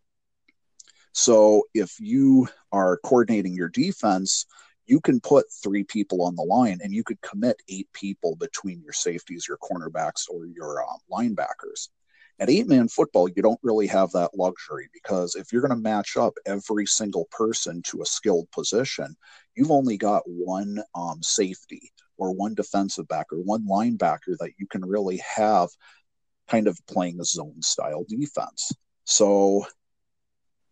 So 1.12 1.66
if 1.76 2.00
you 2.00 2.48
are 2.72 2.98
coordinating 3.06 3.54
your 3.54 3.70
defense, 3.70 4.48
you 4.86 5.02
can 5.02 5.20
put 5.20 5.52
three 5.52 5.84
people 5.84 6.22
on 6.24 6.36
the 6.36 6.44
line 6.44 6.80
and 6.84 6.94
you 6.94 7.04
could 7.04 7.22
commit 7.22 7.62
eight 7.70 7.88
people 7.94 8.36
between 8.36 8.82
your 8.82 8.94
safeties, 8.94 9.48
your 9.48 9.58
cornerbacks, 9.58 10.30
or 10.30 10.46
your 10.46 10.84
um, 10.84 11.00
linebackers. 11.12 11.90
At 12.38 12.50
eight 12.50 12.68
man 12.68 12.90
football, 12.90 13.30
you 13.30 13.42
don't 13.42 13.60
really 13.64 13.88
have 13.88 14.12
that 14.12 14.38
luxury 14.38 14.90
because 14.94 15.36
if 15.36 15.52
you're 15.52 15.62
going 15.62 15.70
to 15.70 15.82
match 15.82 16.18
up 16.18 16.34
every 16.46 16.86
single 16.86 17.26
person 17.32 17.82
to 17.84 18.02
a 18.02 18.06
skilled 18.06 18.52
position, 18.52 19.16
you've 19.56 19.72
only 19.72 19.98
got 19.98 20.24
one 20.26 20.84
um, 20.94 21.24
safety 21.24 21.92
or 22.18 22.34
one 22.34 22.54
defensive 22.54 23.08
back 23.08 23.28
or 23.32 23.38
one 23.38 23.66
linebacker 23.66 24.38
that 24.40 24.52
you 24.58 24.68
can 24.68 24.84
really 24.84 25.22
have 25.36 25.70
kind 26.50 26.68
of 26.68 26.78
playing 26.88 27.20
a 27.20 27.26
zone 27.26 27.62
style 27.62 28.06
defense. 28.08 28.72
So 29.06 29.66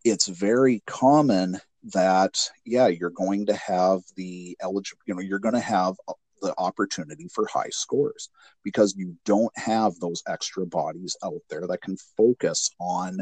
it's 0.04 0.26
very 0.26 0.82
common 0.86 1.58
that 1.92 2.38
yeah 2.64 2.86
you're 2.86 3.10
going 3.10 3.44
to 3.44 3.54
have 3.54 4.00
the 4.16 4.56
eligible 4.60 5.02
you 5.06 5.14
know 5.14 5.20
you're 5.20 5.38
going 5.38 5.54
to 5.54 5.60
have 5.60 5.94
uh, 6.08 6.14
the 6.44 6.54
opportunity 6.58 7.26
for 7.32 7.46
high 7.46 7.70
scores 7.70 8.28
because 8.62 8.94
you 8.96 9.16
don't 9.24 9.56
have 9.56 9.98
those 9.98 10.22
extra 10.28 10.66
bodies 10.66 11.16
out 11.24 11.40
there 11.48 11.66
that 11.66 11.80
can 11.80 11.96
focus 12.16 12.70
on 12.78 13.18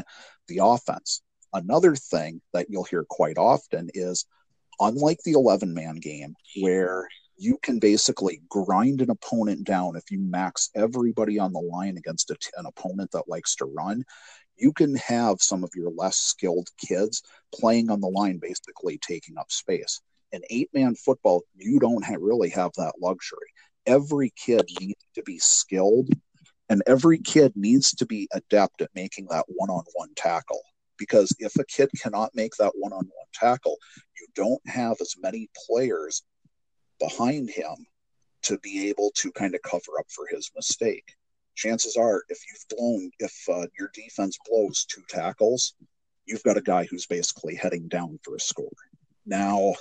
the 0.47 0.59
offense. 0.61 1.21
Another 1.53 1.95
thing 1.95 2.41
that 2.51 2.67
you'll 2.69 2.83
hear 2.83 3.05
quite 3.09 3.37
often 3.37 3.89
is 3.93 4.25
unlike 4.79 5.19
the 5.23 5.31
11 5.31 5.73
man 5.73 5.95
game 5.95 6.35
where 6.61 7.07
you 7.37 7.57
can 7.63 7.79
basically 7.79 8.41
grind 8.49 9.01
an 9.01 9.09
opponent 9.09 9.63
down 9.63 9.95
if 9.95 10.11
you 10.11 10.19
max 10.19 10.69
everybody 10.75 11.39
on 11.39 11.53
the 11.53 11.59
line 11.59 11.97
against 11.97 12.29
an 12.29 12.65
opponent 12.65 13.11
that 13.11 13.27
likes 13.27 13.55
to 13.55 13.65
run 13.65 14.03
you 14.63 14.71
can 14.71 14.95
have 14.95 15.41
some 15.41 15.61
of 15.61 15.71
your 15.75 15.91
less 15.91 16.15
skilled 16.15 16.69
kids 16.77 17.21
playing 17.53 17.89
on 17.89 17.99
the 17.99 18.07
line, 18.07 18.37
basically 18.37 18.97
taking 18.97 19.37
up 19.37 19.51
space. 19.51 19.99
In 20.31 20.41
eight 20.49 20.69
man 20.73 20.95
football, 20.95 21.43
you 21.53 21.79
don't 21.79 22.05
have, 22.05 22.21
really 22.21 22.49
have 22.51 22.71
that 22.77 22.93
luxury. 23.01 23.49
Every 23.85 24.31
kid 24.37 24.63
needs 24.79 25.03
to 25.15 25.23
be 25.23 25.37
skilled, 25.37 26.07
and 26.69 26.81
every 26.87 27.19
kid 27.19 27.51
needs 27.57 27.91
to 27.95 28.05
be 28.05 28.29
adept 28.31 28.81
at 28.81 28.95
making 28.95 29.27
that 29.31 29.43
one 29.49 29.69
on 29.69 29.83
one 29.95 30.13
tackle. 30.15 30.61
Because 30.97 31.35
if 31.39 31.53
a 31.57 31.65
kid 31.65 31.89
cannot 32.01 32.33
make 32.33 32.55
that 32.55 32.71
one 32.75 32.93
on 32.93 33.03
one 33.03 33.27
tackle, 33.33 33.75
you 34.17 34.27
don't 34.33 34.65
have 34.65 34.95
as 35.01 35.15
many 35.21 35.49
players 35.67 36.23
behind 37.01 37.49
him 37.49 37.75
to 38.43 38.57
be 38.59 38.87
able 38.87 39.11
to 39.15 39.29
kind 39.33 39.55
of 39.55 39.61
cover 39.61 39.99
up 39.99 40.05
for 40.09 40.25
his 40.31 40.49
mistake 40.55 41.15
chances 41.55 41.95
are 41.97 42.23
if 42.29 42.39
you've 42.47 42.77
blown 42.77 43.11
if 43.19 43.33
uh, 43.49 43.67
your 43.77 43.89
defense 43.93 44.37
blows 44.49 44.85
two 44.85 45.03
tackles 45.09 45.75
you've 46.25 46.43
got 46.43 46.57
a 46.57 46.61
guy 46.61 46.85
who's 46.85 47.05
basically 47.05 47.55
heading 47.55 47.87
down 47.87 48.19
for 48.23 48.35
a 48.35 48.39
score. 48.39 48.71
Now 49.25 49.73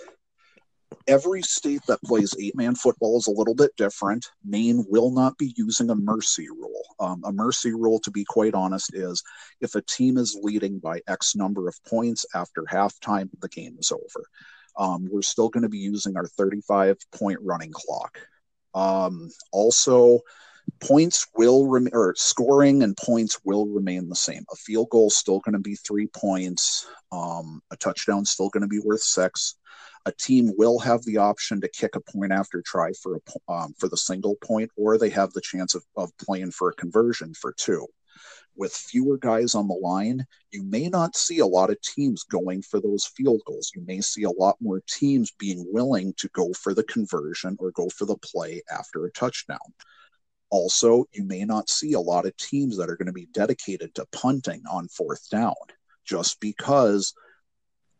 every 1.08 1.42
state 1.42 1.80
that 1.88 2.02
plays 2.02 2.34
eight 2.40 2.54
man 2.54 2.74
football 2.74 3.16
is 3.18 3.26
a 3.26 3.32
little 3.32 3.54
bit 3.54 3.74
different. 3.76 4.26
Maine 4.44 4.84
will 4.88 5.10
not 5.10 5.36
be 5.38 5.54
using 5.56 5.90
a 5.90 5.94
mercy 5.94 6.48
rule. 6.48 6.82
Um, 7.00 7.22
a 7.24 7.32
mercy 7.32 7.72
rule 7.72 7.98
to 8.00 8.10
be 8.10 8.24
quite 8.24 8.54
honest 8.54 8.94
is 8.94 9.22
if 9.60 9.74
a 9.74 9.82
team 9.82 10.18
is 10.18 10.38
leading 10.40 10.78
by 10.78 11.00
x 11.08 11.34
number 11.34 11.68
of 11.68 11.78
points 11.84 12.26
after 12.34 12.64
halftime 12.70 13.30
the 13.40 13.48
game 13.48 13.76
is 13.78 13.90
over. 13.90 14.24
Um, 14.76 15.08
we're 15.10 15.22
still 15.22 15.48
going 15.48 15.64
to 15.64 15.68
be 15.68 15.78
using 15.78 16.16
our 16.16 16.26
35 16.26 16.96
point 17.12 17.38
running 17.42 17.72
clock. 17.72 18.18
Um, 18.74 19.30
also 19.52 20.20
points 20.80 21.26
will 21.36 21.68
remain 21.68 21.92
or 21.94 22.14
scoring 22.16 22.82
and 22.82 22.96
points 22.96 23.38
will 23.44 23.66
remain 23.66 24.08
the 24.08 24.16
same. 24.16 24.44
A 24.52 24.56
field 24.56 24.88
goal 24.90 25.08
is 25.08 25.16
still 25.16 25.40
going 25.40 25.54
to 25.54 25.58
be 25.58 25.76
three 25.76 26.08
points. 26.08 26.86
Um, 27.10 27.62
a 27.70 27.76
touchdown 27.76 28.22
is 28.22 28.30
still 28.30 28.48
going 28.48 28.62
to 28.62 28.68
be 28.68 28.80
worth 28.80 29.02
six. 29.02 29.56
A 30.06 30.12
team 30.12 30.52
will 30.56 30.80
have 30.80 31.04
the 31.04 31.18
option 31.18 31.60
to 31.60 31.68
kick 31.68 31.94
a 31.94 32.00
point 32.00 32.32
after 32.32 32.60
try 32.62 32.92
for 33.00 33.16
a 33.16 33.52
um, 33.52 33.74
for 33.78 33.88
the 33.88 33.96
single 33.96 34.34
point, 34.44 34.70
or 34.76 34.98
they 34.98 35.10
have 35.10 35.32
the 35.32 35.40
chance 35.40 35.74
of, 35.76 35.84
of 35.96 36.10
playing 36.18 36.50
for 36.50 36.70
a 36.70 36.74
conversion 36.74 37.34
for 37.34 37.54
two. 37.56 37.86
With 38.56 38.72
fewer 38.72 39.16
guys 39.16 39.54
on 39.54 39.68
the 39.68 39.74
line, 39.74 40.26
you 40.50 40.62
may 40.62 40.88
not 40.88 41.16
see 41.16 41.38
a 41.38 41.46
lot 41.46 41.70
of 41.70 41.80
teams 41.80 42.24
going 42.24 42.62
for 42.62 42.80
those 42.80 43.06
field 43.16 43.40
goals. 43.46 43.70
You 43.74 43.82
may 43.86 44.00
see 44.00 44.24
a 44.24 44.30
lot 44.30 44.56
more 44.60 44.82
teams 44.86 45.32
being 45.38 45.64
willing 45.72 46.12
to 46.18 46.28
go 46.34 46.52
for 46.52 46.74
the 46.74 46.84
conversion 46.84 47.56
or 47.60 47.70
go 47.70 47.88
for 47.88 48.04
the 48.04 48.18
play 48.18 48.62
after 48.70 49.06
a 49.06 49.12
touchdown. 49.12 49.58
Also, 50.53 51.07
you 51.12 51.24
may 51.24 51.46
not 51.46 51.70
see 51.70 51.94
a 51.94 52.00
lot 52.00 52.26
of 52.26 52.36
teams 52.36 52.76
that 52.76 52.90
are 52.90 52.96
going 52.96 53.07
to 53.07 53.12
be 53.12 53.26
dedicated 53.32 53.94
to 53.94 54.05
punting 54.12 54.62
on 54.70 54.86
fourth 54.88 55.30
down 55.30 55.55
just 56.05 56.38
because 56.40 57.14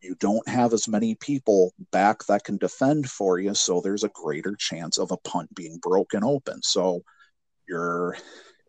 you 0.03 0.15
don't 0.21 0.47
have 0.47 0.75
as 0.75 0.87
many 0.87 1.15
people 1.15 1.73
back 1.93 2.23
that 2.27 2.45
can 2.45 2.59
defend 2.59 3.09
for 3.09 3.39
you. 3.39 3.55
So 3.55 3.81
there's 3.81 4.05
a 4.05 4.11
greater 4.11 4.55
chance 4.55 4.99
of 4.99 5.13
a 5.13 5.17
punt 5.17 5.55
being 5.55 5.79
broken 5.79 6.23
open. 6.23 6.63
So 6.63 7.03
you're, 7.67 8.19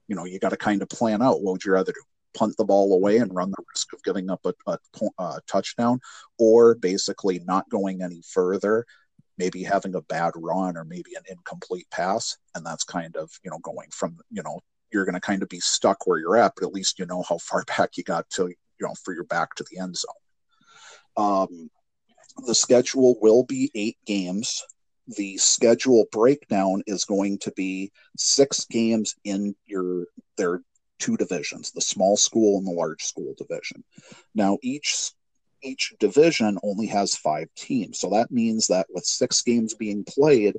you 0.08 0.16
know, 0.16 0.24
you 0.24 0.40
got 0.40 0.52
to 0.52 0.58
kind 0.58 0.82
of 0.82 0.88
plan 0.88 1.22
out 1.22 1.42
what 1.42 1.52
would 1.52 1.66
you 1.66 1.74
rather 1.74 1.92
do? 1.92 2.02
Punt 2.36 2.56
the 2.58 2.64
ball 2.64 2.94
away 2.94 3.18
and 3.18 3.36
run 3.36 3.52
the 3.52 3.64
risk 3.74 3.92
of 3.92 4.02
giving 4.04 4.30
up 4.30 4.46
a, 4.46 4.54
a, 4.66 4.78
a 5.20 5.40
touchdown, 5.46 6.00
or 6.40 6.76
basically 6.76 7.40
not 7.40 7.70
going 7.70 8.02
any 8.02 8.22
further 8.32 8.86
maybe 9.38 9.64
having 9.64 9.96
a 9.96 10.02
bad 10.02 10.34
run 10.36 10.78
or 10.78 10.84
maybe 10.84 11.16
an 11.16 11.24
incomplete 11.30 11.88
pass 11.92 12.38
and 12.56 12.66
that's 12.66 12.84
kind 12.84 13.16
of 13.16 13.32
you 13.44 13.52
know 13.52 13.60
going 13.60 13.90
from 13.92 14.18
you 14.30 14.44
know 14.44 14.60
you're 14.92 15.06
going 15.06 15.16
to 15.16 15.22
kind 15.22 15.42
of 15.42 15.50
be 15.50 15.60
stuck 15.60 16.06
where 16.06 16.20
you're 16.20 16.38
at 16.38 16.54
but 16.56 16.66
at 16.66 16.74
least 16.74 17.00
you 17.00 17.06
know 17.06 17.24
how 17.28 17.38
far 17.40 17.64
back 17.78 17.98
you 17.98 18.04
got 18.04 18.30
to 18.30 18.54
you 18.84 18.88
know 18.88 18.94
for 19.04 19.14
your 19.14 19.26
back 19.26 19.56
to 19.56 19.66
the 19.70 19.80
end 19.80 19.96
zone. 19.98 20.14
Um, 21.16 21.70
the 22.46 22.56
schedule 22.56 23.18
will 23.22 23.44
be 23.44 23.72
eight 23.76 23.98
games. 24.06 24.64
The 25.08 25.38
schedule 25.38 26.06
breakdown 26.12 26.82
is 26.88 27.06
going 27.06 27.40
to 27.40 27.52
be 27.52 27.92
six 28.18 28.66
games 28.66 29.16
in 29.24 29.56
your 29.66 30.06
their 30.38 30.62
two 31.00 31.18
divisions 31.18 31.72
the 31.72 31.82
small 31.82 32.16
school 32.16 32.58
and 32.58 32.68
the 32.68 32.72
large 32.72 33.04
school 33.04 33.34
division. 33.38 33.84
Now 34.34 34.58
each 34.64 35.12
each 35.64 35.94
division 36.00 36.58
only 36.64 36.88
has 36.88 37.16
five 37.16 37.48
teams. 37.56 38.00
So 38.00 38.10
that 38.12 38.32
means 38.32 38.68
that 38.68 38.88
with 38.90 39.06
six 39.06 39.42
games 39.42 39.74
being 39.74 40.04
played, 40.04 40.58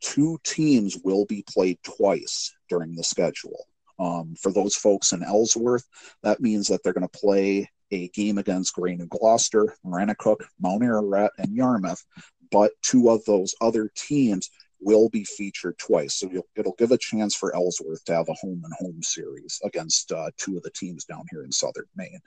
two 0.00 0.38
teams 0.44 0.96
will 1.02 1.24
be 1.26 1.44
played 1.48 1.78
twice 1.82 2.54
during 2.68 2.94
the 2.94 3.04
schedule. 3.04 3.66
Um, 3.98 4.34
for 4.40 4.52
those 4.52 4.76
folks 4.76 5.12
in 5.12 5.24
Ellsworth, 5.24 5.84
that 6.22 6.40
means 6.40 6.68
that 6.68 6.82
they're 6.82 6.92
going 6.92 7.08
to 7.08 7.18
play 7.18 7.68
a 7.90 8.08
game 8.08 8.38
against 8.38 8.74
Gray 8.74 8.94
New 8.94 9.06
Gloucester, 9.06 9.74
Maranacook, 9.84 10.38
Mount 10.60 10.82
Ararat, 10.82 11.32
and 11.38 11.54
Yarmouth. 11.54 12.04
But 12.50 12.72
two 12.82 13.10
of 13.10 13.24
those 13.24 13.54
other 13.60 13.90
teams 13.94 14.50
will 14.80 15.08
be 15.08 15.24
featured 15.24 15.78
twice. 15.78 16.14
So 16.16 16.30
it'll 16.56 16.74
give 16.78 16.92
a 16.92 16.98
chance 16.98 17.34
for 17.34 17.54
Ellsworth 17.54 18.04
to 18.04 18.14
have 18.14 18.28
a 18.28 18.34
home 18.34 18.62
and 18.64 18.72
home 18.78 19.02
series 19.02 19.60
against 19.64 20.12
uh, 20.12 20.30
two 20.36 20.56
of 20.56 20.62
the 20.62 20.70
teams 20.70 21.04
down 21.04 21.24
here 21.30 21.42
in 21.42 21.52
Southern 21.52 21.86
Maine. 21.96 22.20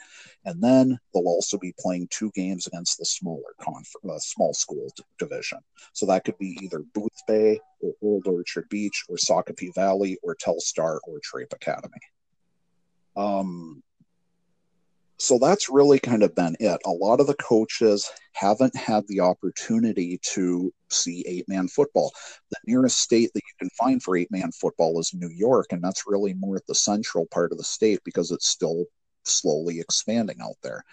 And 0.46 0.62
then 0.62 1.00
they'll 1.14 1.28
also 1.28 1.58
be 1.58 1.74
playing 1.80 2.08
two 2.12 2.32
games 2.36 2.68
against 2.68 2.98
the 2.98 3.06
smaller 3.06 3.56
conf- 3.62 3.96
uh, 4.10 4.20
small 4.20 4.54
school 4.54 4.88
division. 5.18 5.60
So 5.94 6.06
that 6.08 6.26
could 6.26 6.38
be 6.38 6.58
either 6.62 6.84
Boothbay 6.94 7.58
or 7.80 7.94
Old 8.02 8.28
Orchard 8.28 8.68
Beach 8.70 9.06
or 9.08 9.18
Sacopee 9.18 9.74
Valley 9.76 10.18
or 10.24 10.36
Telstar 10.36 11.00
or 11.04 11.20
Traip 11.24 11.54
Academy. 11.54 11.94
Um, 13.16 13.84
so 15.22 15.38
that's 15.38 15.70
really 15.70 16.00
kind 16.00 16.24
of 16.24 16.34
been 16.34 16.56
it. 16.60 16.82
A 16.84 16.90
lot 16.90 17.20
of 17.20 17.28
the 17.28 17.36
coaches 17.36 18.10
haven't 18.34 18.76
had 18.76 19.08
the 19.08 19.20
opportunity 19.20 20.20
to 20.24 20.74
see 20.90 21.24
eight 21.28 21.48
man 21.48 21.68
football. 21.68 22.12
The 22.50 22.58
nearest 22.66 22.98
state 22.98 23.30
that 23.36 23.44
you 23.44 23.54
can 23.60 23.70
find 23.78 24.02
for 24.02 24.18
eight 24.18 24.32
man 24.32 24.52
football 24.52 25.00
is 25.00 25.14
New 25.14 25.30
York, 25.30 25.68
and 25.72 25.84
that's 25.84 26.08
really 26.08 26.34
more 26.34 26.56
at 26.56 26.66
the 26.66 26.74
central 26.74 27.28
part 27.28 27.52
of 27.52 27.60
the 27.60 27.64
state 27.64 28.00
because 28.04 28.32
it's 28.32 28.48
still 28.48 28.86
slowly 29.24 29.80
expanding 29.80 30.42
out 30.42 30.56
there. 30.64 30.84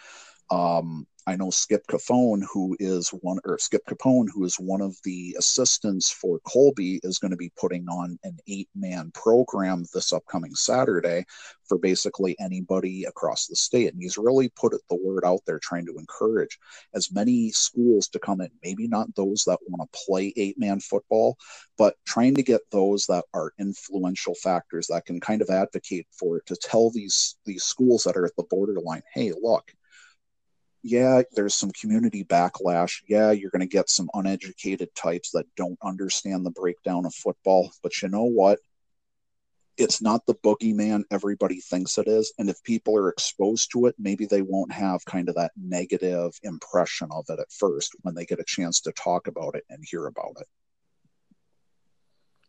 Um, 0.51 1.07
I 1.29 1.37
know 1.37 1.51
Skip 1.51 1.87
Capone, 1.89 2.43
who 2.51 2.75
is 2.81 3.11
one, 3.11 3.39
or 3.45 3.59
Skip 3.59 3.85
Capone, 3.87 4.29
who 4.33 4.45
is 4.45 4.55
one 4.55 4.81
of 4.81 4.97
the 5.05 5.37
assistants 5.39 6.11
for 6.11 6.41
Colby, 6.41 7.01
is 7.03 7.19
going 7.19 7.33
to 7.33 7.37
be 7.37 7.53
putting 7.55 7.87
on 7.87 8.19
an 8.25 8.39
eight 8.47 8.71
man 8.75 9.11
program 9.13 9.85
this 9.93 10.15
upcoming 10.15 10.55
Saturday 10.55 11.27
for 11.67 11.77
basically 11.77 12.35
anybody 12.41 13.05
across 13.05 13.47
the 13.47 13.57
state. 13.57 13.93
And 13.93 14.03
he's 14.03 14.17
really 14.17 14.49
put 14.49 14.73
the 14.89 14.97
word 14.97 15.23
out 15.27 15.41
there 15.47 15.59
trying 15.59 15.85
to 15.85 15.99
encourage 15.99 16.59
as 16.95 17.13
many 17.13 17.51
schools 17.51 18.09
to 18.09 18.19
come 18.19 18.41
in, 18.41 18.49
maybe 18.65 18.89
not 18.89 19.15
those 19.15 19.45
that 19.45 19.59
want 19.69 19.93
to 19.93 19.99
play 20.07 20.33
eight 20.39 20.59
man 20.59 20.81
football, 20.81 21.37
but 21.77 21.97
trying 22.07 22.37
to 22.37 22.43
get 22.43 22.63
those 22.73 23.05
that 23.05 23.27
are 23.35 23.53
influential 23.59 24.35
factors 24.35 24.87
that 24.87 25.05
can 25.05 25.21
kind 25.21 25.43
of 25.43 25.51
advocate 25.51 26.07
for 26.11 26.39
it 26.39 26.47
to 26.47 26.57
tell 26.57 26.89
these 26.89 27.37
these 27.45 27.65
schools 27.65 28.05
that 28.05 28.17
are 28.17 28.25
at 28.25 28.37
the 28.39 28.45
borderline, 28.45 29.03
hey, 29.13 29.31
look, 29.43 29.71
yeah, 30.83 31.23
there's 31.33 31.55
some 31.55 31.71
community 31.73 32.25
backlash. 32.25 33.03
Yeah, 33.09 33.31
you're 33.33 33.51
going 33.51 33.61
to 33.61 33.67
get 33.67 33.91
some 33.91 34.09
uneducated 34.15 34.95
types 34.95 35.31
that 35.33 35.47
don't 35.57 35.79
understand 35.83 36.47
the 36.47 36.51
breakdown 36.51 37.05
of 37.05 37.15
football. 37.15 37.71
But 37.83 38.01
you 38.01 38.09
know 38.09 38.25
what? 38.25 38.61
It's 39.77 40.03
not 40.03 40.27
the 40.27 40.35
boogeyman 40.35 41.05
everybody 41.11 41.61
thinks 41.61 41.99
it 41.99 42.09
is. 42.09 42.33
And 42.39 42.51
if 42.51 42.63
people 42.65 42.97
are 42.97 43.11
exposed 43.11 43.71
to 43.73 43.87
it, 43.87 43.95
maybe 43.99 44.27
they 44.27 44.43
won't 44.43 44.73
have 44.73 45.05
kind 45.05 45.29
of 45.29 45.37
that 45.37 45.53
negative 45.57 46.33
impression 46.43 47.09
of 47.13 47.27
it 47.29 47.39
at 47.39 47.53
first 47.53 47.95
when 48.03 48.15
they 48.15 48.25
get 48.25 48.41
a 48.41 48.45
chance 48.45 48.81
to 48.83 48.93
talk 48.93 49.29
about 49.29 49.55
it 49.55 49.65
and 49.71 49.85
hear 49.89 50.07
about 50.07 50.37
it. 50.41 50.47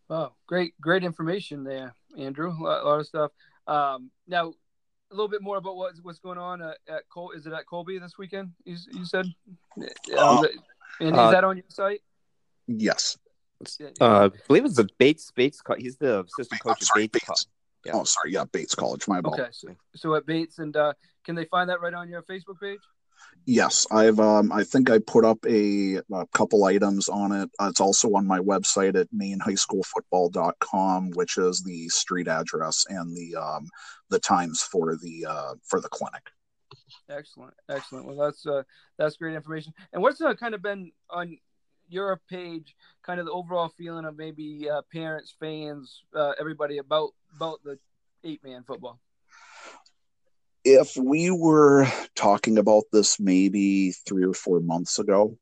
Wow, 0.07 0.34
great, 0.47 0.73
great 0.82 1.03
information 1.03 1.63
there, 1.63 1.93
Andrew. 2.17 2.51
A 2.51 2.57
lot, 2.63 2.84
a 2.84 2.88
lot 2.88 2.99
of 2.99 3.05
stuff. 3.05 3.32
Um, 3.67 4.09
now, 4.27 4.53
a 5.12 5.16
little 5.16 5.28
bit 5.28 5.41
more 5.41 5.57
about 5.57 5.76
what's 5.76 5.99
what's 6.03 6.20
going 6.20 6.38
on 6.38 6.62
at, 6.62 6.78
at 6.88 7.10
Col- 7.10 7.32
is 7.32 7.45
it 7.45 7.53
at 7.53 7.66
Colby 7.66 7.97
this 7.99 8.18
weekend? 8.18 8.51
You, 8.66 8.78
you 8.91 9.05
said, 9.05 9.26
uh, 10.16 10.43
and 10.99 11.10
is 11.10 11.18
uh, 11.18 11.32
that 11.32 11.43
on 11.43 11.57
your 11.57 11.66
site? 11.70 12.01
Yes. 12.68 13.18
Uh, 13.99 14.30
I 14.30 14.38
believe 14.47 14.66
it's 14.66 14.80
a 14.80 14.88
Bates 14.97 15.32
Bates. 15.32 15.62
He's 15.78 15.97
the 15.97 16.22
assistant 16.22 16.62
coach 16.62 16.82
sorry, 16.82 17.05
at 17.05 17.12
Bates. 17.12 17.28
Bates. 17.28 17.47
Yeah. 17.86 17.91
Oh, 17.95 18.03
sorry. 18.03 18.34
Yeah, 18.34 18.45
Bates 18.45 18.76
College. 18.76 19.07
My 19.07 19.22
bad. 19.22 19.34
Okay, 19.34 19.47
so, 19.51 19.68
so 19.95 20.16
at 20.16 20.26
Bates, 20.26 20.60
and 20.60 20.76
uh, 20.76 20.93
can 21.26 21.36
they 21.36 21.45
find 21.45 21.70
that 21.70 21.82
right 21.82 21.93
on 21.93 22.10
your 22.10 22.24
Facebook 22.24 22.60
page? 22.62 22.80
Yes, 23.45 23.88
I've. 23.89 24.20
Um, 24.20 24.51
I 24.51 24.63
think 24.63 24.91
I 24.91 24.99
put 24.99 25.26
up 25.26 25.43
a, 25.47 25.95
a 26.13 26.28
couple 26.34 26.65
items 26.65 27.09
on 27.09 27.32
it. 27.32 27.49
Uh, 27.59 27.70
it's 27.70 27.82
also 27.82 28.13
on 28.13 28.28
my 28.28 28.39
website 28.39 28.95
at 28.95 29.07
mainhighschoolfootball.com, 29.11 31.11
which 31.11 31.38
is 31.38 31.63
the 31.63 31.89
street 31.89 32.28
address 32.28 32.86
and 32.89 33.15
the 33.17 33.36
um, 33.36 33.67
the 34.09 34.20
times 34.20 34.61
for 34.61 34.95
the 35.01 35.26
uh, 35.28 35.53
for 35.63 35.82
the 35.82 35.89
clinic. 35.89 36.30
Excellent, 37.09 37.55
excellent. 37.70 38.05
Well, 38.05 38.17
that's 38.17 38.45
uh, 38.45 38.61
that's 38.99 39.17
great 39.17 39.36
information. 39.36 39.74
And 39.93 40.03
what's 40.03 40.22
uh, 40.22 40.36
kind 40.36 40.53
of 40.53 40.61
been 40.61 40.91
on 41.09 41.38
your 41.88 42.22
page, 42.30 42.76
kind 43.03 43.20
of 43.20 43.26
the 43.26 43.32
overall 43.32 43.70
feeling 43.70 44.05
of 44.05 44.15
maybe 44.15 44.70
uh, 44.70 44.84
parents, 44.93 45.34
fans, 45.39 46.03
uh, 46.15 46.34
everybody 46.39 46.78
about 46.78 47.09
about 47.36 47.63
the 47.63 47.80
eight 48.24 48.43
man 48.43 48.63
football? 48.63 48.99
If 50.64 50.95
we 50.97 51.32
were 51.32 51.88
talking 52.16 52.57
about 52.57 52.84
this 52.91 53.20
maybe 53.20 53.91
three 53.91 54.26
or 54.26 54.34
four 54.34 54.60
months 54.60 54.99
ago, 54.99 55.38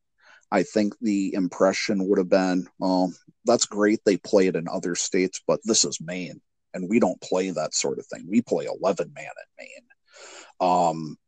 I 0.50 0.62
think 0.62 0.94
the 1.00 1.34
impression 1.34 2.08
would 2.08 2.18
have 2.18 2.30
been, 2.30 2.66
well, 2.78 3.12
that's 3.44 3.66
great. 3.66 4.00
They 4.04 4.16
play 4.16 4.46
it 4.46 4.56
in 4.56 4.66
other 4.68 4.94
states, 4.94 5.42
but 5.46 5.60
this 5.64 5.84
is 5.84 6.00
Maine, 6.00 6.40
and 6.72 6.88
we 6.88 7.00
don't 7.00 7.20
play 7.20 7.50
that 7.50 7.74
sort 7.74 7.98
of 7.98 8.06
thing. 8.06 8.26
We 8.28 8.40
play 8.40 8.66
11 8.66 9.12
man 9.14 9.24
in 9.26 9.66
Maine. 9.66 9.88
Um, 10.60 11.18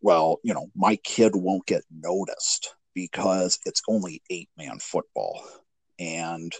well, 0.00 0.40
you 0.42 0.54
know, 0.54 0.70
my 0.74 0.96
kid 0.96 1.32
won't 1.34 1.66
get 1.66 1.82
noticed 1.90 2.74
because 2.94 3.58
it's 3.64 3.82
only 3.88 4.22
eight 4.30 4.50
man 4.56 4.78
football. 4.78 5.42
And 5.98 6.52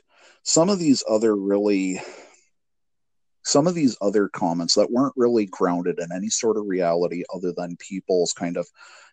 some 0.45 0.71
of 0.71 0.79
these 0.79 1.03
other 1.09 1.35
really 1.35 2.01
some 3.45 3.67
of 3.67 3.75
these 3.75 3.97
other 4.01 4.29
comments 4.29 4.75
that 4.75 4.91
weren't 4.91 5.15
really 5.17 5.47
grounded 5.47 5.99
in 5.99 6.09
any 6.15 6.29
sort 6.29 6.57
of 6.57 6.67
reality 6.67 7.23
other 7.35 7.53
than 7.53 7.77
people's 7.77 8.33
kind 8.33 8.57
of 8.57 8.67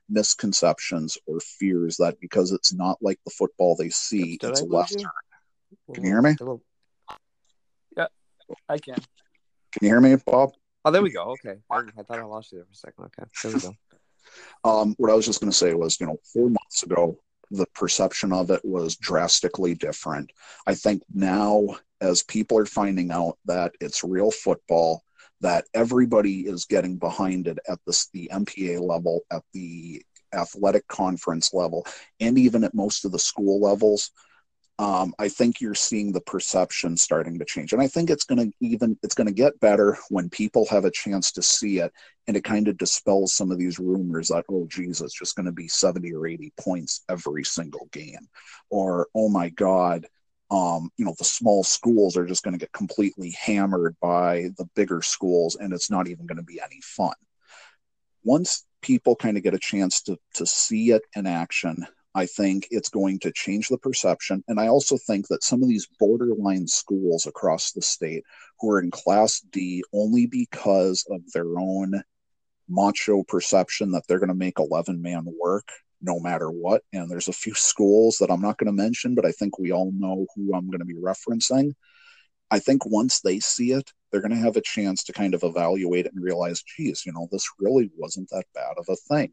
misconceptions 0.09 1.17
or 1.25 1.39
fears 1.39 1.97
that 1.97 2.19
because 2.19 2.51
it's 2.51 2.73
not 2.73 2.97
like 3.01 3.19
the 3.25 3.31
football 3.31 3.75
they 3.75 3.89
see, 3.89 4.37
Did 4.37 4.51
it's 4.51 4.61
I 4.61 4.65
a 4.65 4.67
Western. 4.67 4.99
You? 5.01 5.93
Can 5.93 6.03
you 6.03 6.09
hear 6.11 6.21
me? 6.21 6.35
Yeah, 7.97 8.07
I 8.67 8.77
can. 8.77 8.95
Can 8.95 9.81
you 9.81 9.89
hear 9.89 10.01
me, 10.01 10.15
Bob? 10.25 10.51
Oh, 10.83 10.91
there 10.91 11.01
we 11.01 11.11
go. 11.11 11.35
Okay. 11.45 11.59
I, 11.69 11.81
thought 12.03 12.19
I 12.19 12.23
lost 12.23 12.51
you 12.51 12.57
there 12.57 12.65
for 12.65 12.71
a 12.71 12.75
second. 12.75 13.05
Okay. 13.05 13.29
There 13.43 13.53
we 13.53 13.59
go. 13.59 13.75
um, 14.69 14.95
what 14.97 15.11
I 15.11 15.13
was 15.13 15.25
just 15.25 15.39
going 15.39 15.51
to 15.51 15.57
say 15.57 15.73
was, 15.73 15.99
you 15.99 16.07
know, 16.07 16.17
four 16.33 16.49
months 16.49 16.83
ago, 16.83 17.17
the 17.51 17.67
perception 17.75 18.31
of 18.31 18.49
it 18.49 18.63
was 18.63 18.95
drastically 18.95 19.75
different. 19.75 20.31
I 20.65 20.73
think 20.73 21.03
now, 21.13 21.77
as 21.99 22.23
people 22.23 22.57
are 22.57 22.65
finding 22.65 23.11
out 23.11 23.37
that 23.45 23.73
it's 23.79 24.03
real 24.03 24.31
football, 24.31 25.03
that 25.41 25.65
everybody 25.73 26.41
is 26.41 26.65
getting 26.65 26.97
behind 26.97 27.47
it 27.47 27.59
at 27.67 27.79
the, 27.85 28.05
the 28.13 28.29
MPA 28.33 28.79
level, 28.79 29.21
at 29.31 29.43
the 29.53 30.01
athletic 30.33 30.87
conference 30.87 31.53
level, 31.53 31.85
and 32.19 32.37
even 32.37 32.63
at 32.63 32.73
most 32.73 33.05
of 33.05 33.11
the 33.11 33.19
school 33.19 33.59
levels, 33.59 34.11
um, 34.81 35.13
I 35.19 35.29
think 35.29 35.61
you're 35.61 35.75
seeing 35.75 36.11
the 36.11 36.21
perception 36.21 36.97
starting 36.97 37.37
to 37.37 37.45
change, 37.45 37.71
and 37.71 37.79
I 37.79 37.87
think 37.87 38.09
it's 38.09 38.23
going 38.23 38.49
to 38.49 38.51
even 38.61 38.97
it's 39.03 39.13
going 39.13 39.27
to 39.27 39.33
get 39.33 39.59
better 39.59 39.95
when 40.09 40.27
people 40.27 40.65
have 40.71 40.85
a 40.85 40.91
chance 40.91 41.31
to 41.33 41.43
see 41.43 41.77
it, 41.77 41.93
and 42.25 42.35
it 42.35 42.43
kind 42.43 42.67
of 42.67 42.79
dispels 42.79 43.31
some 43.31 43.51
of 43.51 43.59
these 43.59 43.77
rumors 43.77 44.29
that 44.29 44.45
oh 44.49 44.65
geez, 44.67 44.99
it's 44.99 45.13
just 45.13 45.35
going 45.35 45.45
to 45.45 45.51
be 45.51 45.67
seventy 45.67 46.11
or 46.11 46.25
eighty 46.25 46.51
points 46.59 47.03
every 47.07 47.43
single 47.43 47.89
game, 47.91 48.27
or 48.71 49.07
oh 49.13 49.29
my 49.29 49.49
god, 49.49 50.07
um, 50.49 50.89
you 50.97 51.05
know 51.05 51.13
the 51.19 51.25
small 51.25 51.63
schools 51.63 52.17
are 52.17 52.25
just 52.25 52.41
going 52.41 52.55
to 52.55 52.59
get 52.59 52.71
completely 52.71 53.35
hammered 53.39 53.95
by 54.01 54.49
the 54.57 54.67
bigger 54.75 55.03
schools, 55.03 55.55
and 55.57 55.73
it's 55.73 55.91
not 55.91 56.07
even 56.07 56.25
going 56.25 56.39
to 56.39 56.43
be 56.43 56.59
any 56.59 56.81
fun. 56.81 57.13
Once 58.23 58.65
people 58.81 59.15
kind 59.15 59.37
of 59.37 59.43
get 59.43 59.53
a 59.53 59.59
chance 59.59 60.01
to 60.01 60.17
to 60.33 60.45
see 60.47 60.89
it 60.89 61.03
in 61.15 61.27
action 61.27 61.85
I 62.13 62.25
think 62.25 62.67
it's 62.71 62.89
going 62.89 63.19
to 63.19 63.31
change 63.31 63.69
the 63.69 63.77
perception. 63.77 64.43
And 64.47 64.59
I 64.59 64.67
also 64.67 64.97
think 64.97 65.27
that 65.29 65.43
some 65.43 65.63
of 65.63 65.69
these 65.69 65.87
borderline 65.99 66.67
schools 66.67 67.25
across 67.25 67.71
the 67.71 67.81
state 67.81 68.23
who 68.59 68.69
are 68.71 68.79
in 68.81 68.91
Class 68.91 69.39
D 69.51 69.83
only 69.93 70.25
because 70.25 71.05
of 71.09 71.21
their 71.33 71.57
own 71.57 72.03
macho 72.67 73.23
perception 73.23 73.91
that 73.91 74.03
they're 74.07 74.19
going 74.19 74.29
to 74.29 74.35
make 74.35 74.59
11 74.59 75.01
man 75.01 75.25
work 75.39 75.67
no 76.01 76.19
matter 76.19 76.49
what. 76.49 76.83
And 76.93 77.09
there's 77.09 77.27
a 77.27 77.33
few 77.33 77.53
schools 77.53 78.17
that 78.17 78.31
I'm 78.31 78.41
not 78.41 78.57
going 78.57 78.67
to 78.67 78.83
mention, 78.83 79.15
but 79.15 79.25
I 79.25 79.31
think 79.31 79.57
we 79.57 79.71
all 79.71 79.91
know 79.93 80.25
who 80.35 80.53
I'm 80.53 80.67
going 80.67 80.79
to 80.79 80.85
be 80.85 80.95
referencing. 80.95 81.73
I 82.49 82.59
think 82.59 82.85
once 82.85 83.21
they 83.21 83.39
see 83.39 83.71
it, 83.71 83.91
they're 84.11 84.21
going 84.21 84.31
to 84.31 84.37
have 84.37 84.57
a 84.57 84.61
chance 84.61 85.05
to 85.05 85.13
kind 85.13 85.33
of 85.33 85.43
evaluate 85.43 86.05
it 86.05 86.13
and 86.13 86.23
realize, 86.23 86.63
geez, 86.63 87.05
you 87.05 87.13
know, 87.13 87.29
this 87.31 87.47
really 87.59 87.89
wasn't 87.95 88.29
that 88.31 88.43
bad 88.53 88.73
of 88.77 88.87
a 88.89 88.95
thing. 88.95 89.31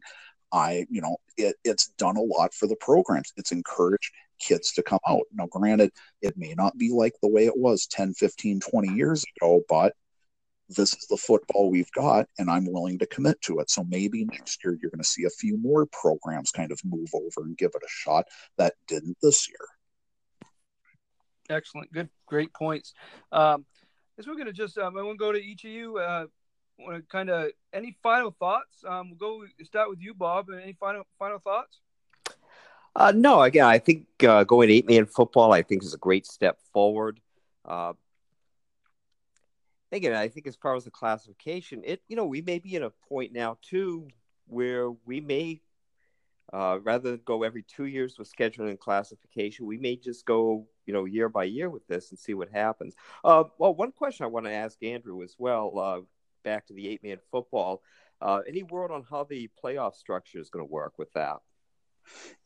I, 0.51 0.85
you 0.89 1.01
know, 1.01 1.17
it, 1.37 1.55
it's 1.63 1.89
done 1.97 2.17
a 2.17 2.21
lot 2.21 2.53
for 2.53 2.67
the 2.67 2.75
programs. 2.75 3.31
It's 3.37 3.51
encouraged 3.51 4.11
kids 4.39 4.71
to 4.73 4.83
come 4.83 4.99
out. 5.07 5.23
Now, 5.33 5.47
granted, 5.47 5.91
it 6.21 6.37
may 6.37 6.53
not 6.55 6.77
be 6.77 6.91
like 6.91 7.13
the 7.21 7.29
way 7.29 7.45
it 7.45 7.57
was 7.57 7.87
10, 7.87 8.13
15, 8.13 8.59
20 8.59 8.93
years 8.93 9.23
ago, 9.37 9.61
but 9.69 9.93
this 10.69 10.93
is 10.93 11.07
the 11.07 11.17
football 11.17 11.69
we've 11.69 11.91
got, 11.91 12.27
and 12.37 12.49
I'm 12.49 12.71
willing 12.71 12.99
to 12.99 13.07
commit 13.07 13.41
to 13.41 13.59
it. 13.59 13.69
So 13.69 13.83
maybe 13.83 14.25
next 14.25 14.63
year 14.63 14.77
you're 14.79 14.91
going 14.91 15.01
to 15.01 15.07
see 15.07 15.25
a 15.25 15.29
few 15.29 15.57
more 15.57 15.87
programs 15.87 16.51
kind 16.51 16.71
of 16.71 16.79
move 16.85 17.09
over 17.13 17.45
and 17.45 17.57
give 17.57 17.71
it 17.73 17.83
a 17.83 17.89
shot 17.89 18.25
that 18.57 18.75
didn't 18.87 19.17
this 19.21 19.49
year. 19.49 19.57
Excellent. 21.49 21.91
Good, 21.91 22.09
great 22.27 22.53
points. 22.53 22.93
Um, 23.31 23.65
as 24.19 24.27
we're 24.27 24.35
going 24.35 24.45
to 24.45 24.53
just, 24.53 24.77
um, 24.77 24.95
I 24.97 25.01
want 25.01 25.17
to 25.17 25.25
go 25.25 25.31
to 25.31 25.41
each 25.41 25.65
of 25.65 25.71
you. 25.71 25.97
Uh, 25.97 26.25
want 26.79 26.97
to 26.97 27.01
kind 27.11 27.29
of 27.29 27.51
any 27.73 27.97
final 28.01 28.31
thoughts? 28.31 28.83
Um, 28.87 29.09
we'll 29.09 29.41
go 29.41 29.45
start 29.63 29.89
with 29.89 29.99
you, 30.01 30.13
Bob. 30.13 30.47
Any 30.51 30.73
final 30.73 31.03
final 31.17 31.39
thoughts? 31.39 31.79
Uh, 32.95 33.13
no, 33.15 33.41
again, 33.41 33.65
I 33.65 33.79
think 33.79 34.07
uh, 34.23 34.43
going 34.43 34.69
eight 34.69 34.87
man 34.87 35.05
football, 35.05 35.53
I 35.53 35.61
think 35.61 35.83
is 35.83 35.93
a 35.93 35.97
great 35.97 36.25
step 36.25 36.59
forward. 36.73 37.19
Uh, 37.63 37.93
again, 39.91 40.13
I 40.13 40.27
think 40.27 40.47
as 40.47 40.55
far 40.55 40.75
as 40.75 40.85
the 40.85 40.91
classification, 40.91 41.81
it 41.85 42.01
you 42.07 42.15
know 42.15 42.25
we 42.25 42.41
may 42.41 42.59
be 42.59 42.75
in 42.75 42.83
a 42.83 42.89
point 42.89 43.33
now 43.33 43.57
too 43.61 44.07
where 44.47 44.89
we 44.89 45.21
may 45.21 45.61
uh, 46.51 46.79
rather 46.81 47.11
than 47.11 47.21
go 47.25 47.43
every 47.43 47.61
two 47.63 47.85
years 47.85 48.17
with 48.17 48.31
scheduling 48.31 48.69
and 48.69 48.79
classification, 48.79 49.67
we 49.67 49.77
may 49.77 49.95
just 49.95 50.25
go 50.25 50.67
you 50.85 50.93
know 50.93 51.05
year 51.05 51.29
by 51.29 51.43
year 51.43 51.69
with 51.69 51.85
this 51.87 52.09
and 52.09 52.19
see 52.19 52.33
what 52.33 52.49
happens. 52.49 52.95
Uh, 53.23 53.43
well, 53.57 53.75
one 53.75 53.91
question 53.91 54.23
I 54.23 54.27
want 54.27 54.45
to 54.45 54.51
ask 54.51 54.81
Andrew 54.83 55.21
as 55.23 55.35
well 55.37 55.77
uh, 55.77 56.01
back 56.49 56.65
to 56.65 56.73
the 56.73 56.87
eight 56.87 57.03
man 57.03 57.17
football. 57.31 57.81
Uh, 58.21 58.41
any 58.47 58.63
word 58.63 58.91
on 58.91 59.05
how 59.09 59.23
the 59.23 59.49
playoff 59.63 59.93
structure 59.93 60.39
is 60.39 60.49
going 60.49 60.65
to 60.65 60.71
work 60.71 60.93
with 60.97 61.11
that? 61.13 61.37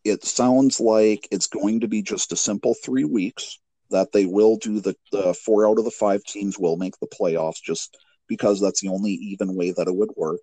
It 0.03 0.25
sounds 0.25 0.79
like 0.79 1.27
it's 1.31 1.47
going 1.47 1.79
to 1.79 1.87
be 1.87 2.01
just 2.01 2.33
a 2.33 2.35
simple 2.35 2.75
three 2.83 3.05
weeks 3.05 3.59
that 3.91 4.11
they 4.11 4.25
will 4.25 4.57
do 4.57 4.81
the, 4.81 4.95
the 5.11 5.33
four 5.33 5.67
out 5.67 5.79
of 5.79 5.85
the 5.85 5.91
five 5.91 6.21
teams 6.25 6.59
will 6.59 6.75
make 6.75 6.99
the 6.99 7.07
playoffs 7.07 7.61
just 7.63 7.97
because 8.27 8.59
that's 8.59 8.81
the 8.81 8.89
only 8.89 9.11
even 9.11 9.55
way 9.55 9.71
that 9.71 9.87
it 9.87 9.95
would 9.95 10.11
work. 10.17 10.41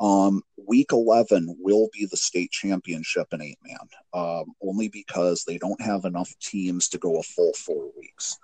Um, 0.00 0.42
week 0.66 0.92
11 0.92 1.56
will 1.60 1.88
be 1.92 2.06
the 2.10 2.16
state 2.16 2.50
championship 2.50 3.28
in 3.32 3.40
eight 3.40 3.58
man, 3.66 3.78
um, 4.12 4.52
only 4.62 4.88
because 4.88 5.44
they 5.44 5.56
don't 5.56 5.80
have 5.80 6.04
enough 6.04 6.30
teams 6.40 6.88
to 6.90 6.98
go 6.98 7.18
a 7.18 7.22
full 7.22 7.52
four 7.54 7.90
weeks. 7.96 8.36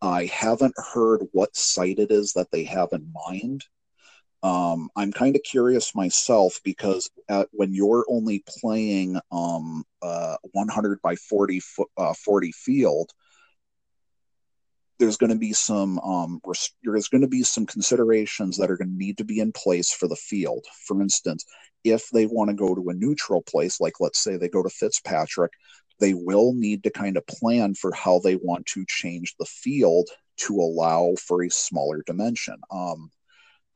I 0.00 0.26
haven't 0.26 0.74
heard 0.92 1.22
what 1.32 1.56
site 1.56 1.98
it 1.98 2.10
is 2.10 2.32
that 2.32 2.50
they 2.50 2.64
have 2.64 2.88
in 2.92 3.12
mind. 3.28 3.64
Um, 4.42 4.88
I'm 4.94 5.12
kind 5.12 5.34
of 5.34 5.42
curious 5.42 5.94
myself 5.94 6.60
because 6.64 7.10
at, 7.28 7.48
when 7.52 7.72
you're 7.72 8.06
only 8.08 8.44
playing 8.46 9.18
um, 9.32 9.84
uh, 10.00 10.36
100 10.52 11.02
by 11.02 11.16
40 11.16 11.60
foot, 11.60 11.88
uh, 11.96 12.14
40 12.14 12.52
field, 12.52 13.10
there's 14.98 15.16
going 15.16 15.30
to 15.30 15.36
be 15.36 15.52
some 15.52 15.98
um, 16.00 16.40
there's 16.82 17.08
going 17.08 17.22
to 17.22 17.28
be 17.28 17.42
some 17.42 17.66
considerations 17.66 18.56
that 18.56 18.70
are 18.70 18.76
going 18.76 18.90
to 18.90 18.96
need 18.96 19.18
to 19.18 19.24
be 19.24 19.40
in 19.40 19.52
place 19.52 19.92
for 19.92 20.08
the 20.08 20.16
field. 20.16 20.64
For 20.86 21.00
instance, 21.00 21.44
if 21.84 22.08
they 22.10 22.26
want 22.26 22.50
to 22.50 22.54
go 22.54 22.74
to 22.74 22.90
a 22.90 22.94
neutral 22.94 23.42
place, 23.42 23.80
like 23.80 24.00
let's 24.00 24.22
say 24.22 24.36
they 24.36 24.48
go 24.48 24.62
to 24.62 24.68
Fitzpatrick, 24.68 25.52
they 26.00 26.14
will 26.14 26.52
need 26.52 26.82
to 26.84 26.90
kind 26.90 27.16
of 27.16 27.26
plan 27.26 27.74
for 27.74 27.92
how 27.92 28.18
they 28.18 28.36
want 28.36 28.66
to 28.66 28.84
change 28.88 29.34
the 29.38 29.46
field 29.46 30.08
to 30.36 30.54
allow 30.54 31.14
for 31.18 31.42
a 31.42 31.50
smaller 31.50 32.02
dimension. 32.06 32.56
Um, 32.70 33.10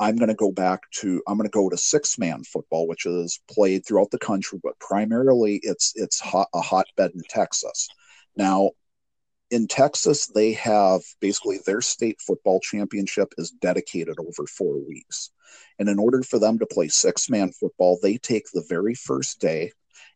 I'm 0.03 0.16
going 0.16 0.30
to 0.30 0.34
go 0.34 0.50
back 0.50 0.80
to 0.94 1.22
I'm 1.28 1.38
going 1.38 1.48
to 1.48 1.53
go 1.53 1.68
to 1.68 1.76
six 1.76 2.18
man 2.18 2.42
football, 2.42 2.88
which 2.88 3.07
is 3.07 3.40
played 3.48 3.86
throughout 3.86 4.11
the 4.11 4.18
country, 4.18 4.59
but 4.61 4.76
primarily 4.80 5.61
it's 5.62 5.92
it's 5.94 6.18
hot, 6.18 6.48
a 6.53 6.61
hotbed 6.61 7.12
in 7.14 7.22
Texas. 7.28 7.88
Now, 8.36 8.72
in 9.53 9.68
Texas, 9.68 10.26
they 10.26 10.55
have 10.55 11.03
basically 11.20 11.61
their 11.64 11.80
state 11.80 12.20
football 12.20 12.59
championship 12.59 13.32
is 13.38 13.53
dedicated 13.53 14.16
over 14.18 14.44
four 14.48 14.84
weeks. 14.84 15.30
And 15.78 15.88
in 15.88 16.00
order 16.00 16.24
for 16.24 16.40
them 16.40 16.59
to 16.59 16.66
play 16.66 16.88
six 16.88 17.30
man 17.30 17.53
football, 17.53 18.00
they 18.03 18.18
take 18.18 18.46
the 18.53 18.66
very 18.68 18.94
first 18.94 19.40
day 19.40 19.70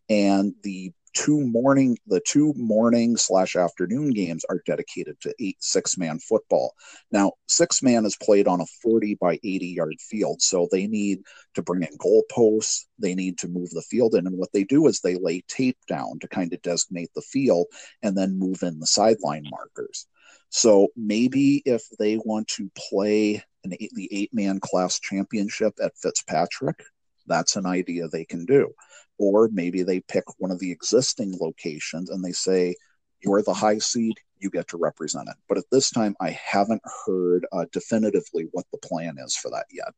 and 0.09 0.53
the 0.65 0.93
two 1.17 1.41
morning 1.41 1.97
the 2.07 2.21
two 2.21 2.53
morning 2.57 3.17
slash 3.17 3.57
afternoon 3.57 4.11
games 4.11 4.45
are 4.51 4.63
dedicated 4.67 5.19
to 5.19 5.35
eight 5.41 5.57
six 5.61 5.97
man 5.97 6.19
football. 6.19 6.75
Now 7.11 7.33
six 7.49 7.83
man 7.83 8.05
is 8.05 8.17
played 8.17 8.47
on 8.47 8.61
a 8.61 8.67
40 8.83 9.15
by 9.15 9.41
80 9.43 9.67
yard 9.67 9.97
field 9.99 10.43
so 10.43 10.69
they 10.71 10.87
need 10.87 11.21
to 11.55 11.63
bring 11.63 11.83
in 11.83 11.97
goalposts 11.97 12.85
they 12.99 13.15
need 13.15 13.39
to 13.39 13.49
move 13.49 13.71
the 13.71 13.83
field 13.83 14.15
in 14.15 14.27
and 14.27 14.37
what 14.37 14.53
they 14.53 14.65
do 14.65 14.87
is 14.87 15.01
they 15.01 15.17
lay 15.17 15.43
tape 15.49 15.79
down 15.89 16.19
to 16.19 16.29
kind 16.29 16.53
of 16.53 16.61
designate 16.61 17.11
the 17.15 17.23
field 17.23 17.67
and 18.03 18.17
then 18.17 18.39
move 18.39 18.63
in 18.63 18.79
the 18.79 18.87
sideline 18.87 19.47
markers. 19.51 20.07
So 20.51 20.89
maybe 20.97 21.63
if 21.65 21.83
they 21.99 22.19
want 22.19 22.49
to 22.49 22.71
play 22.91 23.43
an 23.65 23.73
eight, 23.81 23.93
the 23.95 24.09
eight 24.13 24.35
man 24.35 24.61
class 24.61 25.01
championship 25.01 25.75
at 25.83 25.97
fitzpatrick 25.97 26.85
that's 27.27 27.57
an 27.57 27.67
idea 27.67 28.07
they 28.07 28.25
can 28.25 28.45
do 28.45 28.73
or 29.19 29.49
maybe 29.53 29.83
they 29.83 30.01
pick 30.01 30.25
one 30.39 30.51
of 30.51 30.59
the 30.59 30.71
existing 30.71 31.37
locations 31.41 32.11
and 32.11 32.25
they 32.25 32.33
say 32.33 32.75
you're 33.21 33.43
the 33.43 33.55
high 33.55 33.79
seed 33.79 34.15
you 34.39 34.51
get 34.51 34.69
to 34.69 34.77
represent 34.77 35.29
it. 35.29 35.37
But 35.49 35.59
at 35.59 35.65
this 35.71 35.91
time 35.91 36.15
i 36.21 36.31
haven't 36.31 36.83
heard 37.07 37.47
uh, 37.53 37.67
definitively 37.73 38.49
what 38.53 38.67
the 38.73 38.79
plan 38.79 39.17
is 39.19 39.37
for 39.37 39.51
that 39.51 39.67
yet. 39.71 39.93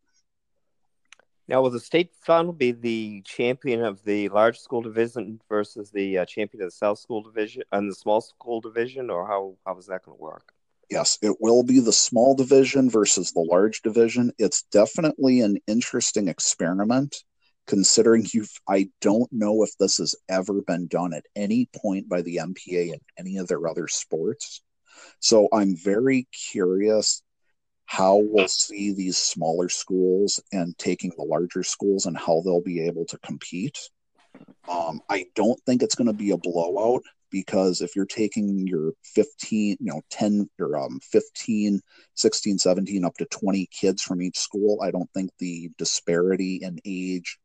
Now 1.49 1.63
will 1.63 1.71
the 1.71 1.81
state 1.81 2.13
final 2.21 2.53
be 2.53 2.73
the 2.73 3.23
champion 3.23 3.83
of 3.83 4.05
the 4.05 4.29
large 4.29 4.59
school 4.59 4.83
division 4.83 5.41
versus 5.49 5.91
the 5.91 6.19
uh, 6.19 6.27
champion 6.27 6.63
of 6.63 6.69
the 6.69 6.73
south 6.73 6.99
school 6.99 7.23
division 7.23 7.63
and 7.73 7.91
the 7.91 7.95
small 7.95 8.21
school 8.21 8.61
division 8.61 9.09
or 9.09 9.27
how, 9.27 9.57
how 9.67 9.79
is 9.79 9.87
that 9.87 10.05
going 10.05 10.17
to 10.17 10.23
work? 10.23 10.53
Yes 10.91 11.19
it 11.23 11.37
will 11.41 11.63
be 11.63 11.81
the 11.81 11.93
small 11.93 12.35
division 12.35 12.91
versus 12.91 13.33
the 13.33 13.41
large 13.41 13.83
division. 13.83 14.33
It's 14.39 14.63
definitely 14.65 15.41
an 15.41 15.59
interesting 15.67 16.29
experiment 16.29 17.25
considering 17.69 18.27
you've 18.33 18.51
I 18.67 18.89
don't 19.01 19.31
know 19.31 19.63
if 19.63 19.77
this 19.79 19.99
has 19.99 20.17
ever 20.29 20.63
been 20.63 20.89
done 20.89 21.13
at 21.13 21.27
any 21.37 21.69
point 21.77 22.09
by 22.09 22.23
the 22.23 22.37
MPA 22.37 22.95
in 22.95 23.01
any 23.17 23.37
of 23.37 23.47
their 23.47 23.69
other 23.69 23.87
sports. 23.87 24.63
So 25.21 25.49
I'm 25.53 25.77
very 25.77 26.27
curious 26.33 27.23
how 27.85 28.17
we'll 28.17 28.49
see 28.49 28.93
these 28.93 29.19
smaller 29.19 29.69
schools 29.69 30.43
and 30.53 30.77
taking 30.79 31.13
the 31.17 31.25
larger 31.25 31.63
schools 31.63 32.07
and 32.07 32.17
how 32.17 32.43
they'll 32.45 32.63
be 32.63 32.87
able 32.87 33.05
to 33.07 33.19
compete. 33.19 33.79
Um, 34.69 35.01
I 35.09 35.27
don't 35.35 35.61
think 35.65 35.83
it's 35.83 35.95
going 35.95 36.07
to 36.07 36.13
be 36.13 36.31
a 36.31 36.37
blowout 36.37 37.03
because 37.31 37.81
if 37.81 37.95
you're 37.97 38.07
taking 38.07 38.67
your 38.67 38.93
15, 39.15 39.77
you 39.81 39.93
know, 39.93 40.01
10 40.11 40.49
or 40.59 40.79
um, 40.79 41.01
15, 41.01 41.81
16, 42.15 42.59
17, 42.59 43.05
up 43.05 43.15
to 43.17 43.27
20 43.27 43.69
kids 43.73 44.03
from 44.03 44.23
each 44.23 44.39
school, 44.39 44.81
I 44.83 44.91
don't 44.91 45.11
think 45.13 45.31
the 45.39 45.71
disparity 45.79 46.61
in 46.63 46.79
age 46.85 47.39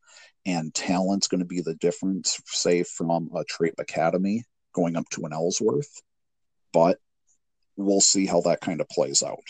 and 0.45 0.73
talent's 0.73 1.27
going 1.27 1.39
to 1.39 1.45
be 1.45 1.61
the 1.61 1.75
difference, 1.75 2.39
say, 2.45 2.83
from 2.83 3.29
a 3.35 3.43
Traip 3.45 3.75
Academy 3.79 4.43
going 4.73 4.95
up 4.95 5.07
to 5.09 5.25
an 5.25 5.33
Ellsworth. 5.33 6.01
But 6.71 6.99
we'll 7.75 8.01
see 8.01 8.25
how 8.25 8.41
that 8.41 8.61
kind 8.61 8.81
of 8.81 8.89
plays 8.89 9.23
out. 9.23 9.43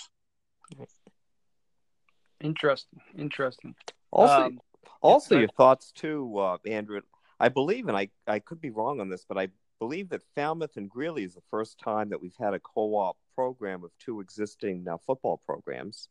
Interesting. 2.41 2.99
Interesting. 3.17 3.75
Also, 4.11 4.43
um, 4.43 4.59
also 5.01 5.39
your 5.39 5.47
thoughts 5.49 5.91
too, 5.91 6.37
uh, 6.37 6.57
Andrew. 6.67 7.01
I 7.39 7.49
believe, 7.49 7.87
and 7.87 7.97
I, 7.97 8.09
I 8.27 8.39
could 8.39 8.61
be 8.61 8.69
wrong 8.69 8.99
on 8.99 9.09
this, 9.09 9.25
but 9.27 9.37
I 9.37 9.49
believe 9.79 10.09
that 10.09 10.21
Falmouth 10.35 10.77
and 10.77 10.89
Greely 10.89 11.23
is 11.23 11.33
the 11.33 11.41
first 11.49 11.79
time 11.79 12.09
that 12.09 12.21
we've 12.21 12.35
had 12.39 12.53
a 12.53 12.59
co-op 12.59 13.17
program 13.35 13.83
of 13.83 13.91
two 13.99 14.19
existing 14.19 14.85
uh, 14.87 14.97
football 15.05 15.41
programs. 15.45 16.07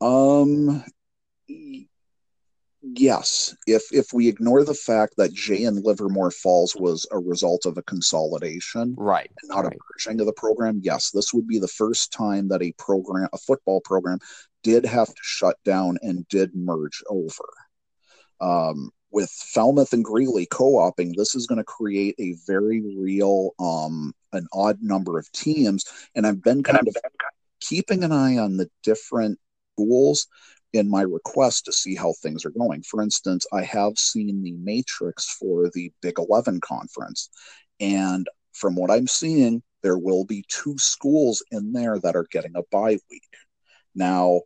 Um, 0.00 0.82
yes, 2.92 3.56
if 3.66 3.82
if 3.92 4.12
we 4.12 4.28
ignore 4.28 4.64
the 4.64 4.74
fact 4.74 5.14
that 5.16 5.32
Jay 5.32 5.64
and 5.64 5.84
Livermore 5.84 6.30
Falls 6.30 6.76
was 6.76 7.06
a 7.10 7.18
result 7.18 7.66
of 7.66 7.78
a 7.78 7.82
consolidation, 7.82 8.94
right, 8.98 9.30
not 9.44 9.64
right. 9.64 9.72
a 9.72 9.78
merging 9.92 10.20
of 10.20 10.26
the 10.26 10.32
program, 10.34 10.80
yes, 10.82 11.10
this 11.10 11.32
would 11.32 11.46
be 11.46 11.58
the 11.58 11.68
first 11.68 12.12
time 12.12 12.48
that 12.48 12.62
a 12.62 12.72
program, 12.72 13.28
a 13.32 13.38
football 13.38 13.80
program, 13.80 14.18
did 14.62 14.84
have 14.84 15.08
to 15.08 15.22
shut 15.22 15.56
down 15.64 15.98
and 16.02 16.28
did 16.28 16.54
merge 16.54 17.02
over. 17.08 17.48
Um, 18.40 18.90
with 19.10 19.30
Falmouth 19.30 19.92
and 19.92 20.04
Greely 20.04 20.46
co-oping, 20.46 21.14
this 21.16 21.34
is 21.34 21.46
going 21.46 21.58
to 21.58 21.64
create 21.64 22.16
a 22.18 22.34
very 22.46 22.82
real, 22.98 23.50
um, 23.60 24.12
an 24.32 24.46
odd 24.52 24.78
number 24.82 25.18
of 25.18 25.30
teams, 25.30 25.84
and 26.14 26.26
I've 26.26 26.42
been 26.42 26.62
kind 26.62 26.86
of 26.86 26.96
keeping 27.60 28.02
an 28.02 28.12
eye 28.12 28.38
on 28.38 28.56
the 28.56 28.68
different 28.82 29.38
schools 29.74 30.26
in 30.74 30.90
my 30.90 31.02
request 31.02 31.64
to 31.64 31.72
see 31.72 31.94
how 31.94 32.12
things 32.12 32.44
are 32.44 32.50
going. 32.50 32.82
For 32.82 33.02
instance, 33.02 33.46
I 33.52 33.62
have 33.62 33.98
seen 33.98 34.42
the 34.42 34.52
matrix 34.52 35.36
for 35.36 35.70
the 35.72 35.92
Big 36.02 36.18
11 36.18 36.60
conference, 36.60 37.30
and 37.80 38.26
from 38.52 38.74
what 38.74 38.90
I'm 38.90 39.06
seeing, 39.06 39.62
there 39.82 39.98
will 39.98 40.24
be 40.24 40.44
two 40.48 40.76
schools 40.78 41.44
in 41.50 41.72
there 41.72 41.98
that 42.00 42.16
are 42.16 42.26
getting 42.30 42.56
a 42.56 42.62
bye 42.72 42.98
week. 43.10 43.22
Now, 43.94 44.42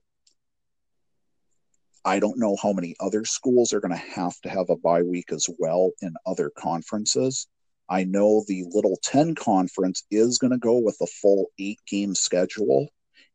I 2.04 2.18
don't 2.18 2.38
know 2.38 2.56
how 2.60 2.72
many 2.72 2.94
other 3.00 3.24
schools 3.24 3.72
are 3.72 3.80
going 3.80 3.92
to 3.92 3.96
have 3.96 4.38
to 4.42 4.48
have 4.48 4.70
a 4.70 4.76
bye 4.76 5.02
week 5.02 5.32
as 5.32 5.48
well 5.58 5.92
in 6.02 6.14
other 6.26 6.50
conferences. 6.50 7.46
I 7.88 8.04
know 8.04 8.44
the 8.46 8.64
Little 8.70 8.98
10 9.02 9.34
conference 9.34 10.04
is 10.10 10.38
going 10.38 10.52
to 10.52 10.58
go 10.58 10.78
with 10.78 10.96
a 11.00 11.06
full 11.06 11.46
eight 11.58 11.80
game 11.86 12.14
schedule 12.14 12.88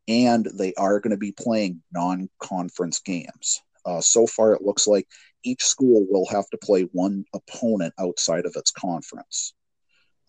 and 0.08 0.48
they 0.56 0.74
are 0.76 1.00
going 1.00 1.12
to 1.12 1.18
be 1.18 1.32
playing 1.32 1.82
non 1.92 2.30
conference 2.42 3.00
games. 3.00 3.62
Uh, 3.86 4.02
so 4.02 4.26
far, 4.28 4.54
it 4.54 4.62
looks 4.62 4.88
like 4.88 5.08
each 5.44 5.64
school 5.64 6.06
will 6.10 6.26
have 6.28 6.50
to 6.50 6.58
play 6.58 6.84
one 6.94 7.26
opponent 7.34 7.94
outside 8.00 8.46
of 8.46 8.54
its 8.56 8.72
conference. 8.72 9.54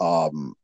Um, 0.01 0.55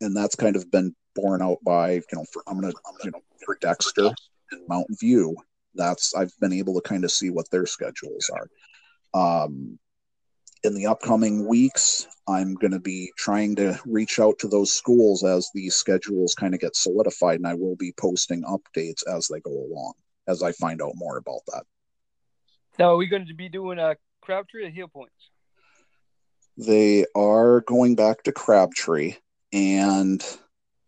and 0.00 0.14
that's 0.14 0.36
kind 0.36 0.56
of 0.56 0.70
been 0.70 0.94
borne 1.14 1.40
out 1.42 1.58
by, 1.64 1.92
you 1.94 2.02
know, 2.12 2.24
for, 2.32 2.42
I'm 2.46 2.60
going 2.60 2.72
to, 2.72 2.78
you 3.04 3.10
know, 3.10 3.20
for 3.44 3.56
Dexter 3.60 4.10
and 4.52 4.68
Mountain 4.68 4.96
View, 5.00 5.34
that's, 5.74 6.14
I've 6.14 6.32
been 6.40 6.52
able 6.52 6.74
to 6.74 6.86
kind 6.86 7.04
of 7.04 7.10
see 7.10 7.30
what 7.30 7.50
their 7.50 7.66
schedules 7.66 8.30
are. 8.30 9.44
Um, 9.44 9.78
in 10.66 10.74
the 10.74 10.86
upcoming 10.86 11.46
weeks, 11.46 12.06
I'm 12.28 12.54
going 12.54 12.72
to 12.72 12.80
be 12.80 13.12
trying 13.16 13.54
to 13.56 13.78
reach 13.86 14.18
out 14.18 14.38
to 14.40 14.48
those 14.48 14.72
schools 14.72 15.24
as 15.24 15.48
these 15.54 15.76
schedules 15.76 16.34
kind 16.34 16.54
of 16.54 16.60
get 16.60 16.74
solidified, 16.74 17.38
and 17.38 17.46
I 17.46 17.54
will 17.54 17.76
be 17.76 17.94
posting 17.96 18.42
updates 18.42 19.06
as 19.06 19.28
they 19.28 19.40
go 19.40 19.52
along 19.52 19.94
as 20.26 20.42
I 20.42 20.50
find 20.52 20.82
out 20.82 20.92
more 20.96 21.18
about 21.18 21.40
that. 21.46 21.62
Now, 22.78 22.90
are 22.90 22.96
we 22.96 23.06
going 23.06 23.26
to 23.28 23.34
be 23.34 23.48
doing 23.48 23.78
a 23.78 23.96
Crabtree 24.20 24.66
or 24.66 24.70
Heal 24.70 24.88
Points? 24.88 25.30
They 26.58 27.06
are 27.14 27.60
going 27.60 27.94
back 27.94 28.24
to 28.24 28.32
Crabtree, 28.32 29.14
and 29.52 30.22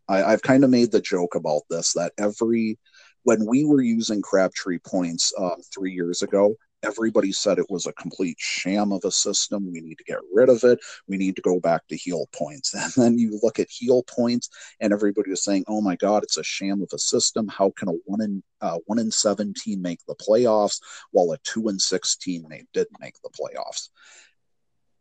I, 0.08 0.24
I've 0.24 0.42
kind 0.42 0.64
of 0.64 0.70
made 0.70 0.90
the 0.90 1.00
joke 1.00 1.36
about 1.36 1.62
this 1.70 1.92
that 1.92 2.12
every 2.18 2.78
when 3.22 3.46
we 3.46 3.64
were 3.64 3.82
using 3.82 4.22
Crabtree 4.22 4.78
points 4.78 5.32
um, 5.38 5.56
three 5.72 5.92
years 5.92 6.22
ago, 6.22 6.54
everybody 6.82 7.32
said 7.32 7.58
it 7.58 7.70
was 7.70 7.86
a 7.86 7.92
complete 7.92 8.36
sham 8.38 8.92
of 8.92 9.04
a 9.04 9.10
system. 9.10 9.70
We 9.70 9.80
need 9.80 9.98
to 9.98 10.04
get 10.04 10.18
rid 10.32 10.48
of 10.48 10.62
it. 10.64 10.78
We 11.06 11.16
need 11.16 11.36
to 11.36 11.42
go 11.42 11.60
back 11.60 11.86
to 11.88 11.96
Heal 11.96 12.28
points. 12.34 12.74
And 12.78 12.92
then 12.96 13.18
you 13.18 13.38
look 13.42 13.58
at 13.58 13.70
Heal 13.70 14.02
points, 14.04 14.48
and 14.80 14.92
everybody 14.92 15.30
was 15.30 15.44
saying, 15.44 15.64
"Oh 15.68 15.80
my 15.80 15.96
God, 15.96 16.22
it's 16.22 16.36
a 16.36 16.42
sham 16.42 16.82
of 16.82 16.90
a 16.92 16.98
system. 16.98 17.48
How 17.48 17.72
can 17.76 17.88
a 17.88 17.92
one 18.04 18.20
in 18.20 18.42
uh, 18.60 18.78
one 18.86 18.98
in 18.98 19.10
seven 19.10 19.54
team 19.54 19.82
make 19.82 20.00
the 20.06 20.14
playoffs, 20.14 20.80
while 21.10 21.32
a 21.32 21.38
two 21.38 21.68
and 21.68 21.80
six 21.80 22.16
team 22.16 22.46
didn't 22.72 23.00
make 23.00 23.14
the 23.22 23.30
playoffs?" 23.30 23.88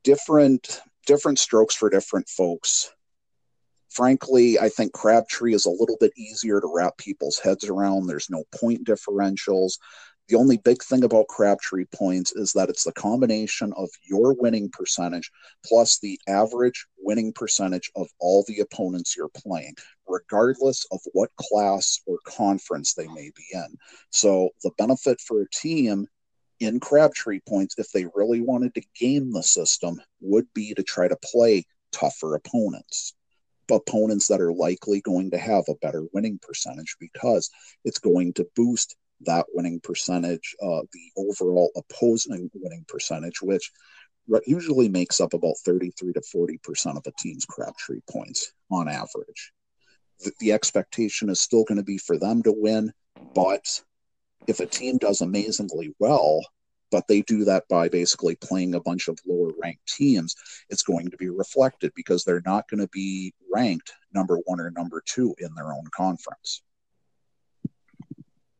Different 0.03 0.81
different 1.05 1.39
strokes 1.39 1.75
for 1.75 1.89
different 1.89 2.27
folks. 2.27 2.91
Frankly, 3.89 4.59
I 4.59 4.69
think 4.69 4.93
Crabtree 4.93 5.55
is 5.55 5.65
a 5.65 5.71
little 5.71 5.97
bit 5.99 6.11
easier 6.17 6.59
to 6.59 6.71
wrap 6.71 6.97
people's 6.97 7.39
heads 7.39 7.67
around. 7.67 8.05
There's 8.05 8.29
no 8.29 8.43
point 8.53 8.85
differentials. 8.85 9.77
The 10.27 10.35
only 10.35 10.57
big 10.57 10.83
thing 10.83 11.05
about 11.05 11.29
Crabtree 11.29 11.85
points 11.85 12.33
is 12.33 12.51
that 12.53 12.69
it's 12.69 12.83
the 12.83 12.91
combination 12.91 13.71
of 13.77 13.89
your 14.03 14.33
winning 14.33 14.69
percentage 14.69 15.31
plus 15.65 15.99
the 15.99 16.19
average 16.27 16.85
winning 16.97 17.31
percentage 17.31 17.89
of 17.95 18.07
all 18.19 18.43
the 18.45 18.59
opponents 18.59 19.15
you're 19.15 19.29
playing, 19.29 19.75
regardless 20.05 20.85
of 20.91 20.99
what 21.13 21.35
class 21.37 22.01
or 22.05 22.17
conference 22.25 22.93
they 22.93 23.07
may 23.07 23.31
be 23.35 23.45
in. 23.53 23.77
So 24.09 24.49
the 24.63 24.71
benefit 24.77 25.21
for 25.21 25.41
a 25.41 25.49
team 25.49 26.07
in 26.59 26.81
Crabtree 26.81 27.39
points, 27.47 27.75
if 27.77 27.91
they 27.91 28.07
really 28.13 28.41
wanted 28.41 28.75
to 28.75 28.81
game 28.99 29.31
the 29.31 29.43
system, 29.43 30.01
would 30.19 30.47
be 30.53 30.73
to 30.73 30.83
try 30.83 31.07
to 31.07 31.17
play 31.23 31.65
tougher 31.93 32.35
opponents 32.35 33.13
opponents 33.69 34.27
that 34.27 34.39
are 34.39 34.53
likely 34.53 35.01
going 35.01 35.29
to 35.29 35.37
have 35.37 35.65
a 35.67 35.75
better 35.75 36.05
winning 36.13 36.39
percentage 36.41 36.95
because 37.01 37.49
it's 37.83 37.99
going 37.99 38.31
to 38.31 38.47
boost 38.55 38.95
that 39.21 39.45
winning 39.53 39.79
percentage, 39.79 40.55
uh, 40.61 40.81
the 40.93 41.11
overall 41.17 41.71
opposing 41.75 42.49
winning 42.53 42.85
percentage, 42.87 43.41
which 43.41 43.71
usually 44.45 44.89
makes 44.89 45.19
up 45.21 45.33
about 45.33 45.55
33 45.65 46.13
to 46.13 46.21
40% 46.21 46.97
of 46.97 47.03
a 47.07 47.11
team's 47.17 47.45
Crabtree 47.45 48.01
points 48.09 48.53
on 48.69 48.87
average. 48.87 49.53
The, 50.19 50.31
the 50.39 50.51
expectation 50.51 51.29
is 51.29 51.39
still 51.39 51.63
going 51.63 51.77
to 51.77 51.83
be 51.83 51.97
for 51.97 52.17
them 52.17 52.43
to 52.43 52.53
win, 52.55 52.91
but 53.33 53.81
if 54.47 54.59
a 54.59 54.65
team 54.65 54.97
does 54.97 55.21
amazingly 55.21 55.93
well, 55.99 56.41
but 56.91 57.07
they 57.07 57.21
do 57.21 57.43
that 57.45 57.67
by 57.69 57.89
basically 57.89 58.35
playing 58.35 58.73
a 58.73 58.79
bunch 58.79 59.07
of 59.07 59.19
lower 59.27 59.51
ranked 59.61 59.87
teams, 59.87 60.35
it's 60.69 60.83
going 60.83 61.09
to 61.09 61.17
be 61.17 61.29
reflected 61.29 61.91
because 61.95 62.23
they're 62.23 62.43
not 62.45 62.67
going 62.69 62.79
to 62.79 62.89
be 62.89 63.33
ranked 63.53 63.91
number 64.13 64.37
one 64.45 64.59
or 64.59 64.71
number 64.71 65.03
two 65.05 65.35
in 65.39 65.53
their 65.55 65.73
own 65.73 65.85
conference. 65.95 66.61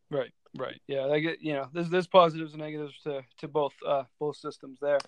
Right. 0.10 0.32
Right. 0.58 0.82
Yeah. 0.88 1.06
I 1.06 1.20
get. 1.20 1.42
You 1.42 1.54
know, 1.54 1.70
there's 1.74 1.90
there's 1.90 2.08
positives 2.08 2.54
and 2.54 2.62
negatives 2.62 2.94
to 3.04 3.24
to 3.40 3.48
both 3.48 3.74
uh, 3.86 4.04
both 4.20 4.38
systems 4.38 4.80
there. 4.82 5.00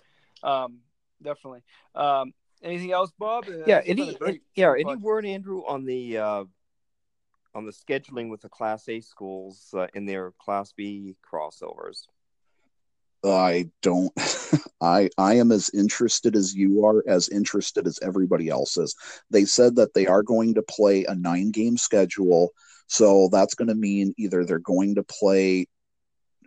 Um, 0.42 0.78
definitely. 1.22 1.62
Um, 1.94 2.32
anything 2.62 2.92
else, 2.92 3.12
Bob? 3.18 3.44
Uh, 3.48 3.64
yeah. 3.66 3.82
Any. 3.84 4.16
yeah. 4.54 4.72
Any 4.78 4.96
word, 4.96 5.26
Andrew, 5.26 5.62
on 5.66 5.84
the 5.84 6.18
uh, 6.18 6.44
on 7.54 7.66
the 7.66 7.72
scheduling 7.72 8.30
with 8.30 8.40
the 8.40 8.48
Class 8.48 8.88
A 8.88 9.00
schools 9.00 9.74
uh, 9.76 9.86
in 9.94 10.06
their 10.06 10.32
Class 10.32 10.72
B 10.72 11.16
crossovers? 11.28 12.06
I 13.24 13.68
don't. 13.82 14.12
I 14.80 15.10
I 15.18 15.34
am 15.34 15.52
as 15.52 15.70
interested 15.74 16.34
as 16.36 16.54
you 16.54 16.84
are, 16.86 17.04
as 17.06 17.28
interested 17.28 17.86
as 17.86 17.98
everybody 18.02 18.48
else 18.48 18.76
is. 18.76 18.94
They 19.30 19.44
said 19.44 19.76
that 19.76 19.94
they 19.94 20.06
are 20.06 20.22
going 20.22 20.54
to 20.54 20.62
play 20.62 21.04
a 21.04 21.14
nine 21.14 21.50
game 21.50 21.76
schedule 21.76 22.52
so 22.90 23.28
that's 23.30 23.54
going 23.54 23.68
to 23.68 23.76
mean 23.76 24.14
either 24.18 24.44
they're 24.44 24.58
going 24.58 24.96
to 24.96 25.04
play 25.04 25.68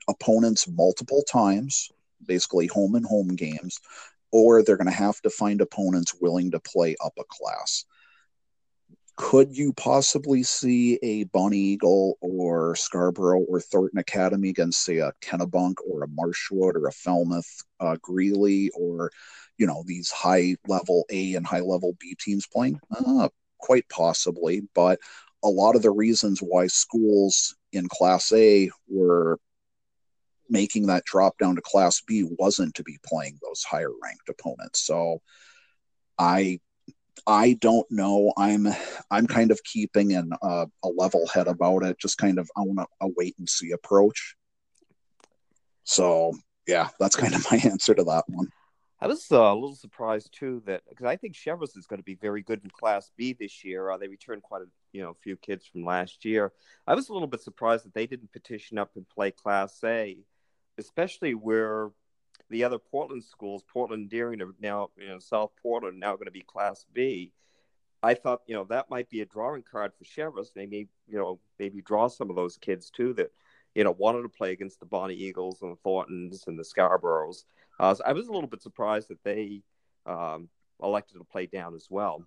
opponents 0.10 0.68
multiple 0.68 1.24
times, 1.24 1.90
basically 2.28 2.68
home 2.68 2.96
and 2.96 3.06
home 3.06 3.30
games, 3.30 3.80
or 4.30 4.62
they're 4.62 4.76
going 4.76 4.90
to 4.90 4.92
have 4.92 5.22
to 5.22 5.30
find 5.30 5.62
opponents 5.62 6.14
willing 6.20 6.52
to 6.52 6.60
play 6.60 6.98
up 7.02 7.14
a 7.18 7.24
class. 7.30 7.86
Could 9.16 9.56
you 9.56 9.74
possibly 9.74 10.42
see 10.42 10.98
a 11.04 11.26
Bonnie 11.26 11.58
Eagle 11.58 12.18
or 12.20 12.76
Scarborough 12.76 13.42
or 13.42 13.60
Thornton 13.60 14.00
Academy 14.00 14.50
against, 14.50 14.84
say, 14.84 14.98
a 14.98 15.14
Kennebunk 15.22 15.76
or 15.88 16.04
a 16.04 16.08
Marshwood 16.08 16.76
or 16.76 16.88
a 16.88 16.92
Falmouth 16.92 17.64
uh, 17.80 17.98
Greely 18.02 18.72
or, 18.72 19.12
you 19.58 19.68
know, 19.68 19.84
these 19.86 20.10
high 20.10 20.56
level 20.68 21.06
A 21.12 21.36
and 21.36 21.46
high 21.46 21.60
level 21.60 21.96
B 22.00 22.16
teams 22.20 22.48
playing? 22.48 22.80
Uh, 22.92 23.30
quite 23.60 23.88
possibly, 23.88 24.64
but 24.74 25.00
a 25.44 25.50
lot 25.50 25.76
of 25.76 25.82
the 25.84 25.92
reasons 25.92 26.40
why 26.40 26.68
schools 26.68 27.56
in 27.72 27.88
Class 27.90 28.32
A 28.34 28.70
were 28.88 29.40
making 30.50 30.88
that 30.88 31.06
drop 31.06 31.38
down 31.38 31.56
to 31.56 31.62
Class 31.62 32.02
B 32.02 32.28
wasn't 32.40 32.76
to 32.76 32.84
be 32.84 32.98
playing 33.06 33.40
those 33.42 33.64
higher 33.64 33.92
ranked 34.02 34.28
opponents. 34.30 34.82
So 34.82 35.22
I 36.18 36.60
I 37.26 37.58
don't 37.62 37.90
know. 37.90 38.34
I'm 38.38 38.68
I'm 39.10 39.28
kind 39.28 39.52
of 39.52 39.64
keeping 39.64 40.14
an, 40.14 40.34
uh, 40.42 40.66
a 40.84 40.88
level 40.90 41.28
head 41.28 41.48
about 41.48 41.84
it. 41.84 42.00
Just 42.00 42.18
kind 42.18 42.40
of 42.40 42.50
I 42.58 42.62
want 42.62 42.88
a 43.02 43.08
wait 43.16 43.36
and 43.40 43.48
see 43.48 43.72
approach. 43.72 44.36
So 45.84 46.34
yeah, 46.68 46.90
that's 47.00 47.16
kind 47.16 47.34
of 47.34 47.46
my 47.52 47.58
answer 47.64 47.94
to 47.94 48.04
that 48.04 48.24
one. 48.28 48.50
I 49.00 49.08
was 49.08 49.28
uh, 49.32 49.36
a 49.36 49.54
little 49.54 49.76
surprised 49.76 50.30
too 50.32 50.64
that 50.66 50.82
because 50.88 51.06
I 51.06 51.18
think 51.18 51.36
Cheverus 51.36 51.76
is 51.76 51.88
going 51.88 52.00
to 52.00 52.06
be 52.06 52.16
very 52.16 52.42
good 52.42 52.62
in 52.64 52.70
Class 52.70 53.12
B 53.18 53.36
this 53.38 53.64
year. 53.64 53.92
Uh, 53.92 53.98
they 53.98 54.08
returned 54.08 54.44
quite 54.44 54.62
a 54.62 54.66
you 54.94 55.02
know 55.02 55.10
a 55.10 55.22
few 55.22 55.36
kids 55.36 55.66
from 55.66 55.84
last 55.84 56.24
year. 56.24 56.54
I 56.88 56.96
was 56.96 57.10
a 57.10 57.14
little 57.14 57.28
bit 57.28 57.42
surprised 57.42 57.86
that 57.86 57.94
they 57.94 58.08
didn't 58.08 58.32
petition 58.32 58.78
up 58.78 58.92
and 58.96 59.08
play 59.10 59.32
Class 59.32 59.78
A, 59.84 60.18
especially 60.78 61.34
where 61.34 61.92
the 62.54 62.64
other 62.64 62.78
Portland 62.78 63.24
schools, 63.24 63.64
Portland 63.68 64.10
Deering, 64.10 64.40
are 64.40 64.54
now 64.62 64.92
you 64.98 65.08
know 65.08 65.20
South 65.20 65.52
Portland 65.62 66.00
now 66.00 66.14
going 66.14 66.26
to 66.26 66.32
be 66.32 66.44
Class 66.44 66.86
B. 66.94 67.34
I 68.04 68.14
thought 68.14 68.42
you 68.46 68.54
know 68.54 68.64
that 68.66 68.92
might 68.92 69.10
be 69.10 69.22
a 69.22 69.26
drawing 69.26 69.64
card 69.64 69.92
for 69.98 70.06
Cheverus. 70.06 70.54
They 70.54 70.68
may 70.68 70.88
you 71.08 71.18
know 71.18 71.40
maybe 71.58 71.82
draw 71.82 72.08
some 72.08 72.30
of 72.30 72.36
those 72.36 72.58
kids 72.58 72.92
too 72.92 73.14
that 73.14 73.32
you 73.74 73.84
know 73.84 73.96
wanted 73.98 74.22
to 74.22 74.30
play 74.30 74.52
against 74.52 74.80
the 74.80 74.86
Bonnie 74.86 75.16
Eagles 75.16 75.64
and 75.64 75.72
the 75.72 75.80
Thorntons 75.84 76.44
and 76.46 76.58
the 76.58 76.64
Scarboroughs. 76.64 77.46
Uh, 77.80 77.96
so 77.96 78.04
I 78.06 78.14
was 78.14 78.28
a 78.28 78.32
little 78.32 78.48
bit 78.48 78.62
surprised 78.62 79.10
that 79.10 79.24
they 79.24 79.64
um, 80.06 80.48
elected 80.82 81.18
to 81.18 81.24
play 81.24 81.48
down 81.48 81.74
as 81.74 81.88
well. 81.90 82.24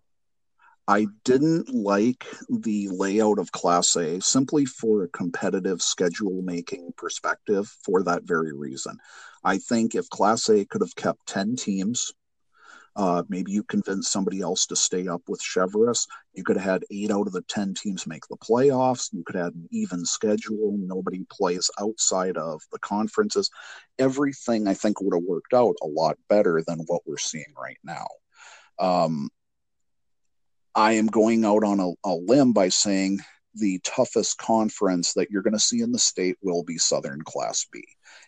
I 0.88 1.06
didn't 1.24 1.74
like 1.74 2.26
the 2.48 2.88
layout 2.92 3.40
of 3.40 3.50
Class 3.50 3.96
A 3.96 4.20
simply 4.20 4.64
for 4.64 5.02
a 5.02 5.08
competitive 5.08 5.82
schedule 5.82 6.42
making 6.42 6.92
perspective 6.96 7.68
for 7.84 8.04
that 8.04 8.22
very 8.22 8.52
reason. 8.52 8.98
I 9.42 9.58
think 9.58 9.94
if 9.94 10.08
Class 10.10 10.48
A 10.48 10.64
could 10.64 10.82
have 10.82 10.94
kept 10.94 11.26
10 11.26 11.56
teams, 11.56 12.12
uh, 12.94 13.24
maybe 13.28 13.52
you 13.52 13.62
convinced 13.62 14.10
somebody 14.10 14.40
else 14.40 14.64
to 14.66 14.76
stay 14.76 15.06
up 15.06 15.22
with 15.28 15.42
Cheverus. 15.42 16.06
You 16.34 16.44
could 16.44 16.56
have 16.56 16.64
had 16.64 16.84
eight 16.90 17.10
out 17.10 17.26
of 17.26 17.32
the 17.32 17.42
10 17.42 17.74
teams 17.74 18.06
make 18.06 18.26
the 18.28 18.38
playoffs. 18.38 19.12
You 19.12 19.22
could 19.24 19.36
have 19.36 19.54
an 19.54 19.68
even 19.70 20.06
schedule. 20.06 20.78
Nobody 20.78 21.26
plays 21.30 21.68
outside 21.78 22.38
of 22.38 22.62
the 22.72 22.78
conferences. 22.78 23.50
Everything 23.98 24.66
I 24.66 24.74
think 24.74 25.00
would 25.00 25.14
have 25.14 25.24
worked 25.24 25.52
out 25.52 25.74
a 25.82 25.86
lot 25.86 26.16
better 26.28 26.62
than 26.66 26.78
what 26.86 27.02
we're 27.04 27.18
seeing 27.18 27.52
right 27.60 27.78
now. 27.84 28.06
Um, 28.78 29.28
I 30.76 30.92
am 30.92 31.06
going 31.06 31.46
out 31.46 31.64
on 31.64 31.80
a, 31.80 31.92
a 32.04 32.14
limb 32.14 32.52
by 32.52 32.68
saying 32.68 33.20
the 33.54 33.80
toughest 33.82 34.36
conference 34.36 35.14
that 35.14 35.30
you're 35.30 35.40
going 35.40 35.54
to 35.54 35.58
see 35.58 35.80
in 35.80 35.90
the 35.90 35.98
state 35.98 36.36
will 36.42 36.62
be 36.64 36.76
Southern 36.76 37.22
Class 37.22 37.66
B. 37.72 37.82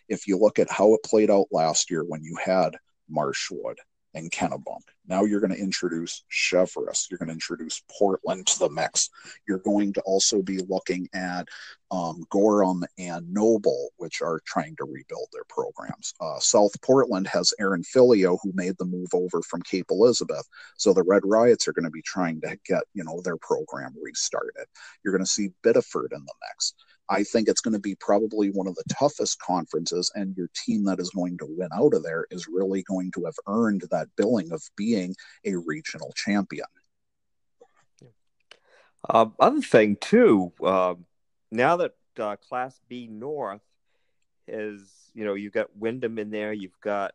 If 0.07 0.27
you 0.27 0.35
look 0.35 0.57
at 0.57 0.71
how 0.71 0.95
it 0.95 1.03
played 1.03 1.29
out 1.29 1.45
last 1.51 1.91
year 1.91 2.03
when 2.03 2.23
you 2.23 2.35
had 2.43 2.75
Marshwood, 3.07 3.75
and 4.13 4.31
Kennebunk. 4.31 4.83
Now 5.07 5.23
you're 5.23 5.39
going 5.39 5.53
to 5.53 5.61
introduce 5.61 6.23
Cheverus. 6.31 7.09
You're 7.09 7.17
going 7.17 7.27
to 7.27 7.33
introduce 7.33 7.81
Portland 7.91 8.47
to 8.47 8.59
the 8.59 8.69
mix. 8.69 9.09
You're 9.47 9.59
going 9.59 9.93
to 9.93 10.01
also 10.01 10.41
be 10.41 10.59
looking 10.67 11.07
at 11.13 11.47
um, 11.91 12.23
Gorham 12.29 12.83
and 12.97 13.31
Noble, 13.33 13.89
which 13.97 14.21
are 14.21 14.41
trying 14.45 14.75
to 14.77 14.85
rebuild 14.85 15.27
their 15.33 15.43
programs. 15.49 16.13
Uh, 16.19 16.39
South 16.39 16.79
Portland 16.81 17.27
has 17.27 17.53
Aaron 17.59 17.83
Filieo, 17.83 18.37
who 18.41 18.51
made 18.53 18.75
the 18.77 18.85
move 18.85 19.09
over 19.13 19.41
from 19.41 19.61
Cape 19.63 19.87
Elizabeth. 19.89 20.47
So 20.77 20.93
the 20.93 21.03
Red 21.03 21.23
Riots 21.25 21.67
are 21.67 21.73
going 21.73 21.85
to 21.85 21.91
be 21.91 22.03
trying 22.03 22.41
to 22.41 22.57
get 22.65 22.83
you 22.93 23.03
know 23.03 23.21
their 23.21 23.37
program 23.37 23.95
restarted. 24.01 24.67
You're 25.03 25.13
going 25.13 25.25
to 25.25 25.31
see 25.31 25.49
Biddeford 25.63 26.13
in 26.13 26.23
the 26.25 26.33
mix. 26.49 26.73
I 27.09 27.23
think 27.23 27.47
it's 27.47 27.61
going 27.61 27.73
to 27.73 27.79
be 27.79 27.95
probably 27.95 28.51
one 28.51 28.67
of 28.67 28.75
the 28.75 28.83
toughest 28.97 29.39
conferences, 29.39 30.11
and 30.13 30.37
your 30.37 30.49
team 30.53 30.85
that 30.85 30.99
is 30.99 31.09
going 31.09 31.37
to 31.39 31.47
win 31.49 31.69
out 31.73 31.93
of 31.93 32.03
there 32.03 32.27
is 32.29 32.47
really 32.47 32.83
going 32.83 33.11
to 33.13 33.25
have 33.25 33.35
earned 33.47 33.83
that 33.89 34.09
billing 34.15 34.51
of 34.51 34.61
being 34.75 35.15
a 35.43 35.55
regional 35.55 36.13
champion. 36.15 36.67
Uh, 39.09 39.27
other 39.39 39.61
thing 39.61 39.95
too, 39.95 40.51
uh, 40.63 40.93
now 41.51 41.77
that 41.77 41.95
uh, 42.19 42.35
Class 42.35 42.79
B 42.87 43.07
North 43.07 43.61
is, 44.47 45.09
you 45.13 45.25
know, 45.25 45.33
you've 45.33 45.53
got 45.53 45.75
Windham 45.75 46.19
in 46.19 46.29
there, 46.29 46.53
you've 46.53 46.79
got 46.81 47.13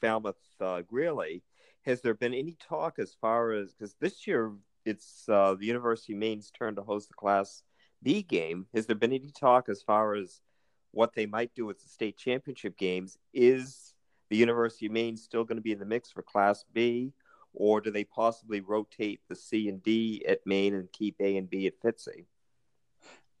Falmouth 0.00 0.36
uh, 0.60 0.82
Greely. 0.82 1.42
Has 1.86 2.00
there 2.02 2.14
been 2.14 2.34
any 2.34 2.56
talk 2.68 2.98
as 2.98 3.14
far 3.20 3.52
as 3.52 3.72
because 3.72 3.94
this 4.00 4.26
year 4.26 4.52
it's 4.84 5.24
uh, 5.28 5.54
the 5.54 5.66
University 5.66 6.12
of 6.12 6.18
Maine's 6.18 6.50
turn 6.50 6.76
to 6.76 6.82
host 6.82 7.08
the 7.08 7.14
Class 7.14 7.62
B 8.04 8.22
game. 8.22 8.66
Has 8.74 8.86
there 8.86 8.94
been 8.94 9.12
any 9.12 9.30
talk 9.30 9.68
as 9.68 9.82
far 9.82 10.14
as 10.14 10.40
what 10.92 11.14
they 11.14 11.26
might 11.26 11.54
do 11.54 11.66
with 11.66 11.82
the 11.82 11.88
state 11.88 12.16
championship 12.16 12.78
games 12.78 13.18
is 13.32 13.94
the 14.30 14.36
University 14.36 14.86
of 14.86 14.92
Maine 14.92 15.16
still 15.16 15.44
going 15.44 15.56
to 15.56 15.62
be 15.62 15.72
in 15.72 15.78
the 15.78 15.84
mix 15.84 16.10
for 16.10 16.22
Class 16.22 16.64
B, 16.72 17.12
or 17.52 17.80
do 17.80 17.90
they 17.90 18.04
possibly 18.04 18.60
rotate 18.60 19.20
the 19.28 19.34
C 19.34 19.68
and 19.68 19.82
D 19.82 20.24
at 20.28 20.40
Maine 20.46 20.74
and 20.74 20.92
keep 20.92 21.16
A 21.20 21.36
and 21.36 21.48
B 21.48 21.66
at 21.66 21.80
Fitzy? 21.80 22.26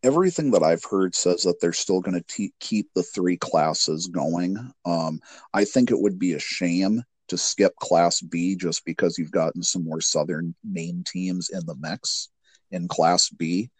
Everything 0.02 0.50
that 0.50 0.62
I've 0.62 0.84
heard 0.84 1.14
says 1.14 1.42
that 1.44 1.60
they're 1.60 1.72
still 1.72 2.00
going 2.00 2.20
to 2.20 2.26
te- 2.26 2.52
keep 2.60 2.88
the 2.94 3.02
three 3.02 3.38
classes 3.38 4.06
going. 4.06 4.72
Um, 4.84 5.20
I 5.54 5.64
think 5.64 5.90
it 5.90 6.00
would 6.00 6.18
be 6.18 6.34
a 6.34 6.38
shame 6.38 7.02
to 7.28 7.38
skip 7.38 7.74
Class 7.76 8.20
B 8.20 8.54
just 8.54 8.84
because 8.84 9.16
you've 9.16 9.30
gotten 9.30 9.62
some 9.62 9.84
more 9.84 10.02
Southern 10.02 10.54
Maine 10.62 11.04
teams 11.06 11.48
in 11.48 11.64
the 11.64 11.76
mix 11.76 12.28
in 12.74 12.88
Class 12.88 13.30
B. 13.30 13.70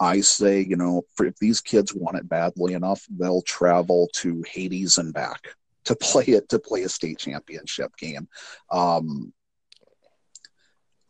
I 0.00 0.20
say, 0.20 0.60
you 0.60 0.76
know, 0.76 1.02
if 1.20 1.36
these 1.38 1.60
kids 1.60 1.94
want 1.94 2.16
it 2.16 2.28
badly 2.28 2.74
enough, 2.74 3.04
they'll 3.08 3.42
travel 3.42 4.08
to 4.14 4.44
Hades 4.48 4.98
and 4.98 5.14
back 5.14 5.54
to 5.84 5.96
play 6.00 6.24
it 6.24 6.48
to 6.50 6.58
play 6.58 6.82
a 6.82 6.88
state 6.88 7.18
championship 7.18 7.96
game. 7.96 8.28
Um, 8.70 9.32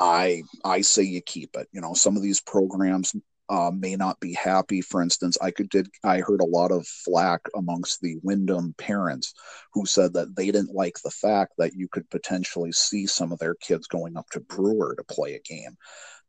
I 0.01 0.43
I 0.65 0.81
say 0.81 1.03
you 1.03 1.21
keep 1.21 1.57
it. 1.57 1.69
You 1.73 1.81
know, 1.81 1.95
some 1.95 2.17
of 2.17 2.23
these 2.23 2.41
programs 2.41 3.15
uh, 3.49 3.71
may 3.71 3.97
not 3.97 4.19
be 4.19 4.33
happy. 4.33 4.81
For 4.81 5.03
instance, 5.03 5.37
I 5.41 5.51
could 5.51 5.69
did 5.69 5.89
I 6.05 6.19
heard 6.19 6.41
a 6.41 6.47
lot 6.47 6.73
of 6.73 6.87
flack 6.87 7.43
amongst 7.55 8.01
the 8.01 8.17
Windham 8.23 8.75
parents 8.79 9.35
who 9.75 9.87
said 9.87 10.15
that 10.15 10.35
they 10.35 10.47
didn't 10.47 10.75
like 10.75 10.97
the 11.05 11.11
fact 11.11 11.53
that 11.59 11.75
you 11.75 11.87
could 11.89 12.09
potentially 12.11 12.73
see 12.73 13.07
some 13.07 13.31
of 13.31 13.39
their 13.39 13.55
kids 13.55 13.87
going 13.87 14.17
up 14.17 14.29
to 14.31 14.41
Brewer 14.41 14.95
to 14.97 15.05
play 15.05 15.35
a 15.35 15.41
game. 15.41 15.77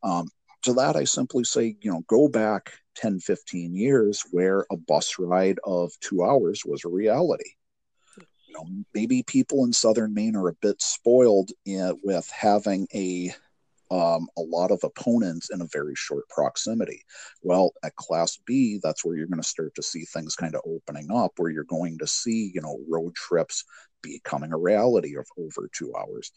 Um, 0.03 0.27
to 0.63 0.73
that, 0.73 0.95
I 0.95 1.03
simply 1.03 1.43
say, 1.43 1.75
you 1.81 1.91
know, 1.91 2.03
go 2.07 2.27
back 2.27 2.73
10, 2.95 3.19
15 3.19 3.75
years 3.75 4.23
where 4.31 4.65
a 4.71 4.77
bus 4.77 5.15
ride 5.19 5.59
of 5.63 5.91
two 5.99 6.23
hours 6.23 6.63
was 6.65 6.83
a 6.85 6.89
reality. 6.89 7.51
You 8.47 8.55
know, 8.55 8.83
maybe 8.93 9.23
people 9.23 9.65
in 9.65 9.73
southern 9.73 10.13
Maine 10.13 10.35
are 10.35 10.49
a 10.49 10.55
bit 10.61 10.81
spoiled 10.81 11.51
in, 11.65 11.97
with 12.03 12.29
having 12.29 12.87
a 12.93 13.33
um, 13.91 14.27
a 14.37 14.41
lot 14.41 14.71
of 14.71 14.79
opponents 14.83 15.51
in 15.51 15.61
a 15.61 15.67
very 15.71 15.93
short 15.95 16.27
proximity. 16.29 17.03
Well, 17.43 17.73
at 17.83 17.95
Class 17.95 18.39
B, 18.43 18.79
that's 18.81 19.05
where 19.05 19.15
you're 19.15 19.27
going 19.27 19.41
to 19.41 19.47
start 19.47 19.75
to 19.75 19.83
see 19.83 20.05
things 20.05 20.35
kind 20.35 20.55
of 20.55 20.61
opening 20.65 21.11
up, 21.11 21.33
where 21.37 21.51
you're 21.51 21.63
going 21.63 21.99
to 21.99 22.07
see, 22.07 22.51
you 22.55 22.61
know, 22.61 22.79
road 22.89 23.13
trips 23.13 23.63
becoming 24.01 24.51
a 24.51 24.57
reality 24.57 25.15
of 25.15 25.27
over 25.37 25.69
two 25.71 25.93
hours. 25.95 26.31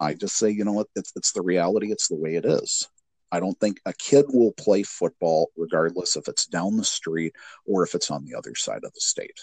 I 0.00 0.14
just 0.14 0.36
say, 0.36 0.50
you 0.50 0.64
know 0.64 0.72
what, 0.72 0.86
it's, 0.94 1.12
it's 1.16 1.32
the 1.32 1.42
reality, 1.42 1.90
it's 1.90 2.06
the 2.06 2.16
way 2.16 2.36
it 2.36 2.44
is. 2.44 2.88
I 3.30 3.40
don't 3.40 3.58
think 3.60 3.80
a 3.84 3.92
kid 3.92 4.26
will 4.28 4.52
play 4.52 4.82
football 4.82 5.50
regardless 5.56 6.16
if 6.16 6.28
it's 6.28 6.46
down 6.46 6.76
the 6.76 6.84
street 6.84 7.34
or 7.66 7.84
if 7.84 7.94
it's 7.94 8.10
on 8.10 8.24
the 8.24 8.34
other 8.34 8.54
side 8.54 8.84
of 8.84 8.92
the 8.94 9.00
state. 9.00 9.40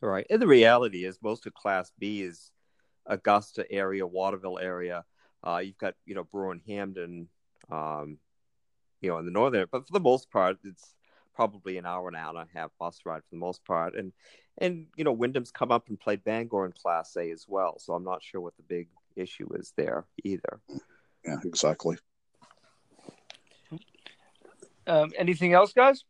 Right. 0.00 0.26
And 0.30 0.40
the 0.40 0.46
reality 0.46 1.04
is 1.04 1.18
most 1.22 1.46
of 1.46 1.52
Class 1.52 1.92
B 1.98 2.22
is 2.22 2.50
Augusta 3.06 3.70
area, 3.70 4.06
Waterville 4.06 4.58
area. 4.58 5.04
Uh, 5.44 5.58
you've 5.58 5.78
got, 5.78 5.94
you 6.06 6.14
know, 6.14 6.24
Brewer 6.24 6.56
Hampden, 6.66 7.28
um, 7.70 8.18
you 9.00 9.10
know, 9.10 9.18
in 9.18 9.24
the 9.24 9.30
northern, 9.30 9.66
but 9.70 9.86
for 9.86 9.92
the 9.92 10.00
most 10.00 10.30
part, 10.30 10.58
it's 10.64 10.94
probably 11.34 11.78
an 11.78 11.86
hour, 11.86 12.08
an 12.08 12.16
hour 12.16 12.30
and 12.30 12.48
a 12.54 12.58
half 12.58 12.70
bus 12.78 13.00
ride 13.04 13.20
for 13.20 13.30
the 13.30 13.38
most 13.38 13.64
part. 13.64 13.94
And, 13.94 14.12
and, 14.58 14.86
you 14.96 15.04
know, 15.04 15.12
Windham's 15.12 15.50
come 15.50 15.72
up 15.72 15.88
and 15.88 15.98
played 15.98 16.24
Bangor 16.24 16.66
in 16.66 16.72
Class 16.72 17.16
A 17.16 17.30
as 17.30 17.46
well. 17.48 17.78
So 17.78 17.94
I'm 17.94 18.04
not 18.04 18.22
sure 18.22 18.40
what 18.40 18.56
the 18.56 18.62
big 18.62 18.88
issue 19.16 19.48
is 19.54 19.72
there 19.76 20.04
either. 20.24 20.60
Yeah, 21.24 21.36
exactly. 21.44 21.96
Um, 24.90 25.12
anything 25.16 25.52
else, 25.52 25.72
guys? 25.72 26.04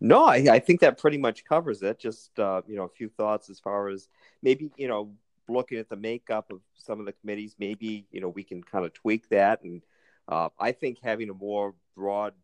No, 0.00 0.26
I, 0.26 0.46
I 0.48 0.58
think 0.60 0.80
that 0.80 0.96
pretty 0.96 1.18
much 1.18 1.44
covers 1.44 1.82
it. 1.82 1.98
Just 1.98 2.38
uh, 2.38 2.62
you 2.68 2.76
know, 2.76 2.84
a 2.84 2.88
few 2.88 3.08
thoughts 3.08 3.50
as 3.50 3.58
far 3.58 3.88
as 3.88 4.08
maybe 4.42 4.70
you 4.76 4.86
know 4.86 5.10
looking 5.48 5.78
at 5.78 5.88
the 5.88 5.96
makeup 5.96 6.52
of 6.52 6.60
some 6.76 7.00
of 7.00 7.06
the 7.06 7.12
committees. 7.12 7.56
Maybe 7.58 8.06
you 8.12 8.20
know 8.20 8.28
we 8.28 8.44
can 8.44 8.62
kind 8.62 8.84
of 8.84 8.94
tweak 8.94 9.28
that, 9.30 9.62
and 9.64 9.82
uh, 10.28 10.50
I 10.60 10.70
think 10.70 10.98
having 11.02 11.30
a 11.30 11.34
more 11.34 11.74
broad 11.96 12.34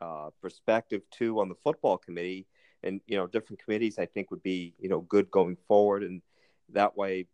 uh, 0.00 0.30
perspective 0.40 1.02
too 1.10 1.38
on 1.38 1.50
the 1.50 1.54
football 1.62 1.98
committee 1.98 2.46
and 2.82 3.02
you 3.06 3.18
know 3.18 3.26
different 3.26 3.62
committees, 3.62 3.98
I 3.98 4.06
think 4.06 4.30
would 4.30 4.42
be 4.42 4.74
you 4.78 4.88
know 4.88 5.02
good 5.02 5.30
going 5.30 5.58
forward, 5.68 6.02
and 6.02 6.22
that 6.70 6.96
way 6.96 7.26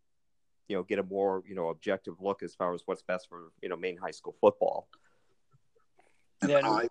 you 0.67 0.75
know 0.75 0.83
get 0.83 0.99
a 0.99 1.03
more 1.03 1.41
you 1.47 1.55
know 1.55 1.69
objective 1.69 2.15
look 2.19 2.43
as 2.43 2.53
far 2.53 2.73
as 2.73 2.81
what's 2.85 3.01
best 3.01 3.29
for 3.29 3.53
you 3.61 3.69
know 3.69 3.77
Maine 3.77 3.95
high 3.95 4.11
school 4.11 4.35
football. 4.41 4.89
And 6.41 6.51
I 6.53 6.87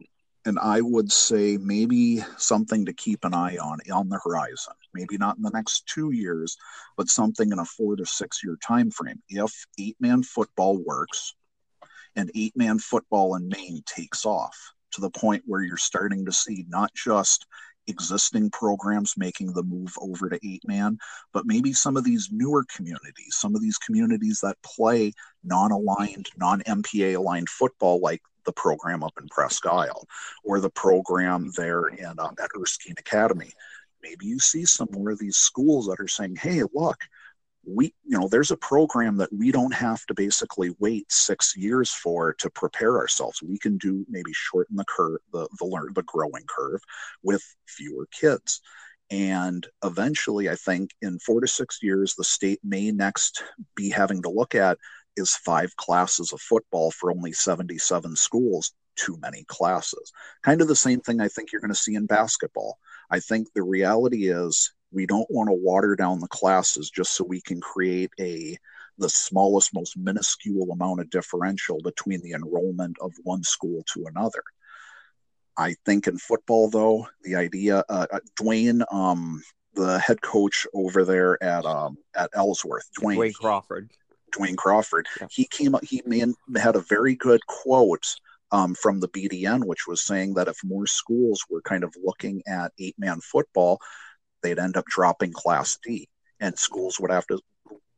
and 0.47 0.59
I 0.61 0.81
would 0.81 1.11
say 1.11 1.57
maybe 1.57 2.25
something 2.37 2.87
to 2.87 2.93
keep 2.93 3.25
an 3.25 3.35
eye 3.35 3.57
on 3.57 3.79
on 3.93 4.09
the 4.09 4.21
horizon. 4.23 4.75
Maybe 4.95 5.19
not 5.19 5.37
in 5.37 5.43
the 5.43 5.51
next 5.51 5.87
two 5.87 6.13
years, 6.13 6.57
but 6.97 7.09
something 7.09 7.51
in 7.51 7.59
a 7.59 7.65
four 7.65 7.97
to 7.97 8.07
six 8.07 8.43
year 8.45 8.57
time 8.65 8.91
frame. 8.91 9.23
If 9.29 9.67
eight 9.79 9.97
man 10.01 10.23
football 10.23 10.79
works 10.79 11.35
and 12.15 12.31
eight 12.35 12.57
man 12.57 12.79
football 12.79 13.35
in 13.35 13.49
Maine 13.49 13.83
takes 13.87 14.25
off 14.25 14.57
to 14.93 15.01
the 15.01 15.11
point 15.11 15.43
where 15.47 15.63
you're 15.63 15.77
starting 15.77 16.25
to 16.25 16.33
see 16.33 16.65
not 16.69 16.95
just 16.95 17.47
existing 17.89 18.51
programs 18.51 19.15
making 19.17 19.53
the 19.53 19.63
move 19.63 19.95
over 20.01 20.29
to 20.29 20.39
eight 20.47 20.67
man, 20.67 20.99
but 21.33 21.47
maybe 21.47 21.73
some 21.73 21.97
of 21.97 22.05
these 22.05 22.29
newer 22.33 22.65
communities, 22.75 23.37
some 23.37 23.55
of 23.55 23.63
these 23.63 23.79
communities 23.79 24.41
that 24.43 24.61
play 24.63 25.13
non 25.45 25.73
aligned, 25.73 26.29
non 26.37 26.61
MPA 26.63 27.17
aligned 27.17 27.49
football, 27.49 28.01
like 28.01 28.23
the 28.45 28.53
program 28.53 29.03
up 29.03 29.13
in 29.21 29.29
Presque 29.29 29.67
Isle 29.67 30.07
or 30.45 30.61
the 30.61 30.71
program 30.71 31.51
there 31.57 31.89
in 31.89 32.19
um, 32.19 32.35
at 32.43 32.51
Erskine 32.59 32.95
Academy. 32.99 33.53
Maybe 34.03 34.27
you 34.27 34.39
see 34.39 34.65
some 34.65 34.89
more 34.93 35.11
of 35.11 35.19
these 35.19 35.37
schools 35.37 35.87
that 35.87 36.01
are 36.01 36.09
saying, 36.09 36.37
"Hey, 36.37 36.63
look, 36.73 36.99
we 37.67 37.93
you 38.05 38.19
know 38.19 38.29
there's 38.29 38.51
a 38.51 38.57
program 38.57 39.17
that 39.17 39.33
we 39.33 39.51
don't 39.51 39.75
have 39.75 40.05
to 40.07 40.15
basically 40.15 40.75
wait 40.79 41.11
six 41.11 41.57
years 41.57 41.91
for 41.91 42.33
to 42.35 42.49
prepare 42.51 42.97
ourselves 42.97 43.43
we 43.43 43.59
can 43.59 43.77
do 43.79 44.05
maybe 44.09 44.33
shorten 44.33 44.77
the 44.77 44.85
curve 44.85 45.19
the 45.33 45.49
the 45.59 45.67
learn 45.67 45.93
the 45.95 46.03
growing 46.05 46.45
curve 46.47 46.81
with 47.23 47.43
fewer 47.67 48.07
kids 48.13 48.61
and 49.11 49.67
eventually 49.85 50.49
i 50.49 50.55
think 50.55 50.91
in 51.03 51.19
four 51.19 51.41
to 51.41 51.49
six 51.49 51.83
years 51.83 52.15
the 52.15 52.25
state 52.25 52.61
may 52.63 52.91
next 52.93 53.43
be 53.75 53.91
having 53.91 54.23
to 54.23 54.31
look 54.31 54.55
at 54.55 54.79
is 55.17 55.35
five 55.35 55.75
classes 55.77 56.33
of 56.33 56.41
football 56.41 56.91
for 56.91 57.11
only 57.11 57.33
77 57.33 58.15
schools 58.17 58.73
too 58.97 59.19
many 59.21 59.45
classes. 59.45 60.13
Kind 60.43 60.61
of 60.61 60.69
the 60.69 60.77
same 60.77 61.01
thing 61.01 61.21
I 61.21 61.29
think 61.29 61.53
you're 61.53 61.61
going 61.61 61.73
to 61.73 61.75
see 61.75 61.95
in 61.95 62.07
basketball. 62.07 62.79
I 63.11 63.21
think 63.21 63.53
the 63.53 63.63
reality 63.63 64.31
is 64.31 64.73
we 64.93 65.07
don't 65.07 65.31
want 65.31 65.49
to 65.49 65.53
water 65.53 65.97
down 65.97 66.21
the 66.21 66.29
classes 66.29 66.91
just 66.91 67.15
so 67.15 67.25
we 67.25 67.41
can 67.41 67.61
create 67.61 68.11
a 68.21 68.57
the 68.99 69.09
smallest 69.09 69.75
most 69.75 69.97
minuscule 69.97 70.71
amount 70.73 71.01
of 71.01 71.11
differential 71.11 71.79
between 71.83 72.23
the 72.23 72.33
enrollment 72.33 72.97
of 73.01 73.13
one 73.25 73.43
school 73.43 73.85
to 73.93 74.07
another. 74.07 74.43
I 75.59 75.75
think 75.85 76.07
in 76.07 76.19
football 76.19 76.71
though, 76.71 77.09
the 77.23 77.37
idea 77.37 77.85
uh, 77.89 78.07
uh 78.11 78.21
Dwayne 78.41 78.83
um 78.93 79.43
the 79.75 79.99
head 79.99 80.23
coach 80.23 80.67
over 80.73 81.05
there 81.05 81.43
at 81.43 81.67
um 81.67 81.99
at 82.15 82.31
Ellsworth, 82.35 82.89
Dwayne, 82.99 83.17
Dwayne 83.17 83.35
Crawford. 83.35 83.91
Dwayne 84.37 84.57
Crawford. 84.57 85.07
Yeah. 85.21 85.27
He 85.31 85.47
came 85.47 85.75
up, 85.75 85.85
he 85.85 86.03
man, 86.05 86.35
had 86.57 86.77
a 86.77 86.81
very 86.81 87.15
good 87.15 87.41
quote 87.47 88.07
um, 88.53 88.75
from 88.75 89.01
the 89.01 89.09
BDN, 89.09 89.65
which 89.65 89.87
was 89.87 90.03
saying 90.03 90.35
that 90.35 90.49
if 90.49 90.59
more 90.65 90.87
schools 90.87 91.45
were 91.49 91.63
kind 91.63 91.85
of 91.85 91.95
looking 92.03 92.43
at 92.47 92.73
eight 92.79 92.97
man 92.99 93.21
football, 93.21 93.81
they'd 94.43 94.59
end 94.59 94.77
up 94.77 94.87
dropping 94.87 95.33
Class 95.33 95.79
D, 95.83 96.09
and 96.41 96.59
schools 96.59 96.99
would 97.01 97.11
have 97.11 97.27
to 97.29 97.41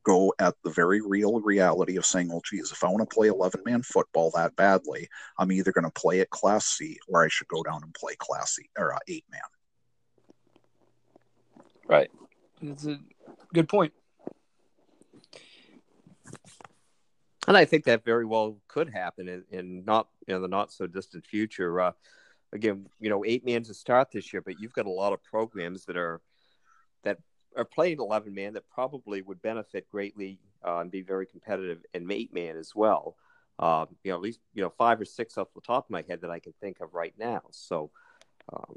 go 0.04 0.32
at 0.38 0.54
the 0.64 0.70
very 0.70 1.00
real 1.00 1.40
reality 1.40 1.96
of 1.96 2.06
saying, 2.06 2.28
well, 2.28 2.42
geez, 2.44 2.72
if 2.72 2.82
I 2.82 2.88
want 2.88 3.08
to 3.08 3.14
play 3.14 3.28
11 3.28 3.62
man 3.66 3.82
football 3.82 4.30
that 4.34 4.56
badly, 4.56 5.08
I'm 5.38 5.52
either 5.52 5.72
going 5.72 5.84
to 5.84 5.90
play 5.90 6.20
at 6.20 6.30
Class 6.30 6.66
C 6.66 6.98
or 7.08 7.24
I 7.24 7.28
should 7.28 7.48
go 7.48 7.62
down 7.62 7.82
and 7.82 7.92
play 7.94 8.14
Class 8.18 8.54
C 8.54 8.70
or 8.78 8.94
uh, 8.94 8.98
eight 9.06 9.24
man. 9.30 9.40
Right. 11.86 12.10
That's 12.62 12.86
a 12.86 12.98
good 13.52 13.68
point. 13.68 13.92
and 17.48 17.56
I 17.56 17.64
think 17.64 17.84
that 17.84 18.04
very 18.04 18.26
well 18.26 18.58
could 18.68 18.90
happen 18.90 19.26
in, 19.26 19.42
in 19.50 19.84
not 19.86 20.08
in 20.26 20.34
you 20.34 20.36
know, 20.36 20.42
the 20.42 20.48
not 20.48 20.70
so 20.70 20.86
distant 20.86 21.26
future. 21.26 21.80
Uh, 21.80 21.92
again, 22.52 22.86
you 23.00 23.08
know, 23.08 23.24
eight 23.24 23.44
man 23.44 23.62
to 23.64 23.74
start 23.74 24.10
this 24.12 24.34
year, 24.34 24.42
but 24.42 24.60
you've 24.60 24.74
got 24.74 24.84
a 24.84 24.90
lot 24.90 25.14
of 25.14 25.24
programs 25.24 25.86
that 25.86 25.96
are 25.96 26.20
that 27.04 27.18
are 27.56 27.64
playing 27.64 27.98
eleven 27.98 28.34
man 28.34 28.54
that 28.54 28.68
probably 28.70 29.22
would 29.22 29.42
benefit 29.42 29.88
greatly 29.90 30.38
uh, 30.66 30.78
and 30.78 30.90
be 30.90 31.02
very 31.02 31.26
competitive 31.26 31.84
in 31.94 32.10
eight 32.10 32.32
man 32.32 32.56
as 32.56 32.74
well. 32.74 33.16
Uh, 33.58 33.86
you 34.04 34.10
know, 34.10 34.16
at 34.16 34.22
least 34.22 34.40
you 34.54 34.62
know 34.62 34.70
five 34.70 35.00
or 35.00 35.04
six 35.04 35.36
off 35.36 35.48
the 35.54 35.60
top 35.60 35.86
of 35.86 35.90
my 35.90 36.04
head 36.08 36.20
that 36.20 36.30
I 36.30 36.38
can 36.38 36.54
think 36.60 36.80
of 36.80 36.94
right 36.94 37.14
now. 37.18 37.42
So, 37.50 37.90
um, 38.52 38.76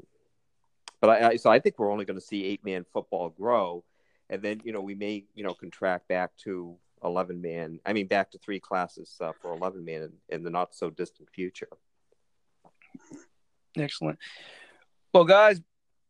but 1.00 1.10
I, 1.10 1.28
I 1.30 1.36
so 1.36 1.50
I 1.50 1.60
think 1.60 1.78
we're 1.78 1.92
only 1.92 2.04
going 2.04 2.18
to 2.18 2.24
see 2.24 2.44
eight 2.44 2.64
man 2.64 2.84
football 2.92 3.30
grow, 3.30 3.84
and 4.28 4.42
then 4.42 4.60
you 4.64 4.72
know 4.72 4.80
we 4.80 4.94
may 4.94 5.24
you 5.34 5.44
know 5.44 5.54
contract 5.54 6.08
back 6.08 6.36
to 6.44 6.76
11 7.04 7.40
man. 7.40 7.80
I 7.84 7.92
mean, 7.92 8.06
back 8.06 8.30
to 8.32 8.38
three 8.38 8.60
classes 8.60 9.16
uh, 9.20 9.32
for 9.40 9.52
11 9.52 9.84
man 9.84 10.02
in, 10.02 10.12
in 10.28 10.42
the 10.42 10.50
not 10.50 10.74
so 10.74 10.90
distant 10.90 11.28
future. 11.30 11.68
Excellent. 13.76 14.18
Well, 15.12 15.24
guys, 15.24 15.60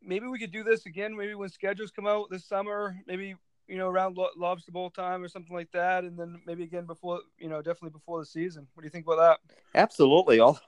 maybe 0.05 0.27
we 0.27 0.39
could 0.39 0.53
do 0.53 0.65
this 0.65 0.87
again. 0.87 1.17
Maybe 1.17 1.35
when 1.35 1.49
schedules 1.49 1.91
come 1.91 2.07
out 2.07 2.31
this 2.31 2.47
summer, 2.47 2.97
maybe 3.07 3.35
you 3.69 3.79
know 3.79 3.89
around 3.89 4.17
Lo- 4.17 4.31
Lobster 4.37 4.73
Bowl 4.73 4.91
time 4.91 5.23
or 5.23 5.29
something 5.29 5.55
like 5.55 5.71
that, 5.73 6.05
and 6.05 6.19
then 6.19 6.41
maybe 6.47 6.65
again 6.65 6.87
before 6.87 7.21
you 7.39 7.49
know 7.49 7.59
definitely 7.63 7.91
before 7.91 8.21
the 8.21 8.27
season. 8.27 8.67
What 8.75 8.83
do 8.83 8.87
you 8.87 8.91
think 8.91 9.07
about 9.07 9.41
that? 9.47 9.55
Absolutely. 9.75 10.41
All 10.41 10.59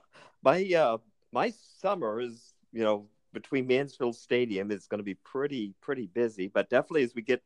my 0.43 0.63
uh, 0.73 0.97
my 1.31 1.53
summer 1.81 2.19
is 2.19 2.53
you 2.71 2.83
know 2.83 3.07
between 3.33 3.67
Mansfield 3.67 4.15
Stadium 4.15 4.71
is 4.71 4.87
going 4.87 4.99
to 4.99 5.03
be 5.03 5.15
pretty 5.15 5.73
pretty 5.81 6.07
busy, 6.07 6.47
but 6.47 6.69
definitely 6.69 7.03
as 7.03 7.15
we 7.15 7.21
get 7.21 7.41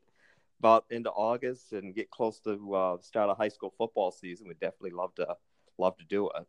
about 0.60 0.84
into 0.90 1.10
August 1.10 1.72
and 1.72 1.94
get 1.94 2.10
close 2.10 2.38
to 2.40 2.74
uh, 2.74 2.96
start 3.00 3.30
of 3.30 3.36
high 3.36 3.48
school 3.48 3.72
football 3.76 4.10
season, 4.10 4.46
we 4.46 4.54
definitely 4.54 4.90
love 4.90 5.14
to 5.14 5.26
love 5.78 5.96
to 5.98 6.04
do 6.04 6.28
it. 6.30 6.46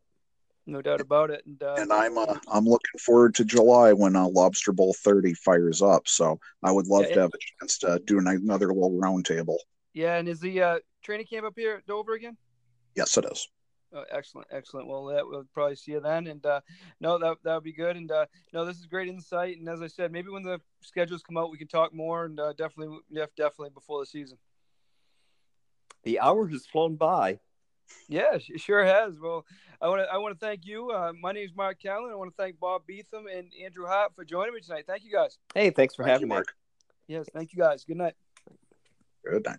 No 0.66 0.80
doubt 0.80 1.00
about 1.00 1.30
it. 1.30 1.44
And, 1.44 1.60
uh, 1.62 1.74
and 1.78 1.92
I'm 1.92 2.16
uh, 2.16 2.38
I'm 2.48 2.64
looking 2.64 2.98
forward 3.00 3.34
to 3.36 3.44
July 3.44 3.92
when 3.92 4.14
uh, 4.14 4.28
Lobster 4.28 4.72
Bowl 4.72 4.94
30 4.94 5.34
fires 5.34 5.82
up. 5.82 6.06
So 6.06 6.38
I 6.62 6.70
would 6.70 6.86
love 6.86 7.06
Yeah, 7.08 7.14
to 7.14 7.20
have 7.22 7.30
a 7.34 7.38
chance 7.60 7.78
to 7.78 8.00
do 8.04 8.18
another 8.18 8.68
little 8.68 8.92
roundtable. 8.92 9.56
yeah, 9.92 10.16
and 10.18 10.28
is 10.28 10.40
the 10.40 10.62
uh, 10.62 10.78
training 11.02 11.26
camp 11.26 11.46
up 11.46 11.54
here 11.56 11.76
at 11.76 11.86
Dover 11.86 12.14
again? 12.14 12.36
Yes, 12.94 13.16
it 13.16 13.26
is. 13.30 13.48
Oh, 13.94 14.04
excellent, 14.10 14.46
excellent. 14.50 14.86
Well, 14.88 15.06
that 15.06 15.26
we'll 15.26 15.44
probably 15.52 15.76
see 15.76 15.92
you 15.92 16.00
then, 16.00 16.26
and 16.28 16.44
uh, 16.46 16.60
no, 17.00 17.18
that 17.18 17.36
that 17.42 17.54
would 17.54 17.64
be 17.64 17.72
good. 17.72 17.96
And 17.96 18.10
uh, 18.10 18.26
no, 18.52 18.64
this 18.64 18.78
is 18.78 18.86
great 18.86 19.08
insight. 19.08 19.58
And 19.58 19.68
as 19.68 19.82
I 19.82 19.88
said, 19.88 20.12
maybe 20.12 20.30
when 20.30 20.42
the 20.44 20.60
schedules 20.80 21.22
come 21.22 21.36
out, 21.36 21.50
we 21.50 21.58
can 21.58 21.68
talk 21.68 21.92
more. 21.92 22.24
And 22.24 22.38
uh, 22.38 22.52
definitely, 22.52 22.98
yeah, 23.10 23.26
definitely 23.36 23.70
before 23.70 24.00
the 24.00 24.06
season. 24.06 24.38
The 26.04 26.20
hour 26.20 26.46
has 26.48 26.64
flown 26.66 26.96
by. 26.96 27.40
Yeah, 28.08 28.34
it 28.34 28.60
sure 28.60 28.84
has. 28.84 29.14
Well, 29.20 29.46
I 29.80 29.88
want 29.88 30.02
to 30.02 30.12
I 30.12 30.18
want 30.18 30.38
to 30.38 30.46
thank 30.46 30.66
you. 30.66 30.90
Uh, 30.90 31.12
my 31.20 31.32
name 31.32 31.44
is 31.44 31.54
Mark 31.56 31.80
Callan. 31.80 32.10
I 32.10 32.14
want 32.14 32.30
to 32.30 32.36
thank 32.36 32.60
Bob 32.60 32.82
Beetham 32.88 33.24
and 33.32 33.48
Andrew 33.64 33.86
Hart 33.86 34.12
for 34.14 34.24
joining 34.24 34.54
me 34.54 34.60
tonight. 34.60 34.84
Thank 34.86 35.04
you 35.04 35.12
guys. 35.12 35.38
Hey, 35.54 35.70
thanks 35.70 35.94
for 35.94 36.02
Thank 36.02 36.12
having 36.12 36.22
you, 36.22 36.28
me. 36.28 36.34
Mark. 36.36 36.54
Yes, 37.08 37.26
thank 37.32 37.52
you 37.52 37.58
guys. 37.58 37.84
Good 37.84 37.96
night. 37.96 38.14
Good 39.24 39.44
night. 39.44 39.58